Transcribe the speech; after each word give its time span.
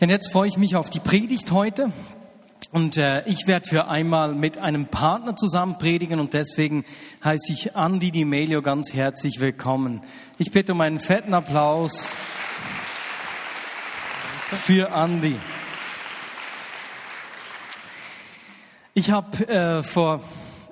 Und 0.00 0.08
jetzt 0.08 0.32
freue 0.32 0.48
ich 0.48 0.56
mich 0.56 0.76
auf 0.76 0.88
die 0.88 0.98
Predigt 0.98 1.52
heute. 1.52 1.92
Und 2.72 2.96
äh, 2.96 3.22
ich 3.26 3.46
werde 3.46 3.68
für 3.68 3.88
einmal 3.88 4.34
mit 4.34 4.56
einem 4.56 4.86
Partner 4.86 5.36
zusammen 5.36 5.76
predigen 5.76 6.20
und 6.20 6.32
deswegen 6.32 6.86
heiße 7.22 7.52
ich 7.52 7.76
Andi 7.76 8.10
Di 8.10 8.24
Melio 8.24 8.62
ganz 8.62 8.94
herzlich 8.94 9.40
willkommen. 9.40 10.00
Ich 10.38 10.52
bitte 10.52 10.72
um 10.72 10.80
einen 10.80 11.00
fetten 11.00 11.34
Applaus 11.34 12.16
für 14.50 14.90
Andi. 14.92 15.36
Ich 18.94 19.10
habe 19.10 19.48
äh, 19.48 19.82
vor, 19.82 20.22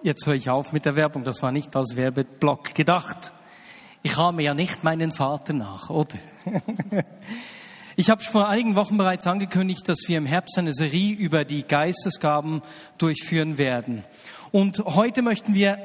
jetzt 0.03 0.25
höre 0.25 0.37
ich 0.37 0.49
auf 0.49 0.73
mit 0.73 0.87
der 0.87 0.97
Werbung, 0.97 1.25
das 1.25 1.43
war 1.43 1.53
nicht 1.53 1.77
als 1.77 1.97
Werbeblock 1.97 2.75
gedacht. 2.75 3.33
Ich 4.03 4.17
ahme 4.17 4.43
ja 4.43 4.55
nicht 4.55 4.85
meinen 4.85 5.13
Vater 5.13 5.53
nach, 5.53 5.91
oder? 5.91 6.17
Ich 8.01 8.11
habe 8.11 8.23
vor 8.23 8.47
einigen 8.47 8.77
Wochen 8.77 8.97
bereits 8.97 9.27
angekündigt, 9.27 9.89
dass 9.89 10.05
wir 10.07 10.19
im 10.19 10.25
Herbst 10.25 10.57
eine 10.57 10.73
Serie 10.73 11.17
über 11.17 11.45
die 11.45 11.65
Geistesgaben 11.65 12.63
durchführen 12.97 13.59
werden. 13.59 14.05
Und 14.53 14.79
heute 14.85 15.21
möchten 15.21 15.53
wir 15.53 15.81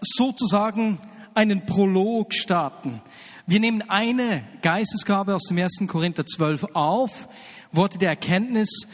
sozusagen 0.00 1.00
einen 1.34 1.66
Prolog 1.66 2.34
starten. 2.34 3.02
Wir 3.48 3.58
nehmen 3.58 3.82
eine 3.90 4.44
Geistesgabe 4.62 5.34
aus 5.34 5.42
dem 5.48 5.58
1. 5.58 5.88
Korinther 5.88 6.24
12 6.24 6.68
auf, 6.72 7.28
Worte 7.72 7.98
der 7.98 8.10
Erkenntnis, 8.10 8.86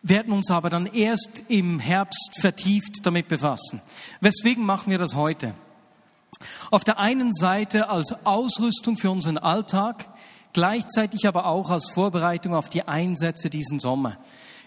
werden 0.00 0.32
uns 0.32 0.52
aber 0.52 0.70
dann 0.70 0.86
erst 0.86 1.42
im 1.48 1.80
Herbst 1.80 2.38
vertieft 2.38 2.98
damit 3.02 3.26
befassen. 3.26 3.82
Weswegen 4.20 4.64
machen 4.64 4.92
wir 4.92 4.98
das 4.98 5.16
heute? 5.16 5.52
Auf 6.70 6.84
der 6.84 7.00
einen 7.00 7.32
Seite 7.32 7.88
als 7.88 8.24
Ausrüstung 8.24 8.96
für 8.96 9.10
unseren 9.10 9.36
Alltag, 9.36 10.08
gleichzeitig 10.52 11.26
aber 11.26 11.46
auch 11.46 11.70
als 11.70 11.90
Vorbereitung 11.90 12.54
auf 12.54 12.68
die 12.68 12.86
Einsätze 12.86 13.50
diesen 13.50 13.78
Sommer. 13.78 14.16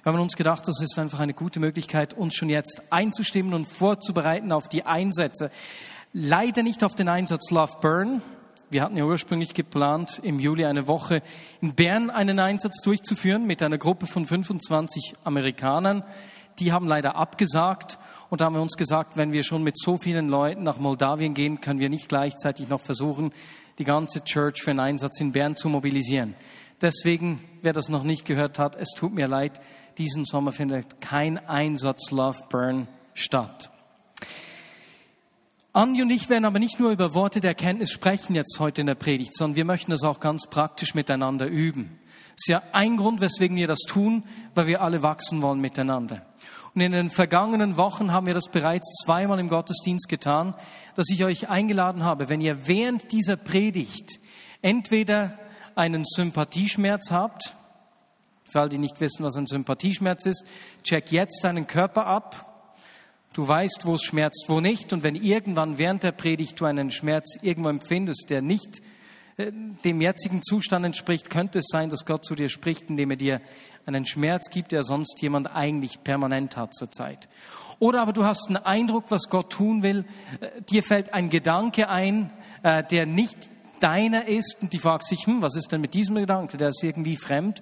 Wir 0.03 0.11
haben 0.11 0.19
uns 0.19 0.35
gedacht, 0.35 0.67
das 0.67 0.81
ist 0.81 0.97
einfach 0.97 1.19
eine 1.19 1.35
gute 1.35 1.59
Möglichkeit, 1.59 2.15
uns 2.15 2.33
schon 2.33 2.49
jetzt 2.49 2.81
einzustimmen 2.89 3.53
und 3.53 3.65
vorzubereiten 3.65 4.51
auf 4.51 4.67
die 4.67 4.83
Einsätze. 4.83 5.51
Leider 6.11 6.63
nicht 6.63 6.83
auf 6.83 6.95
den 6.95 7.07
Einsatz 7.07 7.51
Love 7.51 7.77
Burn. 7.81 8.21
Wir 8.71 8.83
hatten 8.83 8.97
ja 8.97 9.05
ursprünglich 9.05 9.53
geplant, 9.53 10.19
im 10.23 10.39
Juli 10.39 10.65
eine 10.65 10.87
Woche 10.87 11.21
in 11.61 11.75
Bern 11.75 12.09
einen 12.09 12.39
Einsatz 12.39 12.81
durchzuführen 12.81 13.45
mit 13.45 13.61
einer 13.61 13.77
Gruppe 13.77 14.07
von 14.07 14.25
25 14.25 15.13
Amerikanern. 15.23 16.03
Die 16.57 16.71
haben 16.71 16.87
leider 16.87 17.15
abgesagt 17.15 17.99
und 18.29 18.41
da 18.41 18.45
haben 18.45 18.55
wir 18.55 18.61
uns 18.61 18.77
gesagt, 18.77 19.17
wenn 19.17 19.33
wir 19.33 19.43
schon 19.43 19.61
mit 19.61 19.77
so 19.77 19.97
vielen 19.97 20.29
Leuten 20.29 20.63
nach 20.63 20.79
Moldawien 20.79 21.33
gehen, 21.33 21.61
können 21.61 21.79
wir 21.79 21.89
nicht 21.89 22.09
gleichzeitig 22.09 22.69
noch 22.69 22.81
versuchen, 22.81 23.33
die 23.77 23.83
ganze 23.83 24.23
Church 24.23 24.61
für 24.61 24.71
einen 24.71 24.79
Einsatz 24.79 25.19
in 25.19 25.31
Bern 25.31 25.55
zu 25.55 25.69
mobilisieren. 25.69 26.35
Deswegen, 26.81 27.39
wer 27.61 27.73
das 27.73 27.89
noch 27.89 28.03
nicht 28.03 28.25
gehört 28.25 28.57
hat, 28.57 28.75
es 28.75 28.89
tut 28.95 29.13
mir 29.13 29.27
leid, 29.27 29.61
diesen 29.97 30.25
Sommer 30.25 30.51
findet 30.51 30.99
kein 31.01 31.37
Einsatz 31.47 32.11
Love 32.11 32.39
Burn 32.49 32.87
statt. 33.13 33.69
Andi 35.73 36.01
und 36.01 36.09
ich 36.09 36.27
werden 36.27 36.45
aber 36.45 36.59
nicht 36.59 36.79
nur 36.79 36.91
über 36.91 37.13
Worte 37.13 37.39
der 37.39 37.51
Erkenntnis 37.51 37.91
sprechen 37.91 38.35
jetzt 38.35 38.59
heute 38.59 38.81
in 38.81 38.87
der 38.87 38.95
Predigt, 38.95 39.33
sondern 39.33 39.55
wir 39.55 39.65
möchten 39.65 39.91
das 39.91 40.03
auch 40.03 40.19
ganz 40.19 40.47
praktisch 40.47 40.95
miteinander 40.95 41.47
üben. 41.47 41.99
Das 42.31 42.43
ist 42.43 42.47
ja 42.47 42.63
ein 42.73 42.97
Grund, 42.97 43.21
weswegen 43.21 43.55
wir 43.55 43.67
das 43.67 43.79
tun, 43.87 44.23
weil 44.53 44.67
wir 44.67 44.81
alle 44.81 45.03
wachsen 45.03 45.41
wollen 45.41 45.61
miteinander. 45.61 46.25
Und 46.73 46.81
in 46.81 46.93
den 46.93 47.09
vergangenen 47.09 47.75
Wochen 47.75 48.13
haben 48.13 48.27
wir 48.27 48.33
das 48.33 48.47
bereits 48.47 49.03
zweimal 49.03 49.39
im 49.39 49.49
Gottesdienst 49.49 50.07
getan, 50.07 50.53
dass 50.95 51.09
ich 51.09 51.25
euch 51.25 51.49
eingeladen 51.49 52.03
habe, 52.03 52.29
wenn 52.29 52.39
ihr 52.39 52.67
während 52.67 53.11
dieser 53.11 53.35
Predigt 53.35 54.19
entweder 54.61 55.37
einen 55.75 56.03
Sympathieschmerz 56.05 57.11
habt, 57.11 57.53
für 58.51 58.61
all 58.61 58.69
die 58.69 58.77
nicht 58.77 58.99
wissen, 59.01 59.23
was 59.23 59.35
ein 59.35 59.47
Sympathieschmerz 59.47 60.25
ist, 60.25 60.45
check 60.83 61.11
jetzt 61.11 61.43
deinen 61.43 61.67
Körper 61.67 62.05
ab. 62.05 62.47
Du 63.33 63.47
weißt, 63.47 63.85
wo 63.85 63.95
es 63.95 64.03
schmerzt, 64.03 64.45
wo 64.49 64.59
nicht. 64.59 64.91
Und 64.91 65.03
wenn 65.03 65.15
irgendwann 65.15 65.77
während 65.77 66.03
der 66.03 66.11
Predigt 66.11 66.59
du 66.59 66.65
einen 66.65 66.91
Schmerz 66.91 67.37
irgendwo 67.41 67.69
empfindest, 67.69 68.29
der 68.29 68.41
nicht 68.41 68.81
äh, 69.37 69.51
dem 69.85 70.01
jetzigen 70.01 70.43
Zustand 70.43 70.85
entspricht, 70.85 71.29
könnte 71.29 71.59
es 71.59 71.67
sein, 71.69 71.89
dass 71.89 72.05
Gott 72.05 72.25
zu 72.25 72.35
dir 72.35 72.49
spricht, 72.49 72.89
indem 72.89 73.11
er 73.11 73.15
dir 73.15 73.41
einen 73.95 74.05
Schmerz 74.05 74.49
gibt, 74.49 74.71
der 74.71 74.83
sonst 74.83 75.21
jemand 75.21 75.55
eigentlich 75.55 76.03
permanent 76.03 76.57
hat 76.57 76.73
zurzeit. 76.73 77.29
Oder 77.79 78.01
aber 78.01 78.13
du 78.13 78.23
hast 78.23 78.47
einen 78.47 78.57
Eindruck, 78.57 79.05
was 79.09 79.29
Gott 79.29 79.49
tun 79.51 79.81
will, 79.83 80.05
äh, 80.39 80.61
dir 80.69 80.83
fällt 80.83 81.13
ein 81.13 81.29
Gedanke 81.29 81.89
ein, 81.89 82.29
äh, 82.63 82.83
der 82.83 83.05
nicht 83.05 83.49
deiner 83.79 84.27
ist 84.27 84.57
und 84.61 84.73
die 84.73 84.77
fragst 84.77 85.09
sich, 85.09 85.25
hm, 85.25 85.41
was 85.41 85.55
ist 85.55 85.71
denn 85.71 85.81
mit 85.81 85.93
diesem 85.93 86.15
Gedanke, 86.15 86.57
der 86.57 86.69
ist 86.69 86.83
irgendwie 86.83 87.17
fremd, 87.17 87.61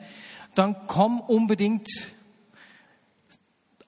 dann 0.56 0.75
komm 0.88 1.22
unbedingt 1.22 1.88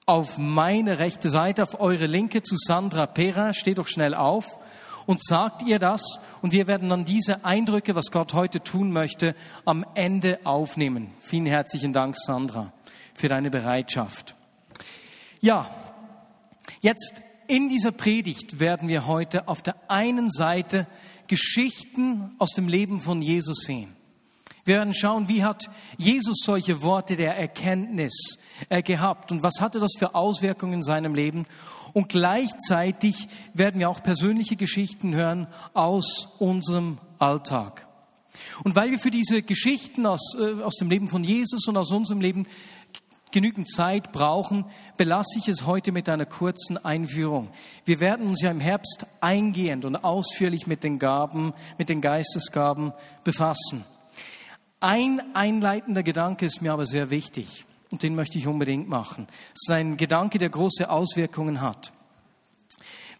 auf 0.06 0.38
meine 0.38 0.98
rechte 0.98 1.28
Seite, 1.28 1.62
auf 1.62 1.80
eure 1.80 2.06
linke 2.06 2.42
zu 2.42 2.56
Sandra 2.56 3.06
Pera, 3.06 3.52
steh 3.52 3.74
doch 3.74 3.86
schnell 3.86 4.14
auf 4.14 4.58
und 5.06 5.22
sagt 5.22 5.62
ihr 5.62 5.78
das 5.78 6.20
und 6.42 6.52
wir 6.52 6.66
werden 6.66 6.88
dann 6.88 7.04
diese 7.04 7.44
Eindrücke, 7.44 7.94
was 7.94 8.10
Gott 8.10 8.34
heute 8.34 8.62
tun 8.62 8.92
möchte, 8.92 9.34
am 9.64 9.84
Ende 9.94 10.40
aufnehmen. 10.44 11.12
Vielen 11.22 11.46
herzlichen 11.46 11.92
Dank, 11.92 12.16
Sandra, 12.16 12.72
für 13.14 13.28
deine 13.28 13.50
Bereitschaft. 13.50 14.34
Ja, 15.40 15.68
jetzt 16.80 17.22
in 17.46 17.68
dieser 17.68 17.92
Predigt 17.92 18.60
werden 18.60 18.88
wir 18.88 19.06
heute 19.06 19.48
auf 19.48 19.62
der 19.62 19.76
einen 19.88 20.30
Seite 20.30 20.86
Geschichten 21.26 22.34
aus 22.38 22.50
dem 22.50 22.68
Leben 22.68 23.00
von 23.00 23.22
Jesus 23.22 23.64
sehen. 23.64 23.96
Wir 24.64 24.76
werden 24.76 24.94
schauen, 24.94 25.28
wie 25.28 25.42
hat 25.42 25.68
Jesus 25.98 26.36
solche 26.44 26.82
Worte 26.82 27.16
der 27.16 27.36
Erkenntnis 27.36 28.38
äh, 28.68 28.80
gehabt 28.80 29.32
und 29.32 29.42
was 29.42 29.60
hatte 29.60 29.80
das 29.80 29.90
für 29.98 30.14
Auswirkungen 30.14 30.74
in 30.74 30.82
seinem 30.82 31.16
Leben 31.16 31.46
und 31.92 32.08
gleichzeitig 32.08 33.28
werden 33.54 33.80
wir 33.80 33.90
auch 33.90 34.02
persönliche 34.02 34.56
Geschichten 34.56 35.14
hören 35.14 35.46
aus 35.74 36.28
unserem 36.38 36.98
Alltag. 37.18 37.86
Und 38.64 38.74
weil 38.74 38.90
wir 38.90 38.98
für 38.98 39.10
diese 39.10 39.42
Geschichten 39.42 40.06
aus, 40.06 40.34
äh, 40.38 40.62
aus 40.62 40.76
dem 40.76 40.90
Leben 40.90 41.08
von 41.08 41.22
Jesus 41.24 41.66
und 41.68 41.76
aus 41.76 41.90
unserem 41.90 42.20
Leben 42.20 42.46
genügend 43.30 43.68
Zeit 43.68 44.12
brauchen, 44.12 44.64
belasse 44.96 45.38
ich 45.38 45.48
es 45.48 45.66
heute 45.66 45.90
mit 45.90 46.08
einer 46.08 46.26
kurzen 46.26 46.82
Einführung. 46.82 47.48
Wir 47.84 48.00
werden 48.00 48.26
uns 48.26 48.42
ja 48.42 48.50
im 48.50 48.60
Herbst 48.60 49.06
eingehend 49.20 49.84
und 49.84 49.96
ausführlich 49.96 50.66
mit 50.66 50.84
den 50.84 50.98
Gaben, 50.98 51.54
mit 51.78 51.88
den 51.88 52.00
Geistesgaben 52.00 52.92
befassen. 53.24 53.84
Ein 54.80 55.22
einleitender 55.34 56.02
Gedanke 56.02 56.46
ist 56.46 56.60
mir 56.60 56.72
aber 56.72 56.86
sehr 56.86 57.10
wichtig 57.10 57.64
und 57.92 58.02
den 58.02 58.14
möchte 58.14 58.38
ich 58.38 58.46
unbedingt 58.46 58.88
machen. 58.88 59.26
Es 59.54 59.68
ist 59.68 59.70
ein 59.70 59.96
Gedanke, 59.96 60.38
der 60.38 60.48
große 60.48 60.90
Auswirkungen 60.90 61.60
hat. 61.60 61.92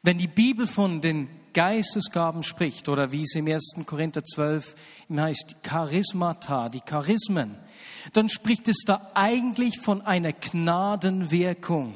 Wenn 0.02 0.18
die 0.18 0.26
Bibel 0.26 0.66
von 0.66 1.00
den 1.00 1.28
Geistesgaben 1.52 2.42
spricht 2.42 2.88
oder 2.88 3.12
wie 3.12 3.22
es 3.22 3.34
im 3.34 3.46
1. 3.46 3.74
Korinther 3.86 4.24
12 4.24 4.74
heißt, 5.14 5.56
Charismata, 5.62 6.68
die 6.70 6.80
Charismen, 6.80 7.54
dann 8.14 8.28
spricht 8.28 8.68
es 8.68 8.82
da 8.86 9.10
eigentlich 9.14 9.78
von 9.78 10.02
einer 10.02 10.32
Gnadenwirkung. 10.32 11.94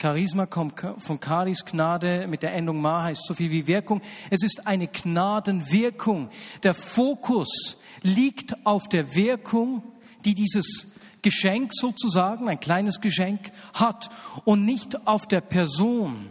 Charisma 0.00 0.46
kommt 0.46 0.80
von 0.98 1.20
Charis 1.20 1.64
Gnade 1.64 2.26
mit 2.26 2.42
der 2.42 2.54
Endung 2.54 2.80
ma 2.80 3.02
heißt 3.02 3.26
so 3.26 3.34
viel 3.34 3.50
wie 3.50 3.66
Wirkung. 3.66 4.00
Es 4.30 4.42
ist 4.42 4.66
eine 4.66 4.86
Gnadenwirkung. 4.86 6.30
Der 6.62 6.74
Fokus 6.74 7.76
liegt 8.02 8.54
auf 8.64 8.88
der 8.88 9.14
Wirkung, 9.14 9.82
die 10.24 10.34
dieses 10.34 10.86
Geschenk 11.22 11.72
sozusagen, 11.72 12.48
ein 12.48 12.60
kleines 12.60 13.00
Geschenk 13.00 13.52
hat 13.74 14.10
und 14.44 14.64
nicht 14.64 15.06
auf 15.06 15.26
der 15.26 15.40
Person. 15.40 16.30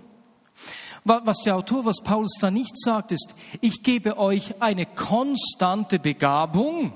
Was 1.04 1.38
der 1.44 1.56
Autor, 1.56 1.86
was 1.86 2.04
Paulus 2.04 2.34
da 2.40 2.52
nicht 2.52 2.78
sagt, 2.78 3.12
ist, 3.12 3.34
ich 3.62 3.84
gebe 3.84 4.18
euch 4.18 4.62
eine 4.62 4.86
konstante 4.86 5.98
Begabung, 5.98 6.94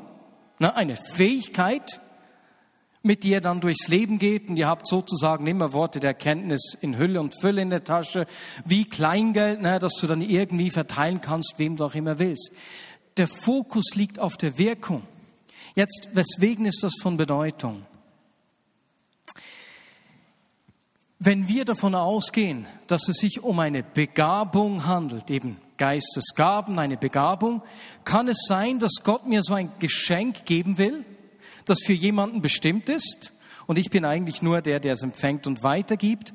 ne, 0.60 0.76
eine 0.76 0.96
Fähigkeit, 0.98 2.02
mit 3.02 3.24
der 3.24 3.32
ihr 3.32 3.42
dann 3.42 3.60
durchs 3.60 3.88
Leben 3.88 4.18
geht 4.18 4.50
und 4.50 4.58
ihr 4.58 4.68
habt 4.68 4.88
sozusagen 4.88 5.46
immer 5.48 5.74
Worte 5.74 6.00
der 6.00 6.12
Erkenntnis 6.12 6.78
in 6.80 6.98
Hülle 6.98 7.20
und 7.20 7.34
Fülle 7.40 7.62
in 7.62 7.70
der 7.70 7.84
Tasche, 7.84 8.26
wie 8.66 8.86
Kleingeld, 8.86 9.62
ne, 9.62 9.80
dass 9.80 9.96
du 9.96 10.08
dann 10.08 10.22
irgendwie 10.22 10.70
verteilen 10.70 11.20
kannst, 11.22 11.56
wem 11.58 11.76
du 11.76 11.86
auch 11.86 11.96
immer 11.96 12.20
willst. 12.20 12.52
Der 13.18 13.28
Fokus 13.28 13.96
liegt 13.96 14.20
auf 14.20 14.38
der 14.38 14.58
Wirkung. 14.58 15.04
Jetzt, 15.76 16.10
weswegen 16.14 16.66
ist 16.66 16.84
das 16.84 16.94
von 17.02 17.18
Bedeutung? 17.18 17.86
Wenn 21.18 21.48
wir 21.48 21.66
davon 21.66 21.96
ausgehen, 21.96 22.68
dass 22.88 23.08
es 23.08 23.16
sich 23.18 23.42
um 23.42 23.60
eine 23.60 23.82
Begabung 23.82 24.86
handelt, 24.86 25.32
eben 25.32 25.58
Geistesgaben, 25.78 26.78
eine 26.78 26.98
Begabung, 26.98 27.64
kann 28.04 28.28
es 28.28 28.46
sein, 28.48 28.80
dass 28.80 29.04
Gott 29.04 29.26
mir 29.26 29.42
so 29.42 29.54
ein 29.54 29.72
Geschenk 29.80 30.46
geben 30.46 30.78
will, 30.78 31.06
das 31.66 31.80
für 31.86 31.94
jemanden 31.94 32.42
bestimmt 32.42 32.90
ist 32.90 33.32
und 33.68 33.78
ich 33.78 33.90
bin 33.90 34.06
eigentlich 34.06 34.42
nur 34.42 34.62
der, 34.62 34.80
der 34.80 34.94
es 34.94 35.02
empfängt 35.02 35.48
und 35.48 35.64
weitergibt. 35.64 36.34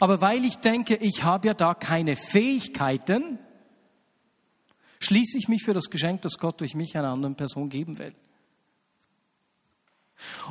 Aber 0.00 0.20
weil 0.20 0.44
ich 0.44 0.56
denke, 0.56 0.96
ich 0.96 1.22
habe 1.22 1.48
ja 1.48 1.54
da 1.54 1.74
keine 1.74 2.16
Fähigkeiten, 2.16 3.38
schließe 4.98 5.38
ich 5.38 5.48
mich 5.48 5.62
für 5.62 5.74
das 5.74 5.90
Geschenk, 5.90 6.22
das 6.22 6.38
Gott 6.38 6.60
durch 6.60 6.74
mich 6.74 6.96
einer 6.96 7.08
anderen 7.08 7.36
Person 7.36 7.68
geben 7.68 7.98
will. 7.98 8.14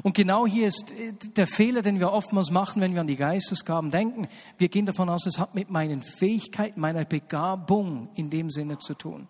Und 0.01 0.13
genau 0.15 0.45
hier 0.45 0.68
ist 0.68 0.92
äh, 0.92 1.13
der 1.36 1.48
Fehler, 1.48 1.81
den 1.81 2.00
wir 2.00 2.12
oftmals 2.12 2.51
machen, 2.51 2.81
wenn 2.81 2.94
wir 2.94 3.01
an 3.01 3.07
die 3.07 3.15
Geistesgaben 3.15 3.92
denken. 3.92 4.27
Wir 4.57 4.69
gehen 4.69 4.86
davon 4.86 5.10
aus, 5.10 5.25
es 5.25 5.39
hat 5.39 5.56
mit 5.56 5.69
meinen 5.69 6.01
Fähigkeiten, 6.01 6.80
meiner 6.80 7.06
Begabung 7.06 8.10
in 8.15 8.30
dem 8.30 8.50
Sinne 8.50 8.77
zu 8.77 8.94
tun. 8.94 9.27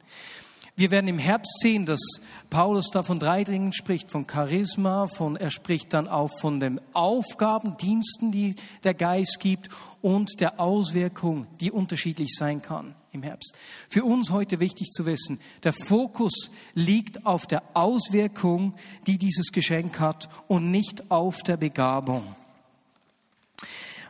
Wir 0.76 0.90
werden 0.90 1.08
im 1.08 1.20
Herbst 1.20 1.60
sehen, 1.60 1.86
dass 1.86 2.02
Paulus 2.50 2.90
da 2.92 3.04
von 3.04 3.20
drei 3.20 3.44
Dingen 3.44 3.74
spricht, 3.74 4.10
von 4.10 4.26
Charisma, 4.28 5.06
von, 5.06 5.36
er 5.36 5.52
spricht 5.52 5.94
dann 5.94 6.08
auch 6.08 6.32
von 6.40 6.60
den 6.60 6.82
Aufgaben, 6.94 7.78
Diensten, 7.78 8.32
die 8.32 8.56
der 8.84 8.96
Geist 8.96 9.38
gibt 9.40 9.70
und 10.02 10.40
der 10.40 10.60
Auswirkung, 10.60 11.46
die 11.60 11.72
unterschiedlich 11.72 12.34
sein 12.36 12.64
kann 12.64 12.96
im 13.14 13.24
Herbst. 13.24 13.56
Für 13.90 14.04
uns 14.04 14.32
heute 14.32 14.60
wichtig 14.60 14.92
zu 14.92 15.06
wissen, 15.06 15.40
der 15.64 15.74
Fokus 15.74 16.50
liegt 16.74 17.26
auf 17.26 17.46
der 17.46 17.64
Auswirkung, 17.74 18.74
die 19.08 19.18
dieses 19.18 19.52
Geschenk 19.52 20.00
hat 20.00 20.30
und 20.48 20.72
nicht 20.72 21.12
auf 21.12 21.44
der 21.44 21.58
Begabung. 21.58 22.36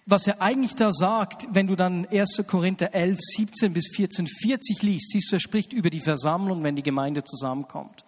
Was 0.05 0.27
er 0.27 0.41
eigentlich 0.41 0.75
da 0.75 0.91
sagt, 0.91 1.47
wenn 1.51 1.67
du 1.67 1.75
dann 1.75 2.05
1. 2.05 2.43
Korinther 2.47 2.93
11, 2.93 3.19
17 3.21 3.73
bis 3.73 3.87
14, 3.95 4.27
40 4.27 4.81
liest, 4.81 5.11
siehst 5.11 5.31
du, 5.31 5.37
er 5.37 5.39
spricht 5.39 5.71
über 5.71 5.89
die 5.89 6.01
Versammlung, 6.01 6.63
wenn 6.63 6.75
die 6.75 6.83
Gemeinde 6.83 7.23
zusammenkommt. 7.23 8.03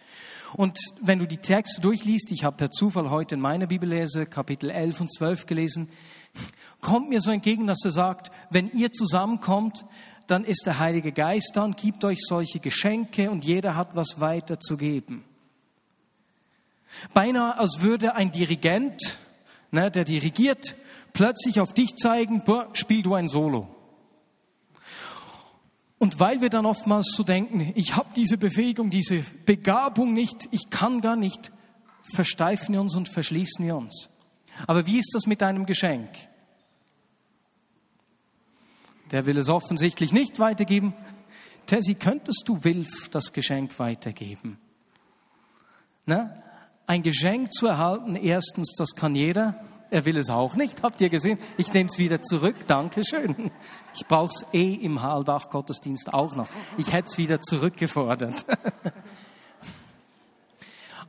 Und 0.58 0.78
wenn 1.02 1.20
du 1.20 1.28
die 1.28 1.38
Texte 1.38 1.82
durchliest, 1.82 2.32
ich 2.32 2.44
habe 2.44 2.58
per 2.58 2.72
Zufall 2.72 3.10
heute 3.10 3.36
in 3.36 3.42
meiner 3.42 3.68
Bibellese 3.68 4.26
Kapitel 4.26 4.70
11 4.70 5.02
und 5.02 5.14
12 5.14 5.46
gelesen, 5.46 5.90
kommt 6.82 7.10
mir 7.10 7.22
so 7.22 7.32
entgegen, 7.32 7.68
dass 7.68 7.84
er 7.84 7.92
sagt, 7.92 8.32
wenn 8.50 8.72
ihr 8.72 8.92
zusammenkommt, 8.92 9.86
dann 10.28 10.44
ist 10.44 10.64
der 10.66 10.80
Heilige 10.80 11.12
Geist 11.12 11.52
da 11.56 11.64
und 11.64 11.78
gibt 11.78 12.04
euch 12.04 12.20
solche 12.22 12.60
Geschenke 12.60 13.30
und 13.30 13.46
jeder 13.46 13.76
hat 13.76 13.96
was 13.96 14.20
weiterzugeben. 14.20 15.24
Beinahe 17.14 17.58
als 17.58 17.82
würde 17.82 18.16
ein 18.16 18.32
Dirigent, 18.32 19.18
ne, 19.72 19.92
der 19.92 20.06
dirigiert, 20.06 20.76
plötzlich 21.14 21.60
auf 21.60 21.74
dich 21.74 21.96
zeigen, 21.96 22.44
boah, 22.44 22.70
spiel 22.74 23.02
du 23.02 23.16
ein 23.16 23.28
Solo. 23.28 23.68
Und 25.98 26.20
weil 26.20 26.42
wir 26.42 26.50
dann 26.50 26.66
oftmals 26.66 27.14
so 27.16 27.24
denken, 27.24 27.72
ich 27.76 27.96
habe 27.96 28.10
diese 28.16 28.38
Befähigung, 28.38 28.90
diese 28.90 29.24
Begabung 29.46 30.14
nicht, 30.14 30.48
ich 30.52 30.70
kann 30.70 31.02
gar 31.02 31.16
nicht, 31.16 31.52
versteifen 32.14 32.74
wir 32.74 32.82
uns 32.82 32.96
und 32.96 33.10
verschließen 33.10 33.66
wir 33.66 33.76
uns. 33.76 34.10
Aber 34.68 34.86
wie 34.86 35.00
ist 35.00 35.12
das 35.14 35.26
mit 35.26 35.42
deinem 35.42 35.66
Geschenk? 35.66 36.10
Der 39.12 39.26
will 39.26 39.38
es 39.38 39.50
offensichtlich 39.50 40.12
nicht 40.12 40.40
weitergeben. 40.40 40.94
Tessie, 41.66 41.96
könntest 41.96 42.44
du 42.46 42.64
Wilf 42.64 43.10
das 43.10 43.34
Geschenk 43.34 43.80
weitergeben? 43.80 44.60
Ne? 46.06 46.42
Ein 46.88 47.02
Geschenk 47.02 47.52
zu 47.52 47.68
erhalten, 47.68 48.16
erstens, 48.16 48.74
das 48.78 48.92
kann 48.92 49.16
jeder. 49.16 49.60
Er 49.90 50.06
will 50.06 50.18
es 50.18 50.30
auch 50.30 50.56
nicht. 50.56 50.84
Habt 50.84 51.02
ihr 51.02 51.10
gesehen? 51.10 51.40
Ich 51.58 51.72
nehme 51.72 51.90
es 51.90 51.98
wieder 51.98 52.22
zurück. 52.22 52.68
Dankeschön. 52.68 53.52
Ich 53.96 54.06
brauche 54.08 54.32
es 54.34 54.46
eh 54.54 54.74
im 54.74 55.02
Hallbach-Gottesdienst 55.02 56.14
auch 56.14 56.36
noch. 56.36 56.48
Ich 56.78 56.92
hätte 56.92 57.10
es 57.10 57.18
wieder 57.18 57.40
zurückgefordert. 57.42 58.46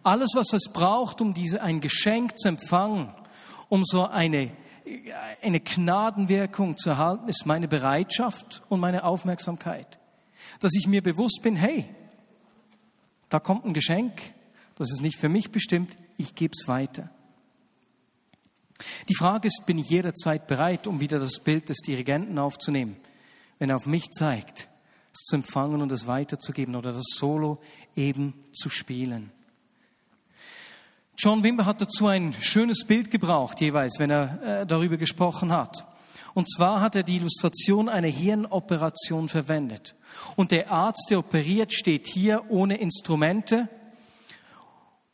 Alles, 0.02 0.30
was 0.34 0.52
es 0.52 0.70
braucht, 0.72 1.20
um 1.20 1.34
diese, 1.34 1.62
ein 1.62 1.80
Geschenk 1.80 2.38
zu 2.38 2.48
empfangen, 2.48 3.12
um 3.68 3.84
so 3.84 4.06
eine, 4.06 4.52
eine 5.42 5.60
Gnadenwirkung 5.60 6.76
zu 6.76 6.90
erhalten, 6.90 7.28
ist 7.28 7.46
meine 7.46 7.68
Bereitschaft 7.68 8.62
und 8.68 8.80
meine 8.80 9.04
Aufmerksamkeit. 9.04 9.98
Dass 10.60 10.72
ich 10.74 10.86
mir 10.86 11.02
bewusst 11.02 11.40
bin, 11.42 11.56
hey, 11.56 11.84
da 13.28 13.40
kommt 13.40 13.64
ein 13.64 13.74
Geschenk, 13.74 14.12
das 14.76 14.90
ist 14.92 15.02
nicht 15.02 15.18
für 15.18 15.28
mich 15.28 15.50
bestimmt, 15.50 15.96
ich 16.16 16.34
gebe 16.34 16.52
es 16.56 16.68
weiter. 16.68 17.10
Die 19.08 19.14
Frage 19.14 19.48
ist, 19.48 19.64
bin 19.66 19.78
ich 19.78 19.88
jederzeit 19.88 20.46
bereit, 20.46 20.86
um 20.86 21.00
wieder 21.00 21.18
das 21.18 21.40
Bild 21.40 21.68
des 21.68 21.78
Dirigenten 21.78 22.38
aufzunehmen, 22.38 22.96
wenn 23.58 23.70
er 23.70 23.76
auf 23.76 23.86
mich 23.86 24.10
zeigt, 24.10 24.68
es 25.12 25.20
zu 25.24 25.36
empfangen 25.36 25.80
und 25.80 25.90
es 25.92 26.06
weiterzugeben 26.06 26.76
oder 26.76 26.92
das 26.92 27.06
Solo 27.16 27.58
eben 27.94 28.34
zu 28.52 28.68
spielen. 28.68 29.32
John 31.18 31.42
Wimber 31.42 31.64
hat 31.64 31.80
dazu 31.80 32.06
ein 32.06 32.34
schönes 32.40 32.84
Bild 32.86 33.10
gebraucht, 33.10 33.60
jeweils, 33.60 33.98
wenn 33.98 34.10
er 34.10 34.42
äh, 34.42 34.66
darüber 34.66 34.98
gesprochen 34.98 35.50
hat. 35.50 35.86
Und 36.34 36.50
zwar 36.50 36.82
hat 36.82 36.94
er 36.94 37.02
die 37.02 37.16
Illustration 37.16 37.88
einer 37.88 38.08
Hirnoperation 38.08 39.28
verwendet. 39.28 39.94
Und 40.36 40.50
der 40.50 40.70
Arzt, 40.70 41.06
der 41.08 41.20
operiert, 41.20 41.72
steht 41.72 42.06
hier 42.06 42.44
ohne 42.50 42.76
Instrumente 42.76 43.70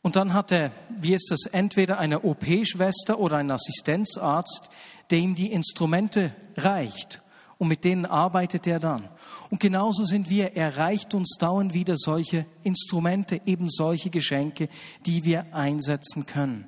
und 0.03 0.17
dann 0.17 0.33
hat 0.33 0.51
er, 0.51 0.71
wie 0.89 1.13
ist 1.13 1.31
das, 1.31 1.45
entweder 1.45 1.97
eine 1.97 2.23
OP-Schwester 2.23 3.19
oder 3.19 3.37
ein 3.37 3.49
Assistenzarzt, 3.49 4.69
der 5.09 5.19
ihm 5.19 5.33
die 5.33 5.51
Instrumente 5.51 6.35
reicht. 6.57 7.22
Und 7.63 7.69
mit 7.69 7.85
denen 7.85 8.05
arbeitet 8.05 8.67
er 8.67 8.81
dann. 8.81 9.07
Und 9.49 9.61
genauso 9.61 10.03
sind 10.03 10.29
wir. 10.29 10.57
Er 10.57 10.75
reicht 10.75 11.13
uns 11.13 11.37
dauernd 11.39 11.73
wieder 11.73 11.95
solche 11.95 12.45
Instrumente, 12.61 13.39
eben 13.45 13.69
solche 13.69 14.09
Geschenke, 14.09 14.67
die 15.05 15.23
wir 15.23 15.45
einsetzen 15.55 16.25
können. 16.25 16.67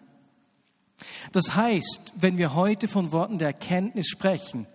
Das 1.34 1.54
heißt, 1.54 2.14
wenn 2.16 2.38
wir 2.38 2.56
heute 2.56 2.88
von 2.88 3.12
Worten 3.12 3.40
der 3.40 3.50
Erkenntnis 3.50 4.08
sprechen, 4.08 4.68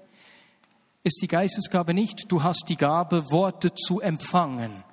ist 1.04 1.22
die 1.22 1.26
Geistesgabe 1.26 1.94
nicht, 1.94 2.30
du 2.30 2.42
hast 2.42 2.64
die 2.68 2.76
Gabe, 2.76 3.30
Worte 3.30 3.72
zu 3.72 4.02
empfangen, 4.02 4.84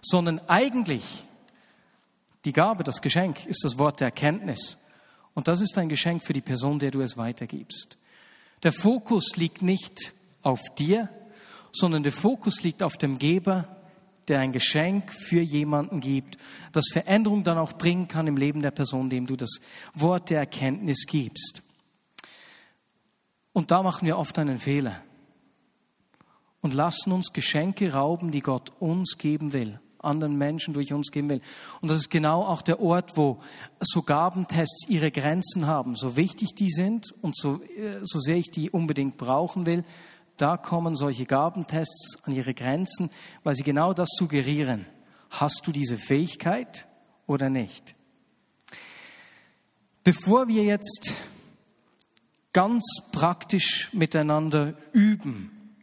sondern 0.00 0.40
eigentlich 0.48 1.04
die 2.46 2.54
Gabe, 2.54 2.84
das 2.84 3.02
Geschenk 3.02 3.44
ist 3.44 3.64
das 3.64 3.76
Wort 3.76 4.00
der 4.00 4.06
Erkenntnis. 4.06 4.78
Und 5.34 5.46
das 5.46 5.60
ist 5.60 5.76
ein 5.76 5.90
Geschenk 5.90 6.24
für 6.24 6.32
die 6.32 6.40
Person, 6.40 6.78
der 6.78 6.90
du 6.90 7.02
es 7.02 7.18
weitergibst. 7.18 7.98
Der 8.62 8.72
Fokus 8.72 9.36
liegt 9.36 9.60
nicht 9.60 10.14
auf 10.44 10.60
dir, 10.76 11.08
sondern 11.72 12.02
der 12.02 12.12
Fokus 12.12 12.62
liegt 12.62 12.82
auf 12.82 12.96
dem 12.96 13.18
Geber, 13.18 13.68
der 14.28 14.40
ein 14.40 14.52
Geschenk 14.52 15.12
für 15.12 15.40
jemanden 15.40 16.00
gibt, 16.00 16.38
das 16.72 16.86
Veränderung 16.92 17.44
dann 17.44 17.58
auch 17.58 17.74
bringen 17.74 18.08
kann 18.08 18.26
im 18.26 18.36
Leben 18.36 18.62
der 18.62 18.70
Person, 18.70 19.10
dem 19.10 19.26
du 19.26 19.36
das 19.36 19.58
Wort 19.92 20.30
der 20.30 20.38
Erkenntnis 20.38 21.04
gibst. 21.06 21.62
Und 23.52 23.70
da 23.70 23.82
machen 23.82 24.06
wir 24.06 24.18
oft 24.18 24.38
einen 24.38 24.58
Fehler 24.58 25.00
und 26.60 26.74
lassen 26.74 27.12
uns 27.12 27.32
Geschenke 27.32 27.92
rauben, 27.92 28.30
die 28.30 28.40
Gott 28.40 28.72
uns 28.80 29.18
geben 29.18 29.52
will 29.52 29.78
anderen 30.04 30.36
Menschen 30.36 30.74
durch 30.74 30.92
uns 30.92 31.10
geben 31.10 31.28
will. 31.28 31.40
Und 31.80 31.90
das 31.90 31.98
ist 31.98 32.10
genau 32.10 32.42
auch 32.42 32.62
der 32.62 32.80
Ort, 32.80 33.16
wo 33.16 33.38
so 33.80 34.02
Gabentests 34.02 34.86
ihre 34.88 35.10
Grenzen 35.10 35.66
haben, 35.66 35.96
so 35.96 36.16
wichtig 36.16 36.54
die 36.54 36.70
sind 36.70 37.12
und 37.22 37.36
so, 37.36 37.62
äh, 37.62 38.00
so 38.02 38.18
sehr 38.18 38.36
ich 38.36 38.50
die 38.50 38.70
unbedingt 38.70 39.16
brauchen 39.16 39.66
will. 39.66 39.84
Da 40.36 40.56
kommen 40.56 40.94
solche 40.94 41.26
Gabentests 41.26 42.16
an 42.24 42.34
ihre 42.34 42.54
Grenzen, 42.54 43.10
weil 43.44 43.54
sie 43.54 43.62
genau 43.62 43.92
das 43.92 44.08
suggerieren. 44.16 44.86
Hast 45.30 45.62
du 45.66 45.72
diese 45.72 45.96
Fähigkeit 45.96 46.86
oder 47.26 47.50
nicht? 47.50 47.94
Bevor 50.02 50.48
wir 50.48 50.64
jetzt 50.64 51.12
ganz 52.52 52.84
praktisch 53.12 53.90
miteinander 53.92 54.74
üben, 54.92 55.76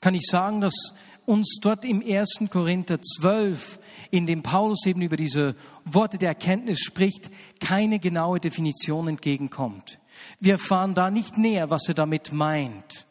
kann 0.00 0.14
ich 0.14 0.26
sagen, 0.26 0.60
dass 0.60 0.94
uns 1.26 1.58
dort 1.60 1.84
im 1.84 2.02
1. 2.06 2.48
Korinther 2.50 3.00
12, 3.02 3.80
in 4.12 4.26
dem 4.26 4.42
Paulus 4.42 4.86
eben 4.86 5.02
über 5.02 5.16
diese 5.16 5.56
Worte 5.84 6.18
der 6.18 6.28
Erkenntnis 6.28 6.80
spricht, 6.80 7.28
keine 7.60 7.98
genaue 7.98 8.40
Definition 8.40 9.08
entgegenkommt. 9.08 9.98
Wir 10.38 10.52
erfahren 10.52 10.94
da 10.94 11.10
nicht 11.10 11.36
näher, 11.36 11.70
was 11.70 11.88
er 11.88 11.94
damit 11.94 12.32
meint. 12.32 13.06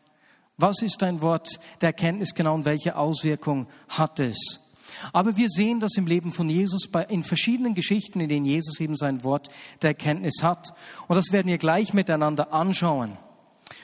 Was 0.57 0.81
ist 0.81 1.03
ein 1.03 1.21
Wort 1.21 1.59
der 1.81 1.87
Erkenntnis 1.87 2.33
genau 2.33 2.55
und 2.55 2.65
welche 2.65 2.95
Auswirkung 2.95 3.67
hat 3.89 4.19
es? 4.19 4.61
Aber 5.11 5.35
wir 5.35 5.49
sehen 5.49 5.79
das 5.79 5.97
im 5.97 6.07
Leben 6.07 6.31
von 6.31 6.49
Jesus 6.49 6.87
bei, 6.89 7.03
in 7.03 7.23
verschiedenen 7.23 7.75
Geschichten, 7.75 8.19
in 8.21 8.29
denen 8.29 8.45
Jesus 8.45 8.79
eben 8.79 8.95
sein 8.95 9.23
Wort 9.23 9.49
der 9.81 9.89
Erkenntnis 9.89 10.41
hat. 10.41 10.73
Und 11.07 11.15
das 11.15 11.31
werden 11.31 11.47
wir 11.47 11.57
gleich 11.57 11.93
miteinander 11.93 12.53
anschauen. 12.53 13.17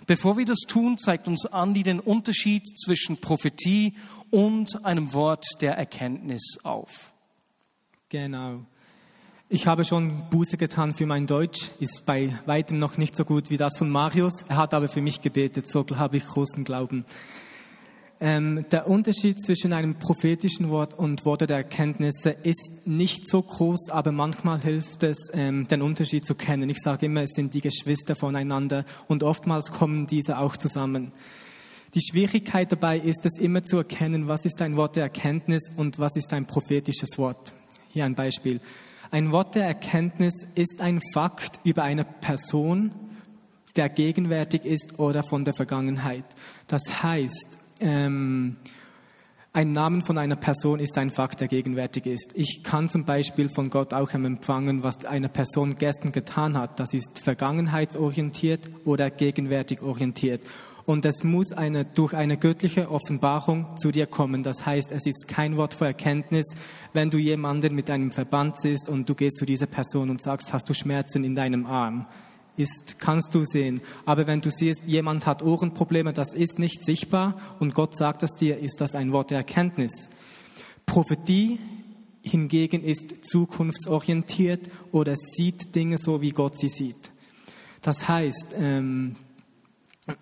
Bevor 0.08 0.38
wir 0.38 0.46
das 0.46 0.60
tun, 0.68 0.98
zeigt 0.98 1.28
uns 1.28 1.46
Andi 1.46 1.84
den 1.84 2.00
Unterschied 2.00 2.66
zwischen 2.78 3.20
Prophetie 3.20 3.96
und 4.30 4.86
einem 4.86 5.14
Wort 5.14 5.46
der 5.60 5.74
Erkenntnis 5.78 6.58
auf. 6.64 7.12
Genau. 8.10 8.66
Ich 9.54 9.68
habe 9.68 9.84
schon 9.84 10.14
Buße 10.30 10.56
getan 10.56 10.94
für 10.94 11.06
mein 11.06 11.28
Deutsch, 11.28 11.72
ist 11.82 12.06
bei 12.06 12.34
weitem 12.46 12.78
noch 12.78 12.98
nicht 12.98 13.18
so 13.18 13.26
gut 13.26 13.50
wie 13.50 13.58
das 13.58 13.78
von 13.78 13.90
Marius. 13.90 14.46
Er 14.48 14.56
hat 14.56 14.74
aber 14.74 14.88
für 14.88 15.02
mich 15.02 15.20
gebetet, 15.20 15.68
so 15.68 15.86
habe 15.94 16.16
ich 16.16 16.26
großen 16.26 16.64
Glauben. 16.64 17.04
Ähm, 18.22 18.64
der 18.72 18.88
Unterschied 18.88 19.44
zwischen 19.44 19.74
einem 19.74 19.96
prophetischen 19.96 20.70
Wort 20.70 20.98
und 20.98 21.26
Worte 21.26 21.48
der 21.48 21.58
Erkenntnisse 21.58 22.30
ist 22.30 22.84
nicht 22.86 23.28
so 23.28 23.42
groß, 23.42 23.90
aber 23.90 24.14
manchmal 24.14 24.62
hilft 24.62 25.04
es, 25.04 25.30
ähm, 25.34 25.68
den 25.68 25.82
Unterschied 25.82 26.26
zu 26.26 26.34
kennen. 26.34 26.70
Ich 26.70 26.80
sage 26.80 27.08
immer, 27.08 27.24
es 27.24 27.32
sind 27.32 27.54
die 27.54 27.60
Geschwister 27.60 28.16
voneinander 28.16 28.86
und 29.10 29.22
oftmals 29.22 29.70
kommen 29.70 30.08
diese 30.08 30.38
auch 30.38 30.56
zusammen. 30.56 31.12
Die 31.94 32.02
Schwierigkeit 32.02 32.72
dabei 32.72 32.98
ist 33.00 33.26
es 33.26 33.38
immer 33.38 33.64
zu 33.64 33.76
erkennen, 33.76 34.30
was 34.30 34.46
ist 34.46 34.62
ein 34.62 34.78
Wort 34.78 34.96
der 34.96 35.04
Erkenntnis 35.04 35.64
und 35.76 36.00
was 36.00 36.16
ist 36.16 36.32
ein 36.32 36.46
prophetisches 36.46 37.18
Wort. 37.18 37.52
Hier 37.90 38.06
ein 38.06 38.16
Beispiel. 38.16 38.62
Ein 39.14 39.34
Wort 39.34 39.56
der 39.56 39.66
Erkenntnis 39.66 40.48
ist 40.56 40.80
ein 40.80 41.02
Fakt 41.14 41.60
über 41.66 41.84
eine 41.84 42.06
Person, 42.06 42.92
der 43.76 43.90
gegenwärtig 43.90 44.64
ist 44.64 45.00
oder 45.00 45.22
von 45.22 45.44
der 45.44 45.54
Vergangenheit. 45.54 46.24
Das 46.68 47.04
heißt, 47.04 47.58
ähm, 47.82 48.56
ein 49.52 49.74
Name 49.74 50.02
von 50.02 50.18
einer 50.18 50.38
Person 50.38 50.80
ist 50.80 50.98
ein 50.98 51.10
Fakt, 51.10 51.42
der 51.42 51.50
gegenwärtig 51.50 52.06
ist. 52.06 52.32
Ich 52.36 52.64
kann 52.64 52.88
zum 52.88 53.04
Beispiel 53.04 53.50
von 53.50 53.70
Gott 53.70 53.94
auch 53.94 54.12
empfangen, 54.14 54.82
was 54.82 55.04
eine 55.04 55.28
Person 55.28 55.76
gestern 55.76 56.14
getan 56.14 56.58
hat. 56.58 56.80
Das 56.80 56.94
ist 56.94 57.20
vergangenheitsorientiert 57.20 58.62
oder 58.86 59.10
gegenwärtig 59.10 59.82
orientiert. 59.82 60.40
Und 60.86 61.06
es 61.06 61.24
muss 61.24 61.52
eine, 61.52 61.86
durch 61.86 62.14
eine 62.14 62.38
göttliche 62.38 62.90
Offenbarung 62.90 63.78
zu 63.78 63.92
dir 63.92 64.08
kommen. 64.08 64.44
Das 64.44 64.66
heißt, 64.66 64.92
es 64.92 65.06
ist 65.06 65.28
kein 65.28 65.58
Wort 65.58 65.74
vor 65.74 65.88
Erkenntnis, 65.88 66.48
wenn 66.94 67.10
du 67.10 67.18
jemanden 67.18 67.76
mit 67.76 67.90
einem 67.90 68.12
Verband 68.12 68.58
siehst 68.60 68.90
und 68.90 69.08
du 69.08 69.16
gehst 69.16 69.38
zu 69.38 69.46
dieser 69.46 69.68
Person 69.68 70.10
und 70.10 70.22
sagst, 70.22 70.54
hast 70.54 70.70
du 70.70 70.74
Schmerzen 70.74 71.24
in 71.24 71.36
deinem 71.36 71.66
Arm? 71.66 72.08
ist, 72.58 73.00
kannst 73.00 73.34
du 73.34 73.46
sehen. 73.46 73.82
Aber 74.06 74.28
wenn 74.28 74.42
du 74.42 74.52
siehst, 74.52 74.84
jemand 74.86 75.26
hat 75.26 75.42
Ohrenprobleme, 75.44 76.14
das 76.14 76.34
ist 76.34 76.60
nicht 76.60 76.84
sichtbar 76.84 77.40
und 77.60 77.74
Gott 77.74 77.96
sagt 77.96 78.24
es 78.24 78.36
dir, 78.36 78.60
ist 78.60 78.82
das 78.82 78.96
ein 78.96 79.12
Wort 79.12 79.32
der 79.32 79.40
Erkenntnis. 79.40 80.10
Prophetie 80.86 81.60
hingegen 82.22 82.84
ist 82.84 83.26
zukunftsorientiert 83.26 84.70
oder 84.92 85.16
sieht 85.16 85.76
Dinge 85.76 85.98
so, 85.98 86.22
wie 86.22 86.32
Gott 86.32 86.58
sie 86.58 86.68
sieht. 86.68 87.12
Das 87.82 88.08
heißt, 88.08 88.56
ähm, 88.58 89.16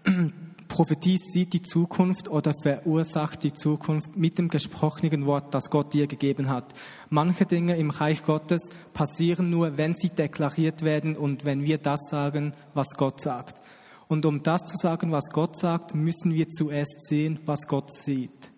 Prophetie 0.80 1.18
sieht 1.18 1.52
die 1.52 1.62
Zukunft 1.62 2.30
oder 2.30 2.54
verursacht 2.54 3.44
die 3.44 3.52
Zukunft 3.52 4.16
mit 4.16 4.38
dem 4.38 4.48
gesprochenen 4.48 5.26
Wort, 5.26 5.54
das 5.54 5.70
Gott 5.70 5.94
dir 5.94 6.08
gegeben 6.08 6.48
hat. 6.48 6.74
Manche 7.10 7.46
Dinge 7.46 7.76
im 7.76 7.90
Reich 7.90 8.24
Gottes 8.24 8.70
passieren 8.94 9.50
nur, 9.50 9.78
wenn 9.78 9.94
sie 9.94 10.08
deklariert 10.08 10.82
werden 10.82 11.18
und 11.18 11.44
wenn 11.44 11.66
wir 11.66 11.80
das 11.80 12.08
sagen, 12.10 12.54
was 12.76 12.92
Gott 12.96 13.20
sagt. 13.20 13.62
Und 14.08 14.26
um 14.26 14.42
das 14.42 14.64
zu 14.64 14.78
sagen, 14.78 15.12
was 15.12 15.26
Gott 15.34 15.60
sagt, 15.60 15.96
müssen 15.96 16.34
wir 16.34 16.48
zuerst 16.48 17.10
sehen, 17.10 17.40
was 17.46 17.68
Gott 17.68 17.94
sieht. 17.94 18.50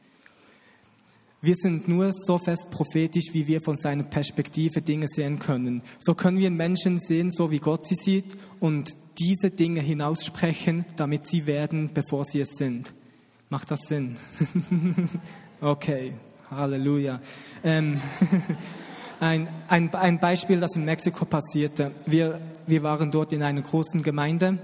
Wir 1.41 1.55
sind 1.55 1.87
nur 1.87 2.11
so 2.13 2.37
fest 2.37 2.69
prophetisch, 2.69 3.33
wie 3.33 3.47
wir 3.47 3.61
von 3.61 3.75
seiner 3.75 4.03
Perspektive 4.03 4.83
Dinge 4.83 5.07
sehen 5.07 5.39
können. 5.39 5.81
So 5.97 6.13
können 6.13 6.37
wir 6.37 6.51
Menschen 6.51 6.99
sehen, 6.99 7.31
so 7.31 7.49
wie 7.49 7.57
Gott 7.57 7.87
sie 7.87 7.95
sieht 7.95 8.37
und 8.59 8.95
diese 9.21 9.51
Dinge 9.51 9.81
hinaussprechen, 9.81 10.83
damit 10.95 11.27
sie 11.27 11.45
werden, 11.45 11.91
bevor 11.93 12.25
sie 12.25 12.41
es 12.41 12.55
sind. 12.57 12.91
Macht 13.49 13.69
das 13.69 13.81
Sinn? 13.81 14.15
okay, 15.61 16.13
Halleluja. 16.49 17.21
Ähm, 17.63 18.01
ein, 19.19 19.47
ein, 19.67 19.93
ein 19.93 20.19
Beispiel, 20.19 20.59
das 20.59 20.75
in 20.75 20.85
Mexiko 20.85 21.25
passierte. 21.25 21.91
Wir, 22.07 22.41
wir 22.65 22.81
waren 22.81 23.11
dort 23.11 23.31
in 23.31 23.43
einer 23.43 23.61
großen 23.61 24.01
Gemeinde 24.01 24.57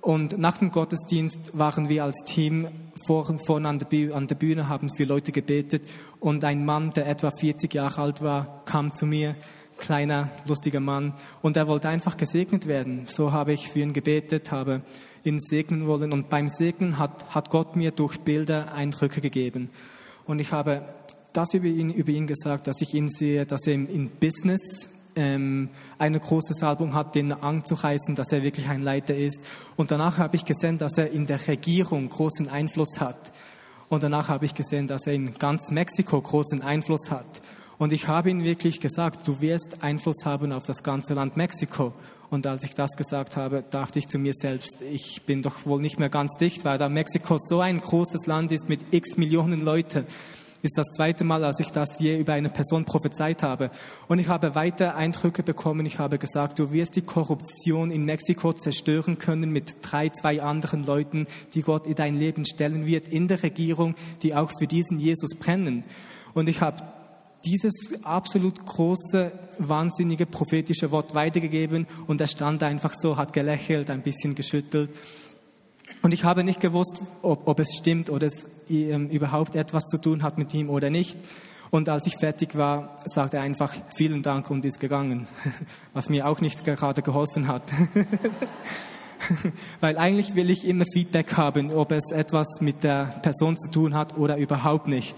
und 0.00 0.38
nach 0.38 0.58
dem 0.58 0.72
Gottesdienst 0.72 1.56
waren 1.56 1.88
wir 1.88 2.02
als 2.02 2.24
Team 2.26 2.66
vor, 3.06 3.24
vorne 3.46 3.68
an 3.68 3.78
der, 3.78 4.14
an 4.16 4.26
der 4.26 4.34
Bühne, 4.34 4.68
haben 4.68 4.90
für 4.90 5.04
Leute 5.04 5.30
gebetet 5.30 5.86
und 6.18 6.44
ein 6.44 6.64
Mann, 6.64 6.90
der 6.90 7.06
etwa 7.06 7.30
40 7.30 7.72
Jahre 7.72 8.02
alt 8.02 8.22
war, 8.22 8.64
kam 8.64 8.92
zu 8.92 9.06
mir, 9.06 9.36
kleiner, 9.84 10.30
lustiger 10.46 10.80
Mann, 10.80 11.12
und 11.42 11.58
er 11.58 11.68
wollte 11.68 11.90
einfach 11.90 12.16
gesegnet 12.16 12.66
werden. 12.66 13.04
So 13.06 13.32
habe 13.32 13.52
ich 13.52 13.68
für 13.68 13.80
ihn 13.80 13.92
gebetet, 13.92 14.50
habe 14.50 14.80
ihn 15.24 15.38
segnen 15.40 15.86
wollen 15.86 16.12
und 16.12 16.30
beim 16.30 16.48
Segnen 16.48 16.98
hat, 16.98 17.34
hat 17.34 17.50
Gott 17.50 17.76
mir 17.76 17.90
durch 17.90 18.18
Bilder 18.20 18.72
Eindrücke 18.72 19.20
gegeben. 19.20 19.68
Und 20.24 20.38
ich 20.38 20.52
habe 20.52 20.82
das 21.34 21.52
über 21.52 21.66
ihn, 21.66 21.90
über 21.90 22.12
ihn 22.12 22.26
gesagt, 22.26 22.66
dass 22.66 22.80
ich 22.80 22.94
ihn 22.94 23.10
sehe, 23.10 23.44
dass 23.44 23.66
er 23.66 23.74
in 23.74 24.08
Business 24.08 24.88
ähm, 25.16 25.68
eine 25.98 26.18
große 26.18 26.54
Salbung 26.54 26.94
hat, 26.94 27.14
den 27.14 27.32
anzureißen, 27.32 28.14
dass 28.14 28.32
er 28.32 28.42
wirklich 28.42 28.68
ein 28.68 28.82
Leiter 28.82 29.14
ist. 29.14 29.42
Und 29.76 29.90
danach 29.90 30.16
habe 30.16 30.36
ich 30.36 30.46
gesehen, 30.46 30.78
dass 30.78 30.96
er 30.96 31.10
in 31.10 31.26
der 31.26 31.46
Regierung 31.46 32.08
großen 32.08 32.48
Einfluss 32.48 33.00
hat. 33.00 33.32
Und 33.90 34.02
danach 34.02 34.28
habe 34.28 34.46
ich 34.46 34.54
gesehen, 34.54 34.86
dass 34.86 35.06
er 35.06 35.12
in 35.12 35.34
ganz 35.34 35.70
Mexiko 35.70 36.20
großen 36.20 36.62
Einfluss 36.62 37.10
hat. 37.10 37.42
Und 37.78 37.92
ich 37.92 38.08
habe 38.08 38.30
ihm 38.30 38.44
wirklich 38.44 38.80
gesagt, 38.80 39.26
du 39.26 39.40
wirst 39.40 39.82
Einfluss 39.82 40.24
haben 40.24 40.52
auf 40.52 40.66
das 40.66 40.82
ganze 40.82 41.14
Land 41.14 41.36
Mexiko. 41.36 41.92
Und 42.30 42.46
als 42.46 42.64
ich 42.64 42.74
das 42.74 42.96
gesagt 42.96 43.36
habe, 43.36 43.64
dachte 43.70 43.98
ich 43.98 44.08
zu 44.08 44.18
mir 44.18 44.32
selbst, 44.32 44.82
ich 44.82 45.22
bin 45.26 45.42
doch 45.42 45.66
wohl 45.66 45.80
nicht 45.80 45.98
mehr 45.98 46.08
ganz 46.08 46.36
dicht, 46.36 46.64
weil 46.64 46.78
da 46.78 46.88
Mexiko 46.88 47.36
so 47.38 47.60
ein 47.60 47.80
großes 47.80 48.26
Land 48.26 48.52
ist 48.52 48.68
mit 48.68 48.80
x 48.92 49.16
Millionen 49.16 49.64
Leuten 49.64 50.06
ist 50.64 50.78
das 50.78 50.86
zweite 50.92 51.24
Mal, 51.24 51.44
als 51.44 51.60
ich 51.60 51.70
das 51.72 51.98
je 51.98 52.18
über 52.18 52.32
eine 52.32 52.48
Person 52.48 52.86
prophezeit 52.86 53.42
habe. 53.42 53.70
Und 54.08 54.18
ich 54.18 54.28
habe 54.28 54.54
weiter 54.54 54.94
Eindrücke 54.94 55.42
bekommen. 55.42 55.84
Ich 55.84 55.98
habe 55.98 56.18
gesagt, 56.18 56.58
du 56.58 56.72
wirst 56.72 56.96
die 56.96 57.02
Korruption 57.02 57.90
in 57.90 58.06
Mexiko 58.06 58.54
zerstören 58.54 59.18
können 59.18 59.50
mit 59.50 59.76
drei, 59.82 60.08
zwei 60.08 60.40
anderen 60.40 60.82
Leuten, 60.82 61.26
die 61.52 61.60
Gott 61.60 61.86
in 61.86 61.96
dein 61.96 62.16
Leben 62.16 62.46
stellen 62.46 62.86
wird, 62.86 63.08
in 63.08 63.28
der 63.28 63.42
Regierung, 63.42 63.94
die 64.22 64.34
auch 64.34 64.50
für 64.58 64.66
diesen 64.66 64.98
Jesus 64.98 65.34
brennen. 65.38 65.84
Und 66.32 66.48
ich 66.48 66.62
habe 66.62 66.82
dieses 67.44 68.04
absolut 68.04 68.64
große, 68.64 69.32
wahnsinnige 69.58 70.26
prophetische 70.26 70.90
Wort 70.90 71.14
weitergegeben 71.14 71.86
und 72.06 72.20
er 72.20 72.26
stand 72.26 72.62
einfach 72.62 72.94
so, 72.94 73.16
hat 73.16 73.32
gelächelt, 73.32 73.90
ein 73.90 74.02
bisschen 74.02 74.34
geschüttelt 74.34 74.90
und 76.04 76.12
ich 76.12 76.24
habe 76.24 76.44
nicht 76.44 76.60
gewusst, 76.60 77.00
ob, 77.22 77.48
ob 77.48 77.58
es 77.60 77.76
stimmt 77.76 78.10
oder 78.10 78.26
es 78.26 78.46
ähm, 78.68 79.08
überhaupt 79.08 79.56
etwas 79.56 79.84
zu 79.84 79.98
tun 79.98 80.22
hat 80.22 80.36
mit 80.36 80.52
ihm 80.52 80.68
oder 80.68 80.90
nicht. 80.90 81.16
Und 81.70 81.88
als 81.88 82.06
ich 82.06 82.16
fertig 82.18 82.58
war, 82.58 82.96
sagte 83.06 83.38
er 83.38 83.42
einfach 83.42 83.74
vielen 83.96 84.22
Dank 84.22 84.50
und 84.50 84.66
ist 84.66 84.80
gegangen, 84.80 85.26
was 85.94 86.10
mir 86.10 86.28
auch 86.28 86.42
nicht 86.42 86.64
gerade 86.64 87.00
geholfen 87.00 87.48
hat. 87.48 87.62
Weil 89.80 89.96
eigentlich 89.96 90.34
will 90.34 90.50
ich 90.50 90.66
immer 90.66 90.84
Feedback 90.92 91.38
haben, 91.38 91.72
ob 91.72 91.90
es 91.90 92.12
etwas 92.12 92.60
mit 92.60 92.84
der 92.84 93.06
Person 93.22 93.56
zu 93.56 93.70
tun 93.70 93.94
hat 93.94 94.18
oder 94.18 94.36
überhaupt 94.36 94.88
nicht. 94.88 95.16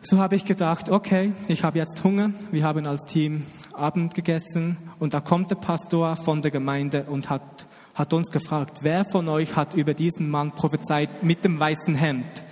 So 0.00 0.18
habe 0.18 0.36
ich 0.36 0.44
gedacht, 0.44 0.90
okay, 0.90 1.32
ich 1.48 1.64
habe 1.64 1.78
jetzt 1.78 2.04
Hunger. 2.04 2.30
Wir 2.52 2.62
haben 2.62 2.86
als 2.86 3.02
Team 3.02 3.42
Abend 3.72 4.14
gegessen 4.14 4.76
und 4.98 5.12
da 5.12 5.20
kommt 5.20 5.50
der 5.50 5.56
Pastor 5.56 6.14
von 6.14 6.40
der 6.40 6.52
Gemeinde 6.52 7.04
und 7.04 7.30
hat 7.30 7.66
hat 7.98 8.12
uns 8.12 8.30
gefragt, 8.30 8.78
wer 8.82 9.04
von 9.04 9.28
euch 9.28 9.56
hat 9.56 9.74
über 9.74 9.92
diesen 9.92 10.30
Mann 10.30 10.52
prophezeit 10.52 11.24
mit 11.24 11.42
dem 11.42 11.58
weißen 11.58 11.96
Hemd? 11.96 12.44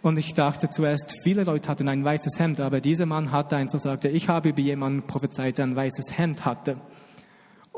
Und 0.00 0.16
ich 0.16 0.32
dachte 0.32 0.70
zuerst, 0.70 1.14
viele 1.22 1.44
Leute 1.44 1.68
hatten 1.68 1.86
ein 1.86 2.02
weißes 2.02 2.38
Hemd, 2.38 2.60
aber 2.60 2.80
dieser 2.80 3.04
Mann 3.04 3.30
hatte 3.30 3.56
eins 3.56 3.74
und 3.74 3.80
sagte, 3.80 4.08
ich 4.08 4.30
habe 4.30 4.48
über 4.48 4.60
jemanden 4.60 5.02
prophezeit, 5.02 5.58
der 5.58 5.66
ein 5.66 5.76
weißes 5.76 6.16
Hemd 6.16 6.46
hatte. 6.46 6.78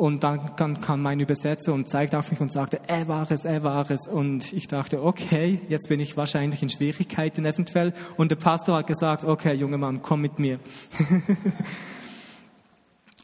Und 0.00 0.24
dann, 0.24 0.40
dann 0.56 0.80
kam 0.80 1.02
mein 1.02 1.20
Übersetzer 1.20 1.74
und 1.74 1.86
zeigte 1.86 2.18
auf 2.18 2.30
mich 2.30 2.40
und 2.40 2.50
sagte, 2.50 2.80
er 2.86 3.06
war 3.06 3.30
es, 3.30 3.44
er 3.44 3.62
war 3.62 3.90
es. 3.90 4.08
Und 4.08 4.50
ich 4.50 4.66
dachte, 4.66 5.04
okay, 5.04 5.60
jetzt 5.68 5.90
bin 5.90 6.00
ich 6.00 6.16
wahrscheinlich 6.16 6.62
in 6.62 6.70
Schwierigkeiten 6.70 7.44
eventuell. 7.44 7.92
Und 8.16 8.30
der 8.30 8.36
Pastor 8.36 8.78
hat 8.78 8.86
gesagt, 8.86 9.26
okay, 9.26 9.52
junger 9.52 9.76
Mann, 9.76 10.00
komm 10.00 10.22
mit 10.22 10.38
mir. 10.38 10.58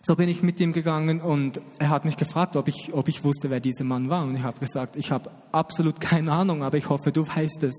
So 0.03 0.15
bin 0.15 0.29
ich 0.29 0.41
mit 0.41 0.61
ihm 0.61 0.73
gegangen 0.73 1.21
und 1.21 1.61
er 1.81 1.89
hat 1.89 2.05
mich 2.05 2.17
gefragt, 2.17 2.55
ob 2.55 2.69
ich, 2.69 2.95
ob 2.95 3.09
ich 3.09 3.25
wusste, 3.25 3.51
wer 3.51 3.59
dieser 3.59 3.83
Mann 3.83 4.09
war. 4.09 4.23
Und 4.23 4.37
ich 4.37 4.43
habe 4.45 4.61
gesagt, 4.61 4.95
ich 4.95 5.11
habe 5.11 5.33
absolut 5.51 6.01
keine 6.01 6.31
Ahnung, 6.31 6.63
aber 6.63 6.79
ich 6.79 6.89
hoffe, 6.89 7.11
du 7.11 7.27
weißt 7.27 7.65
es. 7.65 7.75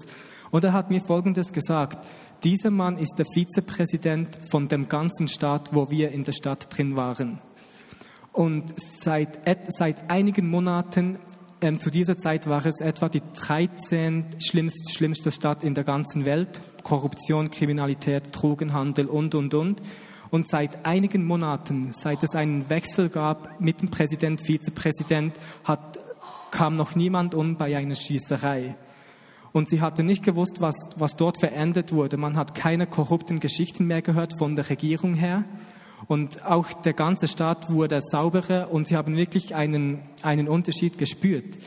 Und 0.51 0.65
er 0.65 0.73
hat 0.73 0.89
mir 0.89 0.99
Folgendes 0.99 1.53
gesagt. 1.53 2.05
Dieser 2.43 2.69
Mann 2.69 2.97
ist 2.97 3.15
der 3.17 3.25
Vizepräsident 3.33 4.37
von 4.51 4.67
dem 4.67 4.89
ganzen 4.89 5.29
Staat, 5.29 5.73
wo 5.73 5.89
wir 5.89 6.11
in 6.11 6.25
der 6.25 6.33
Stadt 6.33 6.67
drin 6.75 6.97
waren. 6.97 7.39
Und 8.37 8.79
seit, 8.79 9.39
seit 9.65 10.11
einigen 10.11 10.47
Monaten, 10.47 11.17
ähm, 11.59 11.79
zu 11.79 11.89
dieser 11.89 12.15
Zeit 12.17 12.45
war 12.47 12.63
es 12.67 12.81
etwa 12.81 13.09
die 13.09 13.23
13 13.35 14.27
schlimmste, 14.37 14.93
schlimmste 14.93 15.31
Stadt 15.31 15.63
in 15.63 15.73
der 15.73 15.83
ganzen 15.83 16.23
Welt. 16.23 16.61
Korruption, 16.83 17.49
Kriminalität, 17.49 18.25
Drogenhandel 18.31 19.07
und, 19.07 19.33
und, 19.33 19.55
und. 19.55 19.81
Und 20.29 20.47
seit 20.47 20.85
einigen 20.85 21.25
Monaten, 21.25 21.91
seit 21.93 22.21
es 22.21 22.35
einen 22.35 22.69
Wechsel 22.69 23.09
gab 23.09 23.59
mit 23.59 23.81
dem 23.81 23.89
Präsident, 23.89 24.43
Vizepräsident, 24.45 25.33
hat, 25.63 25.97
kam 26.51 26.75
noch 26.75 26.93
niemand 26.93 27.33
um 27.33 27.57
bei 27.57 27.75
einer 27.75 27.95
Schießerei. 27.95 28.77
Und 29.51 29.67
sie 29.67 29.81
hatte 29.81 30.03
nicht 30.03 30.23
gewusst, 30.23 30.61
was, 30.61 30.75
was 30.97 31.15
dort 31.15 31.39
verändert 31.39 31.91
wurde. 31.91 32.17
Man 32.17 32.37
hat 32.37 32.53
keine 32.53 32.85
korrupten 32.85 33.39
Geschichten 33.39 33.87
mehr 33.87 34.03
gehört 34.03 34.37
von 34.37 34.55
der 34.55 34.69
Regierung 34.69 35.15
her. 35.15 35.43
Und 36.07 36.45
auch 36.45 36.71
der 36.71 36.93
ganze 36.93 37.27
Staat 37.27 37.69
wurde 37.69 37.99
sauberer 38.01 38.71
und 38.71 38.87
sie 38.87 38.95
haben 38.95 39.15
wirklich 39.17 39.55
einen, 39.55 39.99
einen 40.21 40.47
Unterschied 40.47 40.97
gespürt. 40.97 41.57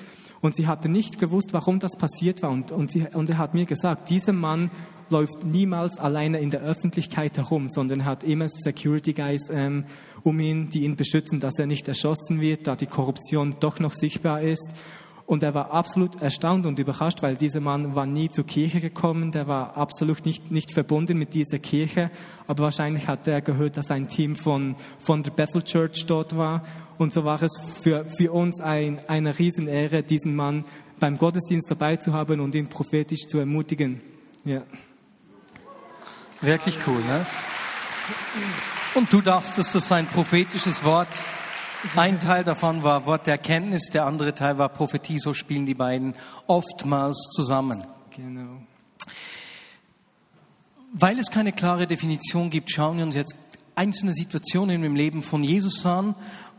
Und 0.41 0.55
sie 0.55 0.67
hatte 0.67 0.89
nicht 0.89 1.19
gewusst, 1.19 1.53
warum 1.53 1.81
das 1.81 1.97
passiert 1.97 2.43
war. 2.43 2.51
Und, 2.51 2.73
und, 2.73 2.91
sie, 2.91 3.07
und 3.13 3.29
er 3.29 3.37
hat 3.37 3.53
mir 3.53 3.67
gesagt, 3.67 4.09
dieser 4.09 4.33
Mann 4.33 4.71
läuft 5.11 5.45
niemals 5.45 5.99
alleine 5.99 6.39
in 6.41 6.51
der 6.51 6.63
Öffentlichkeit 6.63 7.37
herum, 7.37 7.69
sondern 7.69 8.05
hat 8.05 8.25
immer 8.25 8.49
Security 8.49 9.13
Guys 9.13 9.49
ähm, 9.51 9.85
um 10.23 10.39
ihn, 10.41 10.71
die 10.71 10.85
ihn 10.85 10.97
beschützen, 10.97 11.41
dass 11.41 11.59
er 11.59 11.67
nicht 11.67 11.89
erschossen 11.89 12.41
wird, 12.41 12.67
da 12.67 12.77
die 12.77 12.87
Korruption 12.87 13.57
doch 13.61 13.81
noch 13.81 13.93
sichtbar 13.93 14.41
ist. 14.41 14.71
Und 15.31 15.45
er 15.45 15.55
war 15.55 15.71
absolut 15.71 16.21
erstaunt 16.21 16.67
und 16.67 16.81
überrascht, 16.81 17.23
weil 17.23 17.37
dieser 17.37 17.61
Mann 17.61 17.95
war 17.95 18.05
nie 18.05 18.29
zur 18.29 18.45
Kirche 18.45 18.81
gekommen, 18.81 19.31
der 19.31 19.47
war 19.47 19.77
absolut 19.77 20.27
nicht, 20.27 20.51
nicht 20.51 20.73
verbunden 20.73 21.17
mit 21.19 21.35
dieser 21.35 21.61
Kirche, 21.61 22.11
aber 22.49 22.65
wahrscheinlich 22.65 23.07
hat 23.07 23.29
er 23.29 23.41
gehört, 23.41 23.77
dass 23.77 23.93
ein 23.93 24.09
Team 24.09 24.35
von, 24.35 24.75
von 24.99 25.23
der 25.23 25.31
Bethel 25.31 25.63
Church 25.63 26.05
dort 26.07 26.37
war. 26.37 26.65
Und 26.99 27.13
so 27.13 27.25
war 27.25 27.41
es 27.41 27.53
für, 27.81 28.07
für 28.19 28.33
uns 28.33 28.61
ein, 28.61 28.99
eine 29.07 29.39
Riesenehre, 29.39 30.03
diesen 30.03 30.35
Mann 30.35 30.65
beim 30.99 31.17
Gottesdienst 31.17 31.71
dabei 31.71 31.95
zu 31.95 32.13
haben 32.13 32.41
und 32.41 32.57
ihn 32.57 32.67
prophetisch 32.67 33.29
zu 33.29 33.39
ermutigen. 33.39 34.01
Ja. 34.45 34.63
Wirklich 36.41 36.77
cool, 36.89 36.99
ne? 36.99 37.25
Und 38.97 39.13
du 39.13 39.21
dachtest, 39.21 39.59
das 39.59 39.75
ist 39.77 39.93
ein 39.93 40.07
prophetisches 40.07 40.83
Wort. 40.83 41.07
Ein 41.97 42.21
Teil 42.21 42.45
davon 42.45 42.83
war 42.83 43.07
Wort 43.07 43.27
der 43.27 43.35
Erkenntnis, 43.35 43.87
der 43.87 44.05
andere 44.05 44.35
Teil 44.35 44.59
war 44.59 44.69
Prophetie. 44.69 45.19
So 45.19 45.33
spielen 45.33 45.65
die 45.65 45.75
beiden 45.75 46.15
oftmals 46.47 47.17
zusammen. 47.33 47.83
Genau. 48.15 48.61
Weil 50.93 51.19
es 51.19 51.31
keine 51.31 51.53
klare 51.53 51.87
Definition 51.87 52.51
gibt, 52.51 52.71
schauen 52.71 52.99
wir 52.99 53.05
uns 53.05 53.15
jetzt 53.15 53.35
einzelne 53.77 54.13
Situationen 54.13 54.85
im 54.85 54.95
Leben 54.95 55.23
von 55.23 55.43
Jesus 55.43 55.87
an, 55.87 56.15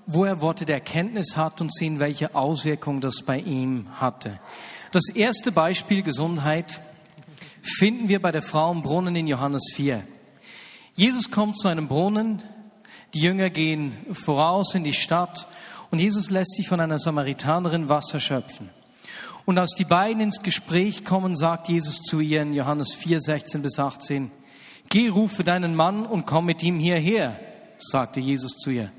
wo 0.07 0.25
er 0.25 0.41
Worte 0.41 0.65
der 0.65 0.77
Erkenntnis 0.77 1.37
hat 1.37 1.61
und 1.61 1.71
sehen, 1.71 1.99
welche 1.99 2.33
Auswirkungen 2.33 3.01
das 3.01 3.21
bei 3.23 3.37
ihm 3.37 3.85
hatte. 3.99 4.39
Das 4.91 5.07
erste 5.13 5.51
Beispiel 5.51 6.01
Gesundheit 6.01 6.81
finden 7.61 8.09
wir 8.09 8.21
bei 8.21 8.31
der 8.31 8.41
Frau 8.41 8.71
im 8.71 8.81
Brunnen 8.81 9.15
in 9.15 9.27
Johannes 9.27 9.71
4. 9.75 10.03
Jesus 10.95 11.29
kommt 11.29 11.59
zu 11.59 11.67
einem 11.67 11.87
Brunnen, 11.87 12.41
die 13.13 13.19
Jünger 13.19 13.49
gehen 13.49 13.93
voraus 14.11 14.75
in 14.75 14.83
die 14.83 14.93
Stadt 14.93 15.47
und 15.89 15.99
Jesus 15.99 16.29
lässt 16.29 16.55
sich 16.55 16.67
von 16.67 16.79
einer 16.79 16.99
Samaritanerin 16.99 17.89
Wasser 17.89 18.19
schöpfen. 18.19 18.69
Und 19.45 19.57
als 19.57 19.75
die 19.75 19.85
beiden 19.85 20.21
ins 20.21 20.41
Gespräch 20.41 21.03
kommen, 21.03 21.35
sagt 21.35 21.67
Jesus 21.67 22.01
zu 22.01 22.19
ihr 22.19 22.41
in 22.41 22.53
Johannes 22.53 22.93
4, 22.93 23.19
16 23.19 23.61
bis 23.61 23.79
18, 23.79 24.31
Geh, 24.89 25.07
rufe 25.07 25.43
deinen 25.43 25.75
Mann 25.75 26.05
und 26.05 26.25
komm 26.25 26.45
mit 26.45 26.63
ihm 26.63 26.77
hierher, 26.77 27.39
sagte 27.77 28.19
Jesus 28.19 28.57
zu 28.57 28.71
ihr. 28.71 28.91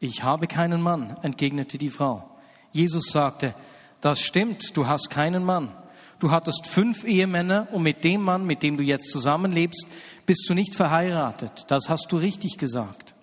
Ich 0.00 0.22
habe 0.22 0.46
keinen 0.46 0.80
Mann, 0.80 1.16
entgegnete 1.22 1.76
die 1.76 1.90
Frau. 1.90 2.28
Jesus 2.72 3.10
sagte, 3.10 3.54
das 4.00 4.20
stimmt, 4.20 4.76
du 4.76 4.86
hast 4.86 5.10
keinen 5.10 5.44
Mann. 5.44 5.72
Du 6.20 6.32
hattest 6.32 6.66
fünf 6.66 7.04
Ehemänner 7.04 7.68
und 7.70 7.82
mit 7.82 8.02
dem 8.02 8.22
Mann, 8.22 8.44
mit 8.44 8.62
dem 8.62 8.76
du 8.76 8.82
jetzt 8.82 9.10
zusammenlebst, 9.10 9.86
bist 10.26 10.48
du 10.48 10.54
nicht 10.54 10.74
verheiratet. 10.74 11.64
Das 11.68 11.88
hast 11.88 12.10
du 12.10 12.16
richtig 12.16 12.58
gesagt. 12.58 13.14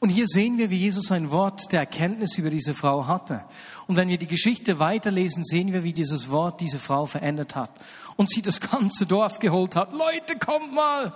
Und 0.00 0.08
hier 0.08 0.26
sehen 0.26 0.58
wir, 0.58 0.70
wie 0.70 0.78
Jesus 0.78 1.12
ein 1.12 1.30
Wort 1.30 1.72
der 1.72 1.80
Erkenntnis 1.80 2.36
über 2.38 2.50
diese 2.50 2.74
Frau 2.74 3.06
hatte. 3.06 3.44
Und 3.86 3.96
wenn 3.96 4.08
wir 4.08 4.18
die 4.18 4.26
Geschichte 4.26 4.78
weiterlesen, 4.78 5.44
sehen 5.44 5.72
wir, 5.72 5.84
wie 5.84 5.92
dieses 5.92 6.30
Wort 6.30 6.60
diese 6.60 6.78
Frau 6.78 7.06
verändert 7.06 7.54
hat. 7.54 7.72
Und 8.16 8.28
sie 8.30 8.42
das 8.42 8.60
ganze 8.60 9.06
Dorf 9.06 9.38
geholt 9.38 9.76
hat. 9.76 9.92
Leute, 9.92 10.36
kommt 10.38 10.72
mal! 10.74 11.14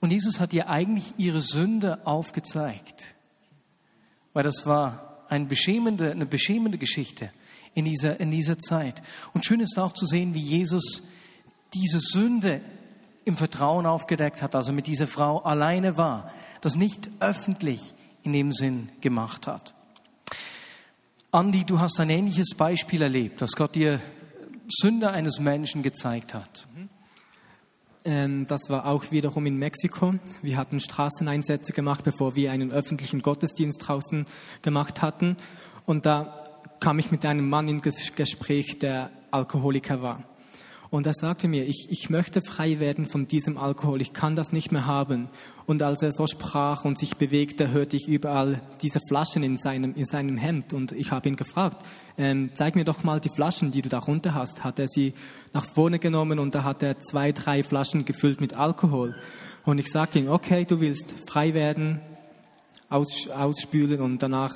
Und 0.00 0.10
Jesus 0.10 0.40
hat 0.40 0.52
ihr 0.52 0.68
eigentlich 0.68 1.14
ihre 1.16 1.40
Sünde 1.40 2.04
aufgezeigt. 2.06 3.04
Weil 4.34 4.42
das 4.42 4.66
war 4.66 5.24
eine 5.28 5.46
beschämende, 5.46 6.10
eine 6.10 6.26
beschämende 6.26 6.76
Geschichte 6.76 7.30
in 7.74 7.84
dieser, 7.84 8.20
in 8.20 8.30
dieser 8.30 8.58
Zeit. 8.58 9.02
Und 9.32 9.44
schön 9.44 9.60
ist 9.60 9.78
auch 9.78 9.92
zu 9.92 10.06
sehen, 10.06 10.34
wie 10.34 10.40
Jesus 10.40 11.02
diese 11.74 11.98
Sünde 12.00 12.60
im 13.24 13.36
Vertrauen 13.36 13.86
aufgedeckt 13.86 14.42
hat, 14.42 14.54
also 14.54 14.72
mit 14.72 14.86
dieser 14.86 15.06
Frau 15.06 15.42
alleine 15.42 15.96
war, 15.96 16.30
das 16.60 16.76
nicht 16.76 17.08
öffentlich 17.20 17.94
in 18.22 18.32
dem 18.32 18.52
Sinn 18.52 18.88
gemacht 19.00 19.46
hat. 19.46 19.74
Andi, 21.32 21.64
du 21.64 21.80
hast 21.80 21.98
ein 22.00 22.10
ähnliches 22.10 22.54
Beispiel 22.56 23.02
erlebt, 23.02 23.42
dass 23.42 23.52
Gott 23.52 23.74
dir 23.74 24.00
Sünde 24.68 25.10
eines 25.10 25.40
Menschen 25.40 25.82
gezeigt 25.82 26.32
hat. 26.32 26.66
Ähm, 28.04 28.46
das 28.46 28.68
war 28.68 28.86
auch 28.86 29.10
wiederum 29.10 29.46
in 29.46 29.56
Mexiko. 29.56 30.14
Wir 30.42 30.56
hatten 30.56 30.78
Straßeneinsätze 30.78 31.72
gemacht, 31.72 32.04
bevor 32.04 32.36
wir 32.36 32.52
einen 32.52 32.70
öffentlichen 32.70 33.22
Gottesdienst 33.22 33.82
draußen 33.86 34.26
gemacht 34.62 35.02
hatten. 35.02 35.36
Und 35.86 36.06
da 36.06 36.43
kam 36.80 36.98
ich 36.98 37.10
mit 37.10 37.24
einem 37.24 37.48
Mann 37.48 37.68
in 37.68 37.80
Gespräch, 37.80 38.78
der 38.78 39.10
Alkoholiker 39.30 40.02
war. 40.02 40.24
Und 40.94 41.08
er 41.08 41.12
sagte 41.12 41.48
mir, 41.48 41.66
ich, 41.66 41.88
ich 41.90 42.08
möchte 42.08 42.40
frei 42.40 42.78
werden 42.78 43.06
von 43.06 43.26
diesem 43.26 43.58
Alkohol, 43.58 44.00
ich 44.00 44.12
kann 44.12 44.36
das 44.36 44.52
nicht 44.52 44.70
mehr 44.70 44.86
haben. 44.86 45.26
Und 45.66 45.82
als 45.82 46.02
er 46.02 46.12
so 46.12 46.28
sprach 46.28 46.84
und 46.84 46.96
sich 46.96 47.16
bewegte, 47.16 47.72
hörte 47.72 47.96
ich 47.96 48.06
überall 48.06 48.62
diese 48.80 49.00
Flaschen 49.08 49.42
in 49.42 49.56
seinem, 49.56 49.96
in 49.96 50.04
seinem 50.04 50.36
Hemd. 50.36 50.72
Und 50.72 50.92
ich 50.92 51.10
habe 51.10 51.28
ihn 51.28 51.34
gefragt, 51.34 51.84
ähm, 52.16 52.50
zeig 52.54 52.76
mir 52.76 52.84
doch 52.84 53.02
mal 53.02 53.18
die 53.18 53.30
Flaschen, 53.30 53.72
die 53.72 53.82
du 53.82 53.88
darunter 53.88 54.34
hast. 54.34 54.62
Hat 54.62 54.78
er 54.78 54.86
sie 54.86 55.14
nach 55.52 55.66
vorne 55.68 55.98
genommen 55.98 56.38
und 56.38 56.54
da 56.54 56.62
hat 56.62 56.84
er 56.84 57.00
zwei, 57.00 57.32
drei 57.32 57.64
Flaschen 57.64 58.04
gefüllt 58.04 58.40
mit 58.40 58.54
Alkohol. 58.54 59.16
Und 59.64 59.78
ich 59.78 59.90
sagte 59.90 60.20
ihm, 60.20 60.28
okay, 60.28 60.64
du 60.64 60.80
willst 60.80 61.12
frei 61.26 61.54
werden, 61.54 62.02
aus, 62.88 63.28
ausspülen 63.30 64.00
und 64.00 64.22
danach 64.22 64.54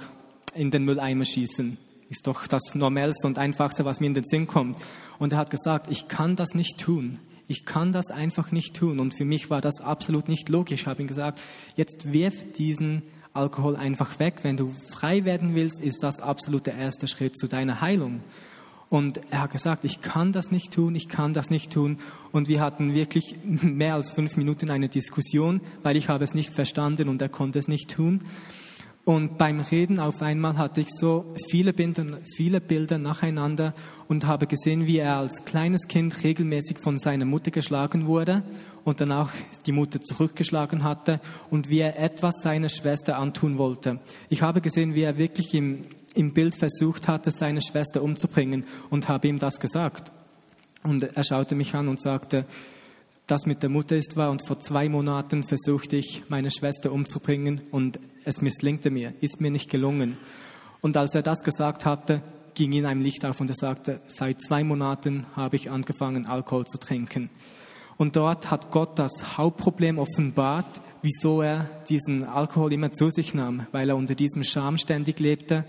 in 0.54 0.70
den 0.70 0.84
Mülleimer 0.84 1.24
schießen. 1.24 1.78
Ist 2.08 2.26
doch 2.26 2.46
das 2.46 2.74
Normalste 2.74 3.26
und 3.26 3.38
Einfachste, 3.38 3.84
was 3.84 4.00
mir 4.00 4.06
in 4.06 4.14
den 4.14 4.24
Sinn 4.24 4.46
kommt. 4.46 4.76
Und 5.18 5.32
er 5.32 5.38
hat 5.38 5.50
gesagt, 5.50 5.88
ich 5.90 6.08
kann 6.08 6.36
das 6.36 6.54
nicht 6.54 6.78
tun. 6.78 7.18
Ich 7.46 7.64
kann 7.64 7.92
das 7.92 8.10
einfach 8.10 8.52
nicht 8.52 8.74
tun. 8.74 9.00
Und 9.00 9.14
für 9.14 9.24
mich 9.24 9.50
war 9.50 9.60
das 9.60 9.80
absolut 9.80 10.28
nicht 10.28 10.48
logisch. 10.48 10.82
Ich 10.82 10.86
habe 10.86 11.02
ihm 11.02 11.08
gesagt, 11.08 11.40
jetzt 11.76 12.12
wirf 12.12 12.52
diesen 12.52 13.02
Alkohol 13.32 13.76
einfach 13.76 14.18
weg. 14.18 14.40
Wenn 14.42 14.56
du 14.56 14.74
frei 14.90 15.24
werden 15.24 15.54
willst, 15.54 15.80
ist 15.80 16.02
das 16.02 16.20
absolut 16.20 16.66
der 16.66 16.74
erste 16.74 17.08
Schritt 17.08 17.38
zu 17.38 17.46
deiner 17.46 17.80
Heilung. 17.80 18.20
Und 18.88 19.20
er 19.30 19.42
hat 19.42 19.50
gesagt, 19.50 19.84
ich 19.84 20.00
kann 20.00 20.32
das 20.32 20.50
nicht 20.50 20.72
tun, 20.72 20.94
ich 20.94 21.08
kann 21.08 21.34
das 21.34 21.50
nicht 21.50 21.72
tun. 21.72 21.98
Und 22.32 22.48
wir 22.48 22.60
hatten 22.60 22.94
wirklich 22.94 23.36
mehr 23.44 23.94
als 23.94 24.08
fünf 24.08 24.36
Minuten 24.36 24.70
eine 24.70 24.88
Diskussion, 24.88 25.60
weil 25.82 25.96
ich 25.96 26.08
habe 26.08 26.24
es 26.24 26.34
nicht 26.34 26.54
verstanden 26.54 27.08
und 27.08 27.20
er 27.20 27.28
konnte 27.28 27.58
es 27.58 27.68
nicht 27.68 27.90
tun. 27.90 28.22
Und 29.08 29.38
beim 29.38 29.60
Reden 29.60 30.00
auf 30.00 30.20
einmal 30.20 30.58
hatte 30.58 30.82
ich 30.82 30.88
so 30.90 31.24
viele 31.48 31.72
Bilder, 31.72 32.04
viele 32.36 32.60
Bilder 32.60 32.98
nacheinander 32.98 33.72
und 34.06 34.26
habe 34.26 34.46
gesehen, 34.46 34.86
wie 34.86 34.98
er 34.98 35.16
als 35.16 35.46
kleines 35.46 35.88
Kind 35.88 36.22
regelmäßig 36.24 36.76
von 36.78 36.98
seiner 36.98 37.24
Mutter 37.24 37.50
geschlagen 37.50 38.04
wurde 38.04 38.42
und 38.84 39.00
dann 39.00 39.12
auch 39.12 39.30
die 39.64 39.72
Mutter 39.72 40.02
zurückgeschlagen 40.02 40.82
hatte 40.82 41.22
und 41.48 41.70
wie 41.70 41.78
er 41.78 41.98
etwas 41.98 42.42
seiner 42.42 42.68
Schwester 42.68 43.16
antun 43.16 43.56
wollte. 43.56 43.98
Ich 44.28 44.42
habe 44.42 44.60
gesehen, 44.60 44.94
wie 44.94 45.04
er 45.04 45.16
wirklich 45.16 45.54
im, 45.54 45.86
im 46.12 46.34
Bild 46.34 46.54
versucht 46.54 47.08
hatte, 47.08 47.30
seine 47.30 47.62
Schwester 47.62 48.02
umzubringen 48.02 48.64
und 48.90 49.08
habe 49.08 49.28
ihm 49.28 49.38
das 49.38 49.58
gesagt. 49.58 50.12
Und 50.82 51.16
er 51.16 51.24
schaute 51.24 51.54
mich 51.54 51.74
an 51.74 51.88
und 51.88 51.98
sagte, 51.98 52.44
das 53.28 53.44
mit 53.44 53.62
der 53.62 53.68
Mutter 53.68 53.94
ist 53.94 54.16
wahr 54.16 54.30
und 54.30 54.44
vor 54.44 54.58
zwei 54.58 54.88
Monaten 54.88 55.42
versuchte 55.42 55.96
ich, 55.96 56.24
meine 56.28 56.50
Schwester 56.50 56.90
umzubringen 56.90 57.60
und 57.70 58.00
es 58.24 58.40
misslingte 58.40 58.90
mir, 58.90 59.12
ist 59.20 59.40
mir 59.40 59.50
nicht 59.50 59.70
gelungen. 59.70 60.16
Und 60.80 60.96
als 60.96 61.14
er 61.14 61.22
das 61.22 61.44
gesagt 61.44 61.84
hatte, 61.84 62.22
ging 62.54 62.72
ihm 62.72 62.86
ein 62.86 63.02
Licht 63.02 63.26
auf 63.26 63.40
und 63.40 63.50
er 63.50 63.54
sagte, 63.54 64.00
seit 64.08 64.40
zwei 64.40 64.64
Monaten 64.64 65.26
habe 65.36 65.56
ich 65.56 65.70
angefangen, 65.70 66.24
Alkohol 66.24 66.66
zu 66.66 66.78
trinken. 66.78 67.28
Und 67.98 68.16
dort 68.16 68.50
hat 68.50 68.70
Gott 68.70 68.98
das 68.98 69.36
Hauptproblem 69.36 69.98
offenbart, 69.98 70.80
wieso 71.02 71.42
er 71.42 71.68
diesen 71.88 72.24
Alkohol 72.24 72.72
immer 72.72 72.92
zu 72.92 73.10
sich 73.10 73.34
nahm, 73.34 73.66
weil 73.72 73.90
er 73.90 73.96
unter 73.96 74.14
diesem 74.14 74.42
Scham 74.42 74.78
ständig 74.78 75.20
lebte, 75.20 75.66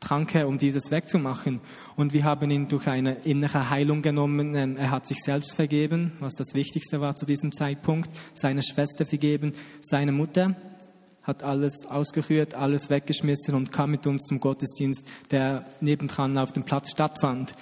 trank 0.00 0.34
er, 0.34 0.48
um 0.48 0.58
dieses 0.58 0.90
wegzumachen. 0.90 1.60
Und 1.94 2.12
wir 2.12 2.24
haben 2.24 2.50
ihn 2.50 2.68
durch 2.68 2.88
eine 2.88 3.14
innere 3.24 3.70
Heilung 3.70 4.02
genommen. 4.02 4.54
Ähm, 4.54 4.76
er 4.76 4.90
hat 4.90 5.06
sich 5.06 5.18
selbst 5.18 5.54
vergeben, 5.54 6.12
was 6.20 6.34
das 6.34 6.54
Wichtigste 6.54 7.00
war 7.00 7.14
zu 7.14 7.26
diesem 7.26 7.52
Zeitpunkt, 7.52 8.10
seine 8.34 8.62
Schwester 8.62 9.06
vergeben, 9.06 9.52
seine 9.80 10.12
Mutter 10.12 10.56
hat 11.22 11.42
alles 11.42 11.86
ausgerührt, 11.86 12.54
alles 12.54 12.90
weggeschmissen 12.90 13.54
und 13.54 13.72
kam 13.72 13.90
mit 13.90 14.06
uns 14.06 14.24
zum 14.24 14.40
Gottesdienst, 14.40 15.06
der 15.30 15.64
nebendran 15.80 16.36
auf 16.38 16.50
dem 16.50 16.64
Platz 16.64 16.90
stattfand. 16.90 17.52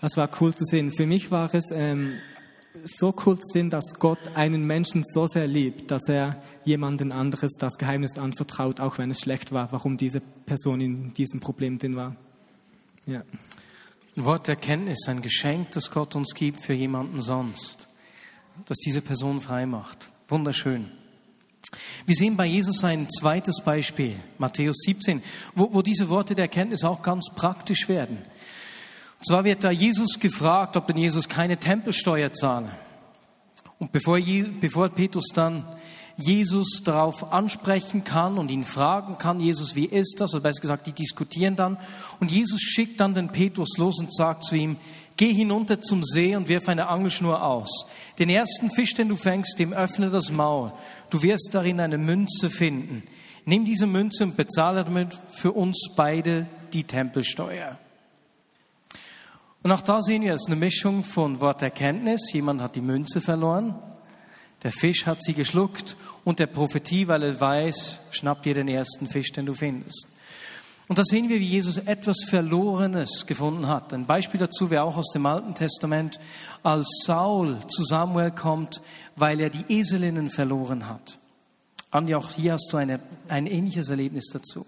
Das 0.00 0.16
war 0.16 0.28
cool 0.40 0.54
zu 0.54 0.64
sehen. 0.64 0.92
Für 0.92 1.06
mich 1.06 1.30
war 1.30 1.52
es 1.54 1.70
ähm, 1.72 2.14
so 2.84 3.14
cool 3.24 3.38
sehen, 3.40 3.70
dass 3.70 3.94
Gott 3.98 4.18
einen 4.34 4.66
Menschen 4.66 5.04
so 5.04 5.26
sehr 5.26 5.46
liebt, 5.46 5.90
dass 5.90 6.08
er 6.08 6.42
jemanden 6.64 7.12
anderes 7.12 7.52
das 7.58 7.78
Geheimnis 7.78 8.18
anvertraut, 8.18 8.80
auch 8.80 8.98
wenn 8.98 9.10
es 9.10 9.20
schlecht 9.20 9.52
war, 9.52 9.72
warum 9.72 9.96
diese 9.96 10.20
Person 10.20 10.80
in 10.80 11.12
diesem 11.14 11.40
Problem 11.40 11.78
drin 11.78 11.96
war. 11.96 12.16
Ja. 13.06 13.22
Ein 14.16 14.24
Wort 14.24 14.48
der 14.48 14.56
Erkenntnis, 14.56 15.06
ein 15.06 15.22
Geschenk, 15.22 15.72
das 15.72 15.90
Gott 15.90 16.16
uns 16.16 16.34
gibt 16.34 16.60
für 16.60 16.72
jemanden 16.72 17.20
sonst, 17.20 17.86
das 18.66 18.76
diese 18.78 19.00
Person 19.00 19.40
frei 19.40 19.64
macht. 19.66 20.08
Wunderschön. 20.28 20.90
Wir 22.06 22.14
sehen 22.14 22.36
bei 22.36 22.46
Jesus 22.46 22.82
ein 22.82 23.08
zweites 23.10 23.60
Beispiel, 23.62 24.16
Matthäus 24.38 24.78
17, 24.84 25.22
wo, 25.54 25.72
wo 25.72 25.82
diese 25.82 26.08
Worte 26.08 26.34
der 26.34 26.46
Erkenntnis 26.46 26.82
auch 26.82 27.02
ganz 27.02 27.26
praktisch 27.34 27.88
werden. 27.88 28.18
Und 29.18 29.24
zwar 29.24 29.44
wird 29.44 29.64
da 29.64 29.70
Jesus 29.70 30.20
gefragt, 30.20 30.76
ob 30.76 30.86
denn 30.86 30.96
Jesus 30.96 31.28
keine 31.28 31.56
Tempelsteuer 31.56 32.32
zahle. 32.32 32.68
Und 33.78 33.92
bevor, 33.92 34.18
bevor 34.60 34.88
Petrus 34.88 35.28
dann 35.34 35.64
Jesus 36.16 36.82
darauf 36.84 37.32
ansprechen 37.32 38.02
kann 38.02 38.38
und 38.38 38.50
ihn 38.50 38.64
fragen 38.64 39.18
kann, 39.18 39.38
Jesus, 39.38 39.76
wie 39.76 39.84
ist 39.84 40.16
das? 40.18 40.34
Oder 40.34 40.42
besser 40.42 40.60
gesagt, 40.60 40.86
die 40.88 40.92
diskutieren 40.92 41.54
dann. 41.54 41.78
Und 42.18 42.32
Jesus 42.32 42.60
schickt 42.60 43.00
dann 43.00 43.14
den 43.14 43.28
Petrus 43.28 43.78
los 43.78 44.00
und 44.00 44.12
sagt 44.12 44.42
zu 44.42 44.56
ihm, 44.56 44.76
geh 45.16 45.32
hinunter 45.32 45.80
zum 45.80 46.02
See 46.02 46.34
und 46.34 46.48
wirf 46.48 46.68
eine 46.68 46.88
Angelschnur 46.88 47.44
aus. 47.44 47.86
Den 48.18 48.30
ersten 48.30 48.70
Fisch, 48.70 48.94
den 48.94 49.08
du 49.08 49.16
fängst, 49.16 49.60
dem 49.60 49.72
öffne 49.72 50.10
das 50.10 50.32
Maul. 50.32 50.72
Du 51.10 51.22
wirst 51.22 51.50
darin 51.52 51.78
eine 51.78 51.98
Münze 51.98 52.50
finden. 52.50 53.04
Nimm 53.44 53.64
diese 53.64 53.86
Münze 53.86 54.24
und 54.24 54.36
bezahle 54.36 54.84
damit 54.84 55.16
für 55.28 55.52
uns 55.52 55.90
beide 55.96 56.48
die 56.72 56.84
Tempelsteuer. 56.84 57.78
Und 59.62 59.72
auch 59.72 59.80
da 59.80 60.00
sehen 60.00 60.22
wir, 60.22 60.34
es 60.34 60.42
ist 60.42 60.46
eine 60.46 60.56
Mischung 60.56 61.04
von 61.04 61.40
Worterkenntnis. 61.40 62.32
Jemand 62.32 62.60
hat 62.60 62.76
die 62.76 62.80
Münze 62.80 63.20
verloren. 63.20 63.74
Der 64.62 64.72
Fisch 64.72 65.06
hat 65.06 65.22
sie 65.22 65.34
geschluckt 65.34 65.96
und 66.24 66.38
der 66.38 66.46
Prophetie, 66.46 67.06
weil 67.06 67.22
er 67.22 67.40
weiß, 67.40 68.00
schnapp 68.10 68.42
dir 68.42 68.54
den 68.54 68.68
ersten 68.68 69.06
Fisch, 69.06 69.32
den 69.32 69.46
du 69.46 69.54
findest. 69.54 70.08
Und 70.88 70.98
da 70.98 71.04
sehen 71.04 71.28
wir, 71.28 71.38
wie 71.38 71.44
Jesus 71.44 71.76
etwas 71.76 72.24
Verlorenes 72.26 73.26
gefunden 73.26 73.68
hat. 73.68 73.92
Ein 73.92 74.06
Beispiel 74.06 74.40
dazu 74.40 74.70
wäre 74.70 74.84
auch 74.84 74.96
aus 74.96 75.10
dem 75.12 75.26
Alten 75.26 75.54
Testament, 75.54 76.18
als 76.62 76.88
Saul 77.04 77.58
zu 77.68 77.84
Samuel 77.84 78.30
kommt, 78.30 78.80
weil 79.14 79.38
er 79.40 79.50
die 79.50 79.64
Eselinnen 79.68 80.30
verloren 80.30 80.88
hat. 80.88 81.18
Andi, 81.90 82.14
auch 82.14 82.30
hier 82.30 82.54
hast 82.54 82.72
du 82.72 82.78
eine, 82.78 83.00
ein 83.28 83.46
ähnliches 83.46 83.90
Erlebnis 83.90 84.30
dazu. 84.32 84.66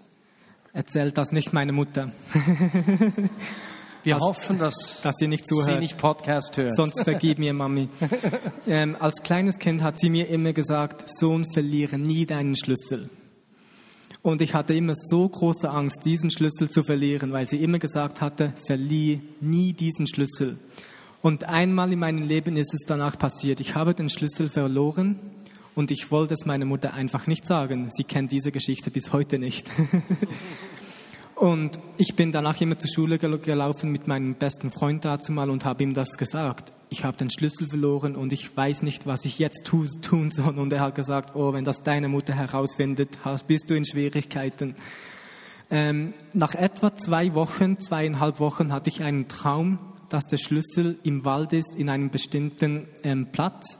Erzählt 0.73 1.17
das 1.17 1.31
nicht 1.31 1.53
meine 1.53 1.71
Mutter. 1.71 2.11
Wir 4.03 4.15
dass, 4.15 4.23
hoffen, 4.23 4.57
dass, 4.57 5.01
dass 5.03 5.15
sie 5.17 5.27
nicht 5.27 5.45
zuhört. 5.45 5.75
Sie 5.75 5.79
nicht 5.79 5.97
Podcast 5.97 6.57
hört. 6.57 6.75
Sonst 6.75 7.03
vergib 7.03 7.37
mir, 7.37 7.53
Mami. 7.53 7.89
ähm, 8.67 8.95
als 8.99 9.21
kleines 9.21 9.59
Kind 9.59 9.83
hat 9.83 9.99
sie 9.99 10.09
mir 10.09 10.27
immer 10.27 10.53
gesagt, 10.53 11.05
Sohn, 11.07 11.45
verliere 11.51 11.97
nie 11.97 12.25
deinen 12.25 12.55
Schlüssel. 12.55 13.09
Und 14.23 14.41
ich 14.41 14.53
hatte 14.53 14.73
immer 14.73 14.93
so 14.95 15.27
große 15.27 15.69
Angst, 15.69 16.05
diesen 16.05 16.31
Schlüssel 16.31 16.69
zu 16.69 16.83
verlieren, 16.83 17.31
weil 17.31 17.47
sie 17.47 17.63
immer 17.63 17.79
gesagt 17.79 18.21
hatte, 18.21 18.53
verliere 18.65 19.21
nie 19.39 19.73
diesen 19.73 20.07
Schlüssel. 20.07 20.59
Und 21.21 21.43
einmal 21.43 21.93
in 21.93 21.99
meinem 21.99 22.27
Leben 22.27 22.57
ist 22.57 22.73
es 22.73 22.85
danach 22.87 23.17
passiert. 23.17 23.59
Ich 23.59 23.75
habe 23.75 23.93
den 23.93 24.09
Schlüssel 24.09 24.49
verloren 24.49 25.19
und 25.75 25.91
ich 25.91 26.11
wollte 26.11 26.33
es 26.33 26.45
meiner 26.45 26.65
Mutter 26.65 26.93
einfach 26.93 27.27
nicht 27.27 27.45
sagen. 27.45 27.89
Sie 27.91 28.03
kennt 28.03 28.31
diese 28.31 28.51
Geschichte 28.51 28.89
bis 28.89 29.13
heute 29.13 29.37
nicht. 29.37 29.69
Und 31.41 31.79
ich 31.97 32.15
bin 32.15 32.31
danach 32.31 32.61
immer 32.61 32.77
zur 32.77 32.91
Schule 32.93 33.17
gelaufen 33.17 33.91
mit 33.91 34.05
meinem 34.05 34.35
besten 34.35 34.69
Freund 34.69 35.05
dazu 35.05 35.31
mal 35.31 35.49
und 35.49 35.65
habe 35.65 35.81
ihm 35.81 35.95
das 35.95 36.19
gesagt. 36.19 36.71
Ich 36.89 37.03
habe 37.03 37.17
den 37.17 37.31
Schlüssel 37.31 37.67
verloren 37.67 38.15
und 38.15 38.31
ich 38.31 38.55
weiß 38.55 38.83
nicht, 38.83 39.07
was 39.07 39.25
ich 39.25 39.39
jetzt 39.39 39.65
tun 39.65 40.29
soll. 40.29 40.59
Und 40.59 40.71
er 40.71 40.81
hat 40.81 40.93
gesagt, 40.93 41.35
oh, 41.35 41.51
wenn 41.51 41.63
das 41.63 41.81
deine 41.81 42.09
Mutter 42.09 42.35
herausfindet, 42.35 43.17
bist 43.47 43.71
du 43.71 43.73
in 43.75 43.85
Schwierigkeiten. 43.85 44.75
Ähm, 45.71 46.13
nach 46.33 46.53
etwa 46.53 46.95
zwei 46.95 47.33
Wochen, 47.33 47.79
zweieinhalb 47.79 48.39
Wochen 48.39 48.71
hatte 48.71 48.91
ich 48.91 49.01
einen 49.01 49.27
Traum, 49.27 49.79
dass 50.09 50.27
der 50.27 50.37
Schlüssel 50.37 50.99
im 51.01 51.25
Wald 51.25 51.53
ist, 51.53 51.75
in 51.75 51.89
einem 51.89 52.11
bestimmten 52.11 52.85
ähm, 53.01 53.29
Platz. 53.31 53.79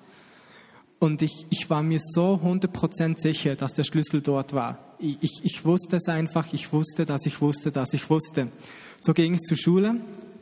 Und 1.04 1.24
ich, 1.24 1.48
ich 1.50 1.68
war 1.72 1.82
mir 1.82 1.98
so 2.00 2.40
100% 2.44 3.20
sicher, 3.20 3.56
dass 3.56 3.74
der 3.74 3.84
Schlüssel 3.84 4.22
dort 4.22 4.54
war. 4.54 4.78
Ich, 5.00 5.18
ich, 5.22 5.42
ich 5.42 5.66
wusste 5.66 5.96
es 5.96 6.08
einfach, 6.08 6.54
ich 6.54 6.72
wusste, 6.72 7.08
dass 7.08 7.26
ich 7.26 7.42
wusste, 7.42 7.72
dass 7.72 7.96
ich 7.96 8.12
wusste. 8.12 8.50
So 9.00 9.16
ging 9.16 9.34
ich 9.34 9.40
zur 9.40 9.58
Schule. 9.58 9.96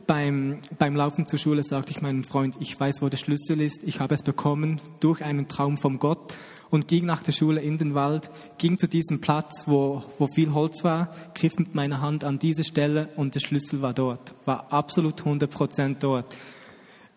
Beim, 0.06 0.58
beim 0.78 0.96
Laufen 0.96 1.26
zur 1.26 1.38
Schule 1.38 1.62
sagte 1.62 1.92
ich 1.92 2.02
meinem 2.02 2.24
Freund, 2.24 2.56
ich 2.60 2.78
weiß, 2.78 3.00
wo 3.00 3.08
der 3.08 3.16
Schlüssel 3.16 3.62
ist, 3.62 3.84
ich 3.84 4.00
habe 4.00 4.12
es 4.12 4.22
bekommen 4.22 4.82
durch 5.00 5.22
einen 5.22 5.48
Traum 5.48 5.78
vom 5.78 5.98
Gott 5.98 6.34
und 6.68 6.88
ging 6.88 7.06
nach 7.06 7.22
der 7.22 7.32
Schule 7.32 7.62
in 7.62 7.78
den 7.78 7.94
Wald, 7.94 8.28
ging 8.58 8.76
zu 8.76 8.86
diesem 8.86 9.22
Platz, 9.22 9.62
wo, 9.64 10.02
wo 10.18 10.26
viel 10.26 10.52
Holz 10.52 10.84
war, 10.84 11.14
griff 11.34 11.56
mit 11.58 11.74
meiner 11.74 12.02
Hand 12.02 12.22
an 12.22 12.38
diese 12.38 12.64
Stelle 12.64 13.08
und 13.16 13.34
der 13.34 13.40
Schlüssel 13.40 13.80
war 13.80 13.94
dort, 13.94 14.34
war 14.44 14.70
absolut 14.70 15.22
100% 15.22 15.96
dort 16.00 16.26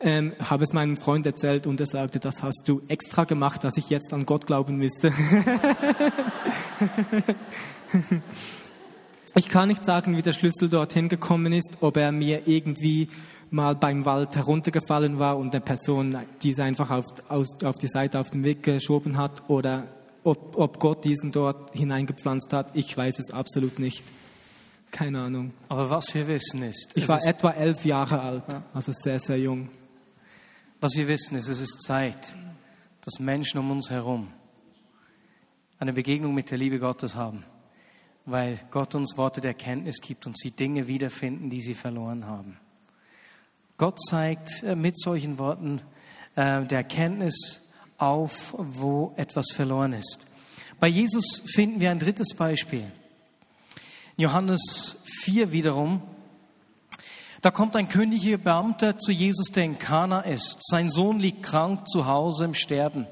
ähm, 0.04 0.34
habe 0.40 0.64
es 0.66 0.74
meinem 0.74 0.98
Freund 0.98 1.26
erzählt 1.26 1.66
und 1.66 1.80
er 1.80 1.86
sagte, 1.86 2.20
das 2.20 2.44
hast 2.44 2.64
du 2.68 2.82
extra 2.90 3.24
gemacht, 3.24 3.64
dass 3.64 3.78
ich 3.78 3.90
jetzt 3.90 4.14
an 4.14 4.26
Gott 4.26 4.46
glauben 4.46 4.76
müsste. 4.76 5.12
ich 9.36 9.48
kann 9.48 9.70
nicht 9.70 9.84
sagen, 9.84 10.18
wie 10.18 10.22
der 10.22 10.34
Schlüssel 10.34 10.70
dorthin 10.70 11.08
gekommen 11.10 11.54
ist, 11.54 11.78
ob 11.82 11.98
er 11.98 12.12
mir 12.12 12.48
irgendwie 12.48 13.08
mal 13.50 13.76
beim 13.76 14.04
Wald 14.06 14.36
heruntergefallen 14.36 15.20
war 15.20 15.38
und 15.38 15.54
eine 15.54 15.62
Person 15.62 16.18
diese 16.42 16.64
einfach 16.64 16.92
auf, 16.92 17.06
aus, 17.30 17.64
auf 17.64 17.78
die 17.78 17.88
Seite 17.88 18.20
auf 18.20 18.30
den 18.30 18.44
Weg 18.44 18.64
geschoben 18.64 19.16
hat 19.18 19.48
oder 19.48 19.88
ob, 20.24 20.58
ob 20.58 20.80
Gott 20.80 21.06
diesen 21.06 21.32
dort 21.32 21.74
hineingepflanzt 21.74 22.52
hat. 22.52 22.72
Ich 22.74 22.96
weiß 22.96 23.20
es 23.20 23.32
absolut 23.32 23.80
nicht. 23.80 24.04
Keine 24.92 25.22
Ahnung. 25.22 25.54
Aber 25.70 25.90
was 25.90 26.14
wir 26.14 26.28
wissen 26.28 26.62
ist. 26.62 26.92
Ich 26.96 27.08
war 27.08 27.24
etwa 27.26 27.52
elf 27.52 27.86
Jahre 27.86 28.22
alt, 28.22 28.44
also 28.74 28.92
sehr, 28.92 29.18
sehr 29.18 29.40
jung. 29.40 29.70
Was 30.84 30.96
wir 30.96 31.08
wissen 31.08 31.38
ist, 31.38 31.48
es 31.48 31.62
ist 31.62 31.82
Zeit, 31.82 32.34
dass 33.06 33.18
Menschen 33.18 33.58
um 33.58 33.72
uns 33.72 33.90
herum 33.90 34.28
eine 35.80 35.94
Begegnung 35.94 36.34
mit 36.34 36.52
der 36.52 36.58
Liebe 36.58 36.78
Gottes 36.78 37.16
haben, 37.16 37.46
weil 38.26 38.60
Gott 38.70 38.94
uns 38.94 39.16
Worte 39.16 39.40
der 39.40 39.52
Erkenntnis 39.52 40.02
gibt 40.02 40.28
und 40.28 40.38
sie 40.38 40.52
Dinge 40.52 40.86
wiederfinden, 40.88 41.50
die 41.50 41.62
sie 41.62 41.74
verloren 41.74 42.28
haben. 42.28 42.58
Gott 43.78 43.98
zeigt 43.98 44.62
äh, 44.64 44.76
mit 44.76 45.00
solchen 45.00 45.38
Worten 45.38 45.80
äh, 46.36 46.66
der 46.66 46.80
Erkenntnis 46.80 47.62
auf, 47.98 48.54
wo 48.58 49.14
etwas 49.16 49.52
verloren 49.54 49.94
ist. 49.94 50.28
Bei 50.82 50.90
Jesus 50.90 51.44
finden 51.56 51.80
wir 51.80 51.92
ein 51.92 52.00
drittes 52.00 52.36
Beispiel. 52.36 52.84
Johannes 54.18 54.98
4 55.22 55.54
wiederum 55.54 56.02
da 57.44 57.52
kommt 57.52 57.76
ein 57.76 57.90
königlicher 57.90 58.38
Beamter 58.38 58.98
zu 58.98 59.12
Jesus, 59.12 59.48
der 59.48 59.66
in 59.66 59.78
Kana 59.78 60.22
ist. 60.22 60.60
Sein 60.62 60.90
Sohn 60.90 61.20
liegt 61.20 61.44
krank 61.44 61.90
zu 61.90 62.08
Hause 62.08 62.46
im 62.46 62.54
Sterben. 62.54 63.06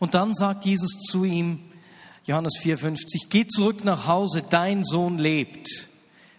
Und 0.00 0.14
dann 0.14 0.34
sagt 0.34 0.64
Jesus 0.64 0.98
zu 0.98 1.22
ihm, 1.22 1.60
Johannes 2.24 2.54
4,50, 2.60 3.28
geh 3.30 3.46
zurück 3.46 3.84
nach 3.84 4.08
Hause, 4.08 4.42
dein 4.50 4.82
Sohn 4.82 5.16
lebt. 5.16 5.68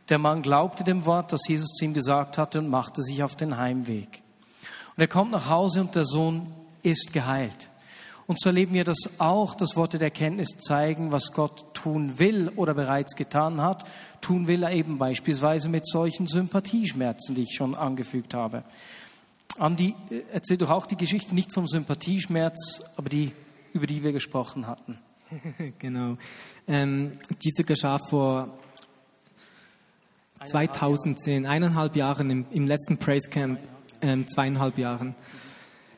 Der 0.10 0.18
Mann 0.18 0.42
glaubte 0.42 0.84
dem 0.84 1.06
Wort, 1.06 1.32
das 1.32 1.48
Jesus 1.48 1.70
zu 1.70 1.86
ihm 1.86 1.94
gesagt 1.94 2.38
hatte 2.38 2.60
und 2.60 2.68
machte 2.68 3.02
sich 3.04 3.24
auf 3.24 3.36
den 3.36 3.56
Heimweg. 3.56 4.22
Und 4.98 5.02
er 5.02 5.08
kommt 5.08 5.32
nach 5.32 5.48
Hause 5.48 5.80
und 5.80 5.96
der 5.96 6.04
Sohn 6.04 6.48
ist 6.84 7.14
geheilt. 7.14 7.70
Und 8.30 8.40
so 8.40 8.50
erleben 8.50 8.76
wir 8.76 8.84
das 8.84 9.00
auch, 9.18 9.56
dass 9.56 9.76
Worte 9.76 9.98
der 9.98 10.12
Kenntnis 10.12 10.50
zeigen, 10.60 11.12
was 11.12 11.32
Gott 11.34 11.74
tun 11.74 12.20
will 12.20 12.50
oder 12.58 12.76
bereits 12.76 13.16
getan 13.16 13.60
hat. 13.60 13.86
Tun 14.22 14.46
will 14.46 14.62
er 14.62 14.72
eben 14.72 15.00
beispielsweise 15.00 15.68
mit 15.68 15.88
solchen 15.88 16.28
Sympathieschmerzen, 16.28 17.34
die 17.34 17.42
ich 17.42 17.56
schon 17.56 17.74
angefügt 17.74 18.36
habe. 18.36 18.64
Andi, 19.58 19.96
erzähl 20.32 20.58
doch 20.58 20.70
auch 20.70 20.86
die 20.86 20.96
Geschichte 20.96 21.34
nicht 21.34 21.52
vom 21.52 21.66
Sympathieschmerz, 21.66 22.82
aber 22.98 23.10
die, 23.10 23.32
über 23.74 23.88
die 23.88 24.04
wir 24.04 24.12
gesprochen 24.12 24.68
hatten. 24.68 25.00
genau. 25.80 26.16
Ähm, 26.68 27.18
diese 27.44 27.64
geschah 27.64 27.98
vor 27.98 28.60
2010, 30.46 31.48
eineinhalb 31.48 31.96
Jahren 31.96 32.30
im, 32.30 32.46
im 32.52 32.68
letzten 32.68 33.00
Praise 33.00 33.28
Camp, 33.32 33.60
ähm, 34.04 34.28
zweieinhalb 34.28 34.78
Jahren. 34.78 35.16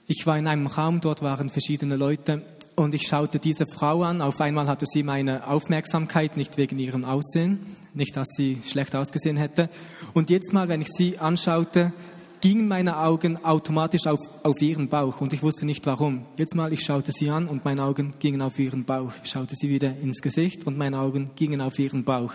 Ich 0.07 0.25
war 0.25 0.37
in 0.37 0.47
einem 0.47 0.67
Raum, 0.67 0.99
dort 0.99 1.21
waren 1.21 1.49
verschiedene 1.49 1.95
Leute 1.95 2.41
und 2.75 2.95
ich 2.95 3.07
schaute 3.07 3.39
diese 3.39 3.65
Frau 3.65 4.03
an. 4.03 4.21
Auf 4.21 4.41
einmal 4.41 4.67
hatte 4.67 4.85
sie 4.85 5.03
meine 5.03 5.47
Aufmerksamkeit, 5.47 6.37
nicht 6.37 6.57
wegen 6.57 6.79
ihrem 6.79 7.05
Aussehen, 7.05 7.59
nicht, 7.93 8.15
dass 8.15 8.27
sie 8.35 8.57
schlecht 8.65 8.95
ausgesehen 8.95 9.37
hätte. 9.37 9.69
Und 10.13 10.29
jetzt 10.29 10.53
mal, 10.53 10.67
wenn 10.67 10.81
ich 10.81 10.89
sie 10.89 11.19
anschaute, 11.19 11.93
gingen 12.41 12.67
meine 12.67 12.97
Augen 12.97 13.45
automatisch 13.45 14.07
auf, 14.07 14.19
auf 14.41 14.59
ihren 14.61 14.89
Bauch 14.89 15.21
und 15.21 15.31
ich 15.31 15.43
wusste 15.43 15.67
nicht 15.67 15.85
warum. 15.85 16.25
Jetzt 16.37 16.55
mal, 16.55 16.73
ich 16.73 16.83
schaute 16.83 17.11
sie 17.11 17.29
an 17.29 17.47
und 17.47 17.63
meine 17.63 17.83
Augen 17.83 18.15
gingen 18.17 18.41
auf 18.41 18.57
ihren 18.57 18.83
Bauch. 18.83 19.11
Ich 19.23 19.29
schaute 19.29 19.55
sie 19.55 19.69
wieder 19.69 19.95
ins 19.97 20.21
Gesicht 20.21 20.65
und 20.65 20.77
meine 20.77 20.99
Augen 20.99 21.29
gingen 21.35 21.61
auf 21.61 21.77
ihren 21.77 22.03
Bauch. 22.03 22.33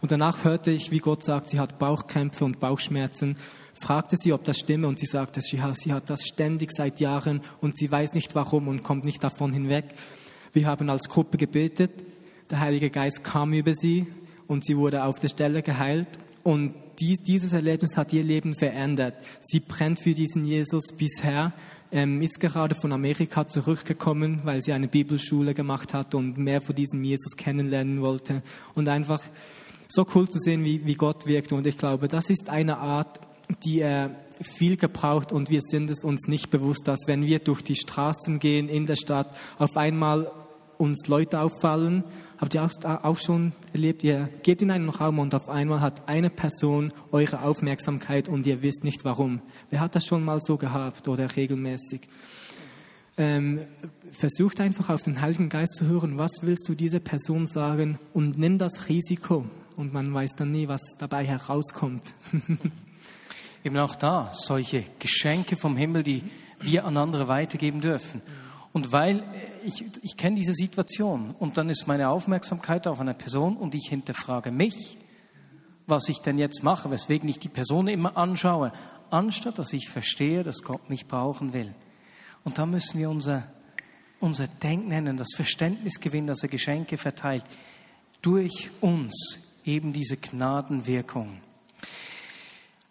Und 0.00 0.10
danach 0.10 0.44
hörte 0.44 0.72
ich, 0.72 0.90
wie 0.90 0.98
Gott 0.98 1.22
sagt, 1.22 1.50
sie 1.50 1.60
hat 1.60 1.78
Bauchkrämpfe 1.78 2.44
und 2.44 2.58
Bauchschmerzen 2.58 3.36
fragte 3.74 4.16
sie, 4.16 4.32
ob 4.32 4.44
das 4.44 4.58
stimme 4.58 4.88
und 4.88 4.98
sie 4.98 5.06
sagte, 5.06 5.40
sie 5.40 5.60
hat 5.60 6.08
das 6.08 6.22
ständig 6.24 6.70
seit 6.72 7.00
Jahren 7.00 7.42
und 7.60 7.76
sie 7.76 7.90
weiß 7.90 8.14
nicht 8.14 8.34
warum 8.34 8.68
und 8.68 8.82
kommt 8.82 9.04
nicht 9.04 9.22
davon 9.22 9.52
hinweg. 9.52 9.86
Wir 10.52 10.66
haben 10.66 10.88
als 10.88 11.08
Gruppe 11.08 11.36
gebetet, 11.36 11.90
der 12.50 12.60
Heilige 12.60 12.90
Geist 12.90 13.24
kam 13.24 13.52
über 13.52 13.74
sie 13.74 14.06
und 14.46 14.64
sie 14.64 14.76
wurde 14.76 15.04
auf 15.04 15.18
der 15.18 15.28
Stelle 15.28 15.62
geheilt 15.62 16.08
und 16.42 16.74
dieses 17.00 17.52
Erlebnis 17.52 17.96
hat 17.96 18.12
ihr 18.12 18.22
Leben 18.22 18.54
verändert. 18.54 19.14
Sie 19.40 19.60
brennt 19.60 20.00
für 20.00 20.14
diesen 20.14 20.44
Jesus 20.44 20.92
bisher, 20.96 21.52
ähm, 21.90 22.22
ist 22.22 22.40
gerade 22.40 22.74
von 22.74 22.92
Amerika 22.92 23.46
zurückgekommen, 23.46 24.40
weil 24.44 24.62
sie 24.62 24.72
eine 24.72 24.88
Bibelschule 24.88 25.54
gemacht 25.54 25.94
hat 25.94 26.14
und 26.14 26.38
mehr 26.38 26.60
von 26.60 26.74
diesem 26.74 27.02
Jesus 27.02 27.36
kennenlernen 27.36 28.00
wollte 28.00 28.42
und 28.74 28.88
einfach 28.88 29.22
so 29.88 30.06
cool 30.14 30.28
zu 30.28 30.38
sehen, 30.38 30.64
wie, 30.64 30.84
wie 30.86 30.94
Gott 30.94 31.26
wirkt. 31.26 31.52
Und 31.52 31.66
ich 31.66 31.78
glaube, 31.78 32.08
das 32.08 32.30
ist 32.30 32.48
eine 32.48 32.78
Art, 32.78 33.20
die 33.64 33.80
er 33.80 34.10
viel 34.40 34.76
gebraucht 34.76 35.32
und 35.32 35.50
wir 35.50 35.60
sind 35.60 35.90
es 35.90 36.04
uns 36.04 36.28
nicht 36.28 36.50
bewusst, 36.50 36.88
dass 36.88 37.06
wenn 37.06 37.24
wir 37.24 37.38
durch 37.38 37.62
die 37.62 37.76
Straßen 37.76 38.38
gehen 38.38 38.68
in 38.68 38.86
der 38.86 38.96
Stadt, 38.96 39.34
auf 39.58 39.76
einmal 39.76 40.30
uns 40.78 41.06
Leute 41.06 41.40
auffallen. 41.40 42.04
Habt 42.38 42.54
ihr 42.54 42.64
auch, 42.64 43.04
auch 43.04 43.16
schon 43.16 43.52
erlebt, 43.72 44.04
ihr 44.04 44.28
geht 44.42 44.60
in 44.60 44.70
einen 44.70 44.88
Raum 44.88 45.18
und 45.18 45.34
auf 45.34 45.48
einmal 45.48 45.80
hat 45.80 46.08
eine 46.08 46.30
Person 46.30 46.92
eure 47.12 47.42
Aufmerksamkeit 47.42 48.28
und 48.28 48.46
ihr 48.46 48.62
wisst 48.62 48.84
nicht 48.84 49.04
warum. 49.04 49.40
Wer 49.70 49.80
hat 49.80 49.94
das 49.94 50.04
schon 50.04 50.24
mal 50.24 50.40
so 50.40 50.56
gehabt 50.56 51.08
oder 51.08 51.36
regelmäßig? 51.36 52.02
Ähm, 53.16 53.60
versucht 54.10 54.60
einfach 54.60 54.90
auf 54.90 55.02
den 55.02 55.20
Heiligen 55.20 55.48
Geist 55.48 55.76
zu 55.76 55.86
hören, 55.86 56.18
was 56.18 56.42
willst 56.42 56.68
du 56.68 56.74
dieser 56.74 56.98
Person 56.98 57.46
sagen 57.46 57.98
und 58.12 58.38
nimm 58.38 58.58
das 58.58 58.88
Risiko 58.88 59.44
und 59.76 59.92
man 59.92 60.12
weiß 60.12 60.34
dann 60.36 60.50
nie, 60.50 60.66
was 60.66 60.80
dabei 60.98 61.24
herauskommt. 61.24 62.14
Eben 63.64 63.78
auch 63.78 63.94
da 63.96 64.30
solche 64.32 64.84
Geschenke 64.98 65.56
vom 65.56 65.76
Himmel, 65.76 66.02
die 66.02 66.22
wir 66.60 66.84
an 66.84 66.96
andere 66.96 67.28
weitergeben 67.28 67.80
dürfen. 67.80 68.22
Und 68.72 68.92
weil 68.92 69.22
ich, 69.64 69.84
ich 70.02 70.16
kenne 70.16 70.36
diese 70.36 70.52
Situation 70.52 71.34
und 71.38 71.56
dann 71.56 71.70
ist 71.70 71.86
meine 71.86 72.10
Aufmerksamkeit 72.10 72.86
auf 72.86 73.00
eine 73.00 73.14
Person 73.14 73.56
und 73.56 73.74
ich 73.74 73.88
hinterfrage 73.88 74.50
mich, 74.50 74.98
was 75.86 76.08
ich 76.08 76.18
denn 76.18 76.38
jetzt 76.38 76.62
mache, 76.62 76.90
weswegen 76.90 77.28
ich 77.28 77.38
die 77.38 77.48
Person 77.48 77.88
immer 77.88 78.16
anschaue, 78.16 78.72
anstatt 79.10 79.58
dass 79.58 79.72
ich 79.72 79.88
verstehe, 79.88 80.42
dass 80.42 80.62
Gott 80.62 80.90
mich 80.90 81.06
brauchen 81.06 81.52
will. 81.52 81.74
Und 82.42 82.58
da 82.58 82.66
müssen 82.66 82.98
wir 82.98 83.10
unser, 83.10 83.44
unser 84.20 84.46
Denken 84.46 84.88
nennen, 84.88 85.16
das 85.16 85.34
Verständnis 85.34 86.00
gewinnen, 86.00 86.26
dass 86.26 86.42
er 86.42 86.48
Geschenke 86.48 86.98
verteilt. 86.98 87.44
Durch 88.22 88.70
uns 88.80 89.38
eben 89.64 89.92
diese 89.92 90.16
Gnadenwirkung. 90.16 91.40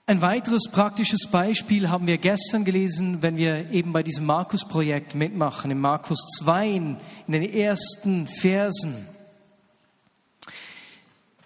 Ein 0.06 0.22
weiteres 0.22 0.63
praktisches 0.70 1.28
Beispiel 1.32 1.89
haben 1.89 2.08
wir 2.08 2.18
gestern 2.18 2.66
gelesen, 2.66 3.22
wenn 3.22 3.38
wir 3.38 3.72
eben 3.72 3.94
bei 3.94 4.04
diesem 4.04 4.26
Markus-Projekt 4.26 5.16
mitmachen, 5.16 5.72
in 5.72 5.80
Markus 5.80 6.20
2, 6.39 6.68
in, 6.68 6.98
den 7.30 7.44
ersten 7.44 8.28
Versen. 8.28 9.08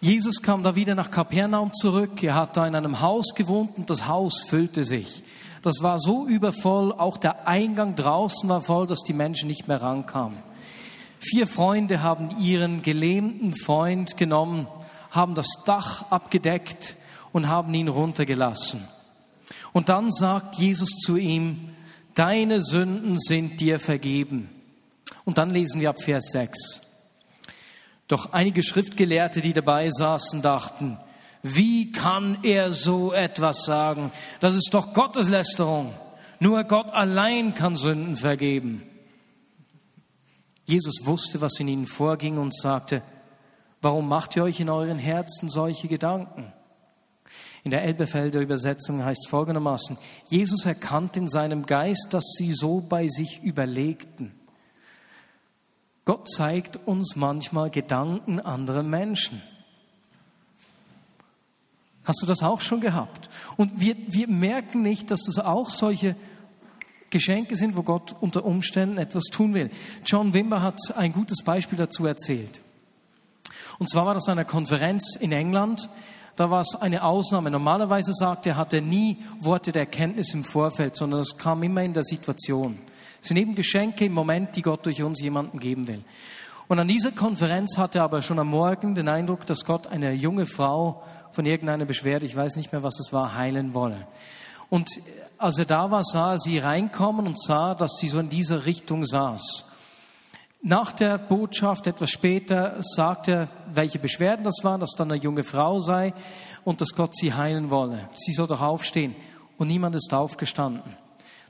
Jesus 0.01 0.41
kam 0.41 0.63
da 0.63 0.75
wieder 0.75 0.95
nach 0.95 1.11
Kapernaum 1.11 1.71
zurück. 1.71 2.23
Er 2.23 2.33
hat 2.33 2.57
da 2.57 2.65
in 2.65 2.73
einem 2.73 2.99
Haus 2.99 3.35
gewohnt 3.35 3.77
und 3.77 3.91
das 3.91 4.07
Haus 4.07 4.41
füllte 4.47 4.83
sich. 4.83 5.21
Das 5.61 5.83
war 5.83 5.99
so 5.99 6.25
übervoll, 6.25 6.93
auch 6.93 7.17
der 7.17 7.47
Eingang 7.47 7.93
draußen 7.93 8.49
war 8.49 8.61
voll, 8.61 8.87
dass 8.87 9.03
die 9.03 9.13
Menschen 9.13 9.49
nicht 9.49 9.67
mehr 9.67 9.83
rankamen. 9.83 10.39
Vier 11.19 11.45
Freunde 11.45 12.01
haben 12.01 12.39
ihren 12.39 12.81
gelähmten 12.81 13.53
Freund 13.53 14.17
genommen, 14.17 14.67
haben 15.11 15.35
das 15.35 15.47
Dach 15.63 16.09
abgedeckt 16.09 16.96
und 17.37 17.47
haben 17.47 17.73
ihn 17.73 17.87
runtergelassen. 17.87 18.85
Und 19.71 19.89
dann 19.89 20.11
sagt 20.11 20.55
Jesus 20.55 20.89
zu 20.89 21.17
ihm, 21.17 21.69
deine 22.15 22.61
Sünden 22.61 23.17
sind 23.19 23.61
dir 23.61 23.79
vergeben. 23.79 24.49
Und 25.23 25.37
dann 25.37 25.51
lesen 25.51 25.79
wir 25.79 25.91
ab 25.91 26.01
Vers 26.01 26.31
6. 26.31 26.81
Doch 28.07 28.33
einige 28.33 28.63
Schriftgelehrte, 28.63 29.41
die 29.41 29.53
dabei 29.53 29.89
saßen, 29.91 30.41
dachten, 30.41 30.97
wie 31.43 31.91
kann 31.91 32.39
er 32.41 32.71
so 32.71 33.13
etwas 33.13 33.65
sagen? 33.65 34.11
Das 34.39 34.55
ist 34.55 34.73
doch 34.73 34.93
Gotteslästerung. 34.93 35.93
Nur 36.39 36.63
Gott 36.63 36.91
allein 36.91 37.53
kann 37.53 37.75
Sünden 37.75 38.15
vergeben. 38.15 38.81
Jesus 40.65 41.05
wusste, 41.05 41.39
was 41.39 41.59
in 41.59 41.67
ihnen 41.67 41.85
vorging 41.85 42.39
und 42.39 42.55
sagte, 42.55 43.03
warum 43.81 44.09
macht 44.09 44.35
ihr 44.35 44.43
euch 44.43 44.59
in 44.59 44.69
euren 44.69 44.99
Herzen 44.99 45.49
solche 45.49 45.87
Gedanken? 45.87 46.51
In 47.67 47.71
der 47.71 47.83
Elbefelder 47.83 48.39
Übersetzung 48.39 49.03
heißt 49.03 49.27
folgendermaßen, 49.27 49.97
Jesus 50.29 50.65
erkannte 50.65 51.19
in 51.19 51.27
seinem 51.27 51.65
Geist, 51.65 52.07
dass 52.11 52.23
sie 52.37 52.53
so 52.53 52.79
bei 52.79 53.09
sich 53.09 53.43
überlegten. 53.43 54.31
Gott 56.05 56.29
zeigt 56.29 56.79
uns 56.87 57.17
manchmal 57.17 57.69
Gedanken 57.69 58.39
anderer 58.39 58.83
Menschen. 58.83 59.41
Hast 62.05 62.21
du 62.21 62.25
das 62.25 62.41
auch 62.41 62.61
schon 62.61 62.79
gehabt? 62.79 63.29
Und 63.57 63.81
wir, 63.81 63.97
wir 64.07 64.29
merken 64.29 64.81
nicht, 64.81 65.11
dass 65.11 65.23
das 65.23 65.37
auch 65.37 65.69
solche 65.69 66.15
Geschenke 67.09 67.57
sind, 67.57 67.75
wo 67.75 67.83
Gott 67.83 68.15
unter 68.21 68.45
Umständen 68.45 68.97
etwas 68.97 69.25
tun 69.25 69.53
will. 69.53 69.69
John 70.05 70.33
Wimber 70.33 70.61
hat 70.61 70.79
ein 70.95 71.11
gutes 71.11 71.43
Beispiel 71.43 71.77
dazu 71.77 72.05
erzählt. 72.05 72.61
Und 73.77 73.89
zwar 73.89 74.05
war 74.05 74.13
das 74.13 74.29
eine 74.29 74.45
Konferenz 74.45 75.17
in 75.19 75.33
England, 75.33 75.89
da 76.37 76.51
war 76.51 76.61
es 76.61 76.75
eine 76.79 77.03
Ausnahme. 77.03 77.49
Normalerweise 77.49 78.13
sagt 78.13 78.45
er, 78.45 78.55
hat 78.55 78.71
er 78.71 78.81
nie 78.81 79.17
Worte 79.39 79.71
der 79.71 79.81
Erkenntnis 79.81 80.33
im 80.35 80.43
Vorfeld, 80.43 80.95
sondern 80.95 81.21
es 81.21 81.35
kam 81.35 81.63
immer 81.63 81.83
in 81.83 81.93
der 81.93 82.03
Situation. 82.03 82.77
Es 83.19 83.29
sind 83.29 83.37
eben 83.37 83.55
Geschenke 83.55 84.05
im 84.05 84.13
Moment, 84.13 84.55
die 84.55 84.61
Gott 84.61 84.85
durch 84.85 85.01
uns 85.01 85.19
jemandem 85.19 85.59
geben 85.59 85.87
will. 85.87 86.03
Und 86.67 86.77
an 86.77 86.87
dieser 86.87 87.11
Konferenz 87.11 87.77
hatte 87.77 87.99
er 87.99 88.03
aber 88.03 88.21
schon 88.21 88.37
am 88.37 88.49
Morgen 88.49 88.93
den 88.93 89.09
Eindruck, 89.09 89.47
dass 89.47 89.65
Gott 89.65 89.87
eine 89.87 90.13
junge 90.13 90.45
Frau 90.45 91.01
von 91.31 91.45
irgendeiner 91.45 91.85
Beschwerde, 91.85 92.27
ich 92.27 92.35
weiß 92.35 92.55
nicht 92.55 92.71
mehr, 92.71 92.83
was 92.83 92.99
es 92.99 93.11
war, 93.11 93.33
heilen 93.33 93.73
wolle. 93.73 94.05
Und 94.69 94.91
als 95.39 95.57
er 95.57 95.65
da 95.65 95.89
war, 95.89 96.03
sah 96.03 96.33
er 96.33 96.39
sie 96.39 96.59
reinkommen 96.59 97.25
und 97.25 97.41
sah, 97.41 97.73
dass 97.73 97.97
sie 97.99 98.09
so 98.09 98.19
in 98.19 98.29
dieser 98.29 98.65
Richtung 98.65 99.05
saß. 99.05 99.65
Nach 100.67 100.91
der 100.91 101.17
Botschaft, 101.17 101.87
etwas 101.87 102.09
später, 102.09 102.75
sagt 102.81 103.29
er, 103.29 103.47
welche 103.71 103.99
Beschwerden 103.99 104.43
das 104.43 104.59
waren, 104.63 104.81
dass 104.81 104.95
dann 104.97 105.09
eine 105.09 105.23
junge 105.23 105.45
Frau 105.45 105.79
sei 105.79 106.13
und 106.65 106.81
dass 106.81 106.89
Gott 106.89 107.15
sie 107.15 107.33
heilen 107.33 107.71
wolle. 107.71 108.09
Sie 108.15 108.33
soll 108.33 108.47
doch 108.47 108.61
aufstehen. 108.61 109.15
Und 109.57 109.69
niemand 109.69 109.95
ist 109.95 110.13
aufgestanden. 110.13 110.83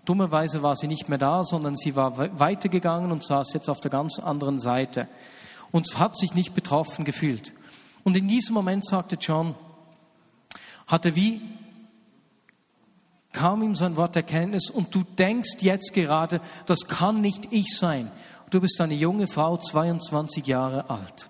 Dummerweise 0.06 0.62
war 0.62 0.76
sie 0.76 0.88
nicht 0.88 1.10
mehr 1.10 1.18
da, 1.18 1.44
sondern 1.44 1.76
sie 1.76 1.96
war 1.96 2.40
weitergegangen 2.40 3.12
und 3.12 3.24
saß 3.24 3.54
jetzt 3.54 3.70
auf 3.72 3.80
der 3.80 3.90
ganz 3.90 4.20
anderen 4.20 4.60
Seite 4.60 5.08
und 5.72 5.98
hat 5.98 6.16
sich 6.16 6.36
nicht 6.36 6.54
betroffen 6.54 7.04
gefühlt. 7.04 7.54
Und 8.04 8.16
in 8.16 8.28
diesem 8.28 8.54
Moment 8.54 8.86
sagte 8.86 9.18
John, 9.20 9.56
hatte 10.86 11.16
wie, 11.16 11.42
kam 13.32 13.64
ihm 13.64 13.74
so 13.74 13.86
ein 13.86 13.98
Wort 13.98 14.16
Erkenntnis 14.16 14.70
und 14.70 14.94
du 14.94 15.02
denkst 15.18 15.58
jetzt 15.62 15.96
gerade, 15.96 16.40
das 16.68 16.82
kann 16.88 17.20
nicht 17.22 17.48
ich 17.50 17.76
sein 17.76 18.12
du 18.50 18.62
bist 18.62 18.80
eine 18.82 18.94
junge 18.94 19.28
Frau, 19.28 19.58
22 19.58 20.46
Jahre 20.48 20.90
alt. 20.90 21.30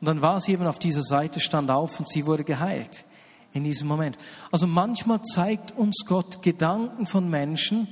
Und 0.00 0.06
dann 0.06 0.22
war 0.22 0.40
sie 0.40 0.52
eben 0.52 0.66
auf 0.66 0.78
dieser 0.78 1.02
Seite, 1.02 1.40
stand 1.40 1.70
auf 1.70 1.98
und 1.98 2.08
sie 2.08 2.26
wurde 2.26 2.44
geheilt 2.44 3.04
in 3.52 3.64
diesem 3.64 3.88
Moment. 3.88 4.16
Also 4.52 4.66
manchmal 4.66 5.22
zeigt 5.22 5.72
uns 5.72 6.04
Gott 6.06 6.42
Gedanken 6.42 7.06
von 7.06 7.28
Menschen, 7.28 7.88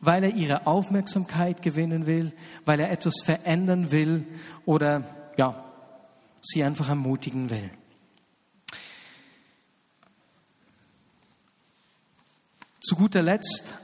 weil 0.00 0.24
er 0.24 0.34
ihre 0.34 0.66
Aufmerksamkeit 0.66 1.62
gewinnen 1.62 2.06
will, 2.06 2.32
weil 2.64 2.80
er 2.80 2.90
etwas 2.90 3.22
verändern 3.24 3.90
will 3.90 4.26
oder 4.66 5.04
ja, 5.36 5.64
sie 6.42 6.62
einfach 6.62 6.88
ermutigen 6.88 7.50
will. 7.50 7.70
Zu 12.80 12.94
guter 12.94 13.22
Letzt 13.22 13.74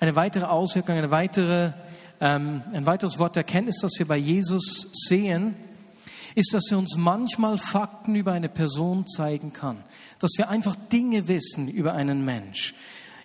eine 0.00 0.16
weitere 0.16 0.46
Auswirkung, 0.46 0.96
eine 0.96 1.10
weitere 1.10 1.72
ein 2.24 2.86
weiteres 2.86 3.18
Wort 3.18 3.36
der 3.36 3.42
Erkenntnis, 3.42 3.80
das 3.82 3.92
wir 3.98 4.08
bei 4.08 4.16
Jesus 4.16 4.88
sehen, 4.92 5.54
ist, 6.34 6.54
dass 6.54 6.70
er 6.70 6.78
uns 6.78 6.96
manchmal 6.96 7.58
Fakten 7.58 8.14
über 8.14 8.32
eine 8.32 8.48
Person 8.48 9.06
zeigen 9.06 9.52
kann. 9.52 9.76
Dass 10.18 10.32
wir 10.36 10.48
einfach 10.48 10.74
Dinge 10.90 11.28
wissen 11.28 11.68
über 11.68 11.92
einen 11.92 12.24
Mensch. 12.24 12.74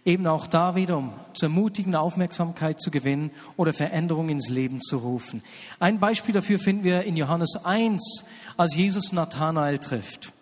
Eben 0.05 0.27
auch 0.27 0.47
da 0.47 0.75
wieder, 0.75 0.97
um 0.97 1.13
zu 1.33 1.45
ermutigen, 1.45 1.95
Aufmerksamkeit 1.95 2.79
zu 2.79 2.91
gewinnen 2.91 3.31
oder 3.57 3.73
Veränderungen 3.73 4.31
ins 4.31 4.49
Leben 4.49 4.81
zu 4.81 4.97
rufen. 4.97 5.43
Ein 5.79 5.99
Beispiel 5.99 6.33
dafür 6.33 6.59
finden 6.59 6.83
wir 6.83 7.03
in 7.03 7.17
Johannes 7.17 7.55
1, 7.63 8.25
als 8.57 8.75
Jesus 8.75 9.11
Nathanael 9.11 9.79
trifft. 9.79 10.33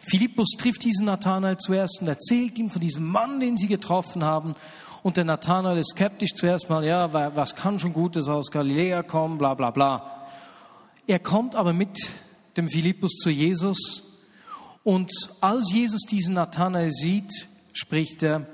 Philippus 0.00 0.48
trifft 0.58 0.84
diesen 0.84 1.04
Nathanael 1.04 1.58
zuerst 1.58 1.98
und 2.00 2.08
erzählt 2.08 2.58
ihm 2.58 2.70
von 2.70 2.80
diesem 2.80 3.06
Mann, 3.06 3.40
den 3.40 3.56
sie 3.56 3.68
getroffen 3.68 4.24
haben. 4.24 4.54
Und 5.02 5.16
der 5.16 5.24
Nathanael 5.24 5.78
ist 5.78 5.90
skeptisch 5.90 6.34
zuerst 6.34 6.68
mal, 6.68 6.84
ja, 6.84 7.12
was 7.36 7.54
kann 7.54 7.78
schon 7.78 7.92
Gutes 7.92 8.28
aus 8.28 8.50
Galiläa 8.50 9.02
kommen, 9.02 9.38
bla 9.38 9.54
bla 9.54 9.70
bla. 9.70 10.26
Er 11.06 11.18
kommt 11.18 11.56
aber 11.56 11.72
mit 11.72 11.98
dem 12.56 12.68
Philippus 12.68 13.12
zu 13.12 13.30
Jesus 13.30 14.02
und 14.82 15.10
als 15.40 15.70
Jesus 15.72 16.02
diesen 16.02 16.34
Nathanael 16.34 16.90
sieht, 16.90 17.30
spricht 17.72 18.22
er, 18.22 18.46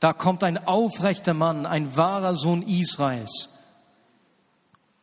da 0.00 0.12
kommt 0.12 0.42
ein 0.44 0.66
aufrechter 0.66 1.34
Mann, 1.34 1.66
ein 1.66 1.96
wahrer 1.96 2.34
Sohn 2.34 2.62
Israels. 2.62 3.48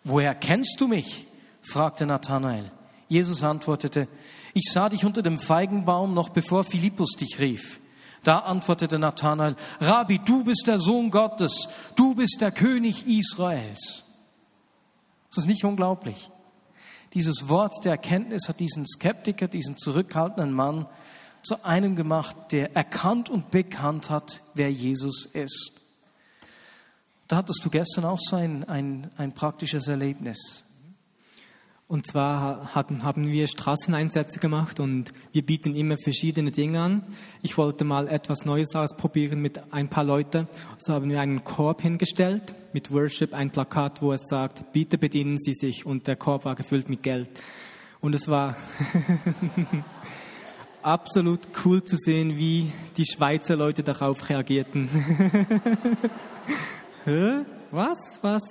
Woher 0.04 0.36
kennst 0.36 0.82
du 0.82 0.88
mich? 0.88 1.26
fragte 1.62 2.06
Nathanael. 2.06 2.72
Jesus 3.08 3.44
antwortete, 3.44 4.08
ich 4.54 4.72
sah 4.72 4.90
dich 4.90 5.06
unter 5.06 5.22
dem 5.22 5.38
Feigenbaum 5.38 6.14
noch 6.14 6.30
bevor 6.30 6.64
Philippus 6.64 7.12
dich 7.12 7.40
rief. 7.40 7.80
Da 8.24 8.40
antwortete 8.40 9.00
Nathanael, 9.00 9.56
Rabbi, 9.80 10.20
du 10.20 10.44
bist 10.44 10.64
der 10.68 10.80
Sohn 10.80 11.10
Gottes, 11.10 11.68
du 11.96 12.16
bist 12.16 12.38
der 12.42 12.52
König 12.52 13.08
Israels. 13.08 14.04
Das 15.30 15.44
ist 15.44 15.48
nicht 15.48 15.64
unglaublich. 15.64 16.30
Dieses 17.14 17.50
Wort 17.50 17.86
der 17.86 17.94
Erkenntnis 17.94 18.48
hat 18.48 18.60
diesen 18.60 18.86
Skeptiker, 18.86 19.48
diesen 19.48 19.78
zurückhaltenden 19.78 20.52
Mann 20.52 20.86
zu 21.44 21.64
einem 21.64 21.96
gemacht, 21.96 22.36
der 22.52 22.76
erkannt 22.76 23.30
und 23.30 23.52
bekannt 23.52 24.10
hat, 24.10 24.42
wer 24.54 24.72
Jesus 24.72 25.26
ist. 25.26 25.72
Da 27.28 27.38
hattest 27.38 27.64
du 27.64 27.70
gestern 27.70 28.06
auch 28.06 28.20
so 28.20 28.36
ein, 28.36 28.68
ein, 28.68 29.10
ein 29.18 29.34
praktisches 29.34 29.88
Erlebnis. 29.88 30.64
Und 31.90 32.06
zwar 32.06 32.76
haben 32.76 33.32
wir 33.32 33.48
Straßeneinsätze 33.48 34.40
gemacht 34.40 34.80
und 34.80 35.12
wir 35.32 35.44
bieten 35.44 35.76
immer 35.76 35.98
verschiedene 35.98 36.52
Dinge 36.52 36.80
an. 36.80 37.02
Ich 37.42 37.58
wollte 37.58 37.84
mal 37.84 38.08
etwas 38.08 38.46
Neues 38.46 38.76
ausprobieren 38.76 39.42
mit 39.42 39.74
ein 39.74 39.88
paar 39.88 40.04
Leuten. 40.04 40.48
So 40.78 40.94
haben 40.94 41.10
wir 41.10 41.20
einen 41.20 41.44
Korb 41.44 41.82
hingestellt 41.82 42.54
mit 42.74 42.92
Worship, 42.92 43.34
ein 43.34 43.50
Plakat, 43.50 44.04
wo 44.04 44.14
es 44.14 44.22
sagt, 44.30 44.72
bitte 44.72 45.00
bedienen 45.00 45.40
Sie 45.40 45.56
sich. 45.56 45.84
Und 45.84 46.06
der 46.06 46.16
Korb 46.16 46.46
war 46.46 46.54
gefüllt 46.54 46.90
mit 46.90 47.02
Geld. 47.02 47.32
Und 48.02 48.14
es 48.14 48.28
war 48.28 48.56
absolut 50.84 51.40
cool 51.66 51.84
zu 51.84 51.96
sehen, 51.96 52.38
wie 52.38 52.72
die 52.98 53.06
Schweizer 53.06 53.56
Leute 53.56 53.82
darauf 53.82 54.30
reagierten. 54.30 54.90
Was? 57.72 58.20
Was? 58.22 58.44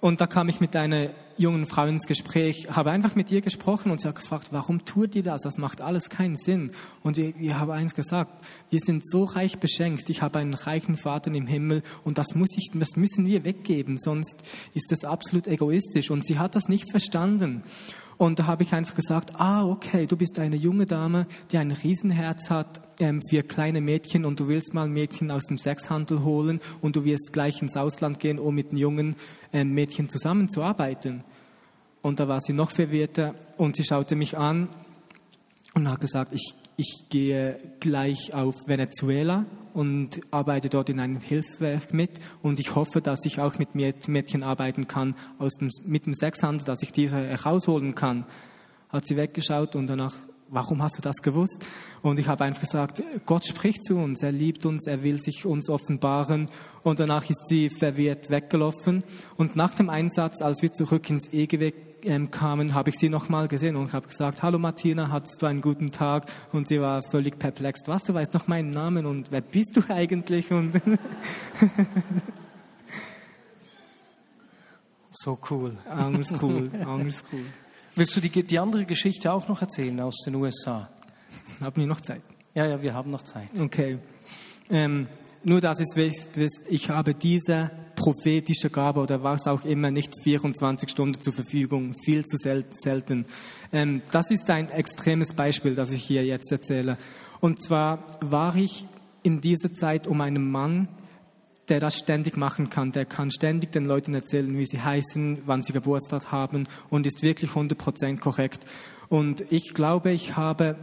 Und 0.00 0.20
da 0.20 0.28
kam 0.28 0.48
ich 0.48 0.60
mit 0.60 0.76
einer 0.76 1.10
jungen 1.38 1.66
Frau 1.66 1.86
ins 1.86 2.06
Gespräch, 2.06 2.68
habe 2.70 2.90
einfach 2.90 3.14
mit 3.14 3.30
ihr 3.30 3.40
gesprochen 3.40 3.90
und 3.90 4.00
sie 4.00 4.08
hat 4.08 4.16
gefragt, 4.16 4.48
warum 4.50 4.84
tut 4.84 5.14
ihr 5.14 5.22
das? 5.22 5.42
Das 5.42 5.58
macht 5.58 5.80
alles 5.80 6.08
keinen 6.08 6.36
Sinn. 6.36 6.72
Und 7.02 7.18
ich, 7.18 7.34
ich 7.38 7.54
habe 7.54 7.74
eins 7.74 7.94
gesagt, 7.94 8.44
wir 8.70 8.80
sind 8.80 9.06
so 9.06 9.24
reich 9.24 9.58
beschenkt, 9.58 10.08
ich 10.08 10.22
habe 10.22 10.38
einen 10.38 10.54
reichen 10.54 10.96
Vater 10.96 11.32
im 11.32 11.46
Himmel 11.46 11.82
und 12.04 12.18
das, 12.18 12.34
muss 12.34 12.50
ich, 12.56 12.70
das 12.74 12.96
müssen 12.96 13.26
wir 13.26 13.44
weggeben, 13.44 13.98
sonst 13.98 14.42
ist 14.74 14.90
das 14.90 15.04
absolut 15.04 15.46
egoistisch. 15.46 16.10
Und 16.10 16.26
sie 16.26 16.38
hat 16.38 16.54
das 16.54 16.68
nicht 16.68 16.90
verstanden. 16.90 17.62
Und 18.18 18.38
da 18.38 18.46
habe 18.46 18.62
ich 18.62 18.72
einfach 18.72 18.94
gesagt, 18.94 19.38
ah, 19.38 19.66
okay, 19.66 20.06
du 20.06 20.16
bist 20.16 20.38
eine 20.38 20.56
junge 20.56 20.86
Dame, 20.86 21.26
die 21.50 21.58
ein 21.58 21.70
Riesenherz 21.70 22.48
hat 22.48 22.80
ähm, 22.98 23.20
für 23.28 23.42
kleine 23.42 23.80
Mädchen 23.80 24.24
und 24.24 24.40
du 24.40 24.48
willst 24.48 24.72
mal 24.72 24.88
Mädchen 24.88 25.30
aus 25.30 25.44
dem 25.44 25.58
Sexhandel 25.58 26.24
holen 26.24 26.60
und 26.80 26.96
du 26.96 27.04
wirst 27.04 27.32
gleich 27.32 27.60
ins 27.60 27.76
Ausland 27.76 28.18
gehen, 28.18 28.38
um 28.38 28.54
mit 28.54 28.72
jungen 28.72 29.16
ähm, 29.52 29.74
Mädchen 29.74 30.08
zusammenzuarbeiten. 30.08 31.24
Und 32.00 32.20
da 32.20 32.28
war 32.28 32.40
sie 32.40 32.54
noch 32.54 32.70
verwirrter 32.70 33.34
und 33.58 33.76
sie 33.76 33.84
schaute 33.84 34.16
mich 34.16 34.38
an 34.38 34.68
und 35.74 35.90
hat 35.90 36.00
gesagt, 36.00 36.32
ich, 36.32 36.54
ich 36.76 37.06
gehe 37.08 37.58
gleich 37.80 38.34
auf 38.34 38.54
Venezuela 38.66 39.46
und 39.72 40.20
arbeite 40.30 40.68
dort 40.68 40.90
in 40.90 41.00
einem 41.00 41.20
Hilfswerk 41.20 41.94
mit 41.94 42.10
und 42.42 42.58
ich 42.58 42.74
hoffe, 42.74 43.00
dass 43.00 43.24
ich 43.24 43.40
auch 43.40 43.58
mit 43.58 43.74
Mädchen 43.74 44.42
arbeiten 44.42 44.86
kann 44.86 45.14
aus 45.38 45.54
dem, 45.54 45.70
mit 45.84 46.06
dem 46.06 46.14
Sexhandel, 46.14 46.66
dass 46.66 46.82
ich 46.82 46.92
diese 46.92 47.16
herausholen 47.16 47.94
kann. 47.94 48.26
Hat 48.90 49.06
sie 49.06 49.16
weggeschaut 49.16 49.74
und 49.74 49.86
danach, 49.88 50.14
warum 50.48 50.82
hast 50.82 50.98
du 50.98 51.02
das 51.02 51.16
gewusst? 51.16 51.64
Und 52.02 52.18
ich 52.18 52.28
habe 52.28 52.44
einfach 52.44 52.60
gesagt, 52.60 53.02
Gott 53.24 53.46
spricht 53.46 53.82
zu 53.82 53.96
uns, 53.96 54.22
er 54.22 54.32
liebt 54.32 54.66
uns, 54.66 54.86
er 54.86 55.02
will 55.02 55.18
sich 55.18 55.46
uns 55.46 55.70
offenbaren 55.70 56.48
und 56.82 57.00
danach 57.00 57.28
ist 57.28 57.48
sie 57.48 57.70
verwirrt 57.70 58.30
weggelaufen 58.30 59.02
und 59.36 59.56
nach 59.56 59.74
dem 59.74 59.88
Einsatz, 59.88 60.42
als 60.42 60.62
wir 60.62 60.72
zurück 60.72 61.08
ins 61.08 61.32
EGW 61.32 61.72
ähm, 62.02 62.30
kamen, 62.30 62.74
habe 62.74 62.90
ich 62.90 62.96
sie 62.96 63.08
nochmal 63.08 63.48
gesehen 63.48 63.76
und 63.76 63.92
habe 63.92 64.06
gesagt, 64.08 64.42
hallo 64.42 64.58
Martina, 64.58 65.10
hattest 65.10 65.40
du 65.40 65.46
einen 65.46 65.60
guten 65.60 65.92
Tag? 65.92 66.26
Und 66.52 66.68
sie 66.68 66.80
war 66.80 67.02
völlig 67.02 67.38
perplex. 67.38 67.80
Was, 67.86 68.04
du 68.04 68.14
weißt 68.14 68.34
noch 68.34 68.46
meinen 68.48 68.70
Namen 68.70 69.06
und 69.06 69.32
wer 69.32 69.40
bist 69.40 69.76
du 69.76 69.82
eigentlich? 69.92 70.52
Und 70.52 70.74
so 75.10 75.38
cool. 75.50 75.76
Angst 75.88 76.34
cool, 76.42 76.68
Angst 76.84 77.24
cool. 77.32 77.44
Willst 77.94 78.14
du 78.16 78.20
die, 78.20 78.42
die 78.42 78.58
andere 78.58 78.84
Geschichte 78.84 79.32
auch 79.32 79.48
noch 79.48 79.62
erzählen 79.62 79.98
aus 80.00 80.22
den 80.24 80.34
USA? 80.34 80.88
Haben 81.60 81.76
wir 81.76 81.86
noch 81.86 82.00
Zeit? 82.00 82.22
Ja, 82.54 82.66
ja, 82.66 82.82
wir 82.82 82.94
haben 82.94 83.10
noch 83.10 83.22
Zeit. 83.22 83.48
Okay. 83.58 83.98
Ähm, 84.70 85.08
nur, 85.44 85.60
dass 85.60 85.80
ihr 85.80 85.86
wisst, 85.94 86.38
ich 86.68 86.90
habe 86.90 87.14
diese 87.14 87.70
prophetische 87.96 88.70
Gabe 88.70 89.00
oder 89.00 89.22
was 89.24 89.46
auch 89.48 89.64
immer 89.64 89.90
nicht 89.90 90.12
24 90.22 90.88
Stunden 90.88 91.20
zur 91.20 91.32
Verfügung, 91.32 91.94
viel 92.04 92.24
zu 92.24 92.36
selten. 92.36 93.26
Ähm, 93.72 94.02
das 94.12 94.30
ist 94.30 94.48
ein 94.50 94.70
extremes 94.70 95.32
Beispiel, 95.32 95.74
das 95.74 95.92
ich 95.92 96.04
hier 96.04 96.24
jetzt 96.24 96.52
erzähle. 96.52 96.98
Und 97.40 97.60
zwar 97.60 98.04
war 98.20 98.54
ich 98.54 98.86
in 99.22 99.40
dieser 99.40 99.72
Zeit 99.72 100.06
um 100.06 100.20
einen 100.20 100.50
Mann, 100.50 100.88
der 101.68 101.80
das 101.80 101.96
ständig 101.96 102.36
machen 102.36 102.70
kann. 102.70 102.92
Der 102.92 103.04
kann 103.04 103.30
ständig 103.30 103.72
den 103.72 103.84
Leuten 103.84 104.14
erzählen, 104.14 104.56
wie 104.56 104.66
sie 104.66 104.80
heißen, 104.80 105.40
wann 105.46 105.62
sie 105.62 105.72
Geburtstag 105.72 106.30
haben 106.30 106.68
und 106.90 107.06
ist 107.06 107.22
wirklich 107.22 107.50
100% 107.50 108.18
korrekt. 108.18 108.64
Und 109.08 109.44
ich 109.50 109.74
glaube, 109.74 110.12
ich 110.12 110.36
habe 110.36 110.76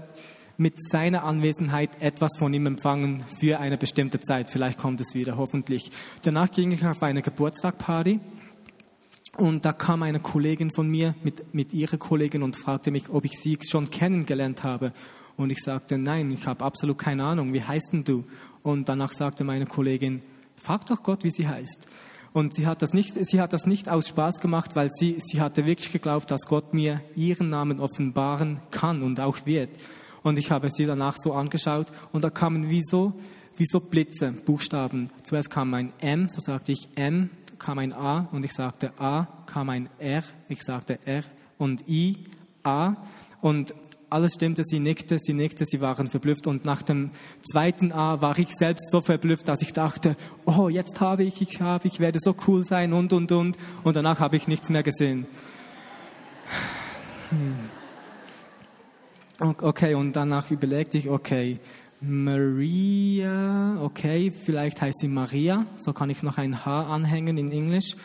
mit 0.57 0.75
seiner 0.79 1.23
Anwesenheit 1.23 2.01
etwas 2.01 2.31
von 2.37 2.53
ihm 2.53 2.67
empfangen 2.67 3.23
für 3.39 3.59
eine 3.59 3.77
bestimmte 3.77 4.19
Zeit. 4.19 4.49
Vielleicht 4.49 4.77
kommt 4.77 5.01
es 5.01 5.13
wieder, 5.13 5.37
hoffentlich. 5.37 5.89
Danach 6.21 6.51
ging 6.51 6.71
ich 6.71 6.85
auf 6.85 7.01
eine 7.01 7.21
Geburtstagparty 7.21 8.19
und 9.37 9.65
da 9.65 9.73
kam 9.73 10.03
eine 10.03 10.19
Kollegin 10.19 10.71
von 10.71 10.87
mir 10.87 11.15
mit, 11.23 11.53
mit 11.53 11.73
ihrer 11.73 11.97
Kollegin 11.97 12.43
und 12.43 12.55
fragte 12.55 12.91
mich, 12.91 13.09
ob 13.09 13.25
ich 13.25 13.39
sie 13.39 13.57
schon 13.67 13.89
kennengelernt 13.89 14.63
habe. 14.63 14.93
Und 15.35 15.51
ich 15.51 15.59
sagte, 15.63 15.97
nein, 15.97 16.31
ich 16.31 16.45
habe 16.45 16.63
absolut 16.63 16.99
keine 16.99 17.23
Ahnung, 17.23 17.53
wie 17.53 17.63
heißt 17.63 17.93
denn 17.93 18.03
du? 18.03 18.23
Und 18.61 18.87
danach 18.89 19.11
sagte 19.11 19.43
meine 19.43 19.65
Kollegin, 19.65 20.21
frag 20.55 20.85
doch 20.85 21.01
Gott, 21.01 21.23
wie 21.23 21.31
sie 21.31 21.47
heißt. 21.47 21.87
Und 22.31 22.53
sie 22.53 22.67
hat 22.67 22.81
das 22.81 22.93
nicht, 22.93 23.13
sie 23.25 23.41
hat 23.41 23.53
das 23.53 23.65
nicht 23.65 23.89
aus 23.89 24.07
Spaß 24.07 24.39
gemacht, 24.39 24.75
weil 24.75 24.89
sie, 24.89 25.17
sie 25.19 25.41
hatte 25.41 25.65
wirklich 25.65 25.91
geglaubt, 25.91 26.29
dass 26.29 26.47
Gott 26.47 26.73
mir 26.73 27.01
ihren 27.15 27.49
Namen 27.49 27.79
offenbaren 27.79 28.59
kann 28.71 29.01
und 29.01 29.19
auch 29.19 29.45
wird. 29.45 29.69
Und 30.23 30.39
ich 30.39 30.51
habe 30.51 30.69
sie 30.69 30.85
danach 30.85 31.17
so 31.17 31.33
angeschaut 31.33 31.87
und 32.11 32.23
da 32.23 32.29
kamen 32.29 32.69
wie 32.69 32.81
so, 32.81 33.13
wie 33.57 33.65
so 33.65 33.79
Blitze, 33.79 34.33
Buchstaben. 34.45 35.11
Zuerst 35.23 35.49
kam 35.49 35.73
ein 35.73 35.93
M, 35.99 36.27
so 36.27 36.39
sagte 36.39 36.71
ich 36.71 36.87
M, 36.95 37.29
kam 37.59 37.77
ein 37.79 37.93
A 37.93 38.29
und 38.31 38.43
ich 38.45 38.53
sagte 38.53 38.91
A, 38.99 39.27
kam 39.45 39.69
ein 39.69 39.89
R, 39.99 40.23
ich 40.47 40.63
sagte 40.63 40.99
R 41.05 41.23
und 41.57 41.87
I, 41.87 42.17
A 42.63 42.95
und 43.41 43.73
alles 44.09 44.35
stimmte, 44.35 44.63
sie 44.63 44.79
nickte, 44.79 45.17
sie 45.17 45.33
nickte, 45.33 45.65
sie 45.65 45.81
waren 45.81 46.07
verblüfft 46.07 46.45
und 46.45 46.65
nach 46.65 46.83
dem 46.83 47.09
zweiten 47.41 47.91
A 47.91 48.21
war 48.21 48.37
ich 48.37 48.49
selbst 48.51 48.91
so 48.91 49.01
verblüfft, 49.01 49.47
dass 49.47 49.63
ich 49.63 49.73
dachte, 49.73 50.15
oh, 50.45 50.69
jetzt 50.69 51.01
habe 51.01 51.23
ich, 51.23 51.41
ich 51.41 51.61
habe, 51.61 51.87
ich 51.87 51.99
werde 51.99 52.19
so 52.21 52.35
cool 52.47 52.63
sein 52.63 52.93
und, 52.93 53.11
und, 53.11 53.31
und 53.31 53.57
und 53.83 53.95
danach 53.95 54.19
habe 54.19 54.35
ich 54.35 54.47
nichts 54.47 54.69
mehr 54.69 54.83
gesehen. 54.83 55.25
Hm. 57.29 57.82
Okay, 59.39 59.95
und 59.95 60.15
danach 60.15 60.51
überlegte 60.51 60.97
ich, 60.97 61.09
okay, 61.09 61.59
Maria, 62.01 63.81
okay, 63.81 64.29
vielleicht 64.29 64.81
heißt 64.81 64.99
sie 64.99 65.07
Maria, 65.07 65.65
so 65.75 65.91
kann 65.93 66.09
ich 66.09 66.21
noch 66.21 66.37
ein 66.37 66.65
H 66.65 66.93
anhängen 66.93 67.37
in 67.37 67.51
Englisch. 67.51 67.95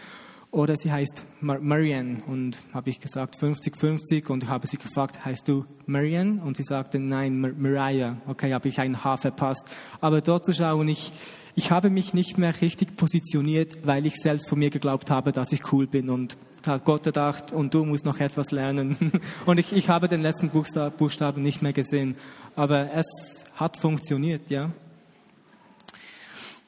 Oder 0.50 0.76
sie 0.76 0.90
heißt 0.90 1.22
Mar 1.42 1.58
Marianne 1.60 2.22
und 2.26 2.58
habe 2.72 2.88
ich 2.88 3.00
gesagt 3.00 3.36
50-50 3.36 4.28
und 4.28 4.48
habe 4.48 4.66
sie 4.66 4.78
gefragt, 4.78 5.22
heißt 5.22 5.46
du 5.46 5.66
Marianne? 5.84 6.42
Und 6.42 6.56
sie 6.56 6.62
sagte, 6.62 6.98
nein, 6.98 7.38
Mar 7.38 7.50
Mariah. 7.58 8.16
Okay, 8.26 8.54
habe 8.54 8.68
ich 8.68 8.80
ein 8.80 9.04
H 9.04 9.18
verpasst. 9.18 9.66
Aber 10.00 10.22
dort 10.22 10.46
zu 10.46 10.54
schauen, 10.54 10.88
ich, 10.88 11.12
ich 11.54 11.70
habe 11.70 11.90
mich 11.90 12.14
nicht 12.14 12.38
mehr 12.38 12.58
richtig 12.62 12.96
positioniert, 12.96 13.86
weil 13.86 14.06
ich 14.06 14.16
selbst 14.16 14.48
von 14.48 14.58
mir 14.58 14.70
geglaubt 14.70 15.10
habe, 15.10 15.32
dass 15.32 15.52
ich 15.52 15.70
cool 15.72 15.86
bin 15.86 16.08
und 16.08 16.38
hat 16.68 16.84
Gott 16.84 17.02
gedacht, 17.02 17.52
und 17.52 17.74
du 17.74 17.84
musst 17.84 18.04
noch 18.04 18.20
etwas 18.20 18.50
lernen. 18.50 19.12
Und 19.46 19.58
ich, 19.58 19.72
ich 19.72 19.88
habe 19.88 20.08
den 20.08 20.22
letzten 20.22 20.50
Buchstaben 20.50 21.42
nicht 21.42 21.62
mehr 21.62 21.72
gesehen. 21.72 22.16
Aber 22.54 22.92
es 22.92 23.44
hat 23.56 23.78
funktioniert, 23.78 24.50
ja. 24.50 24.70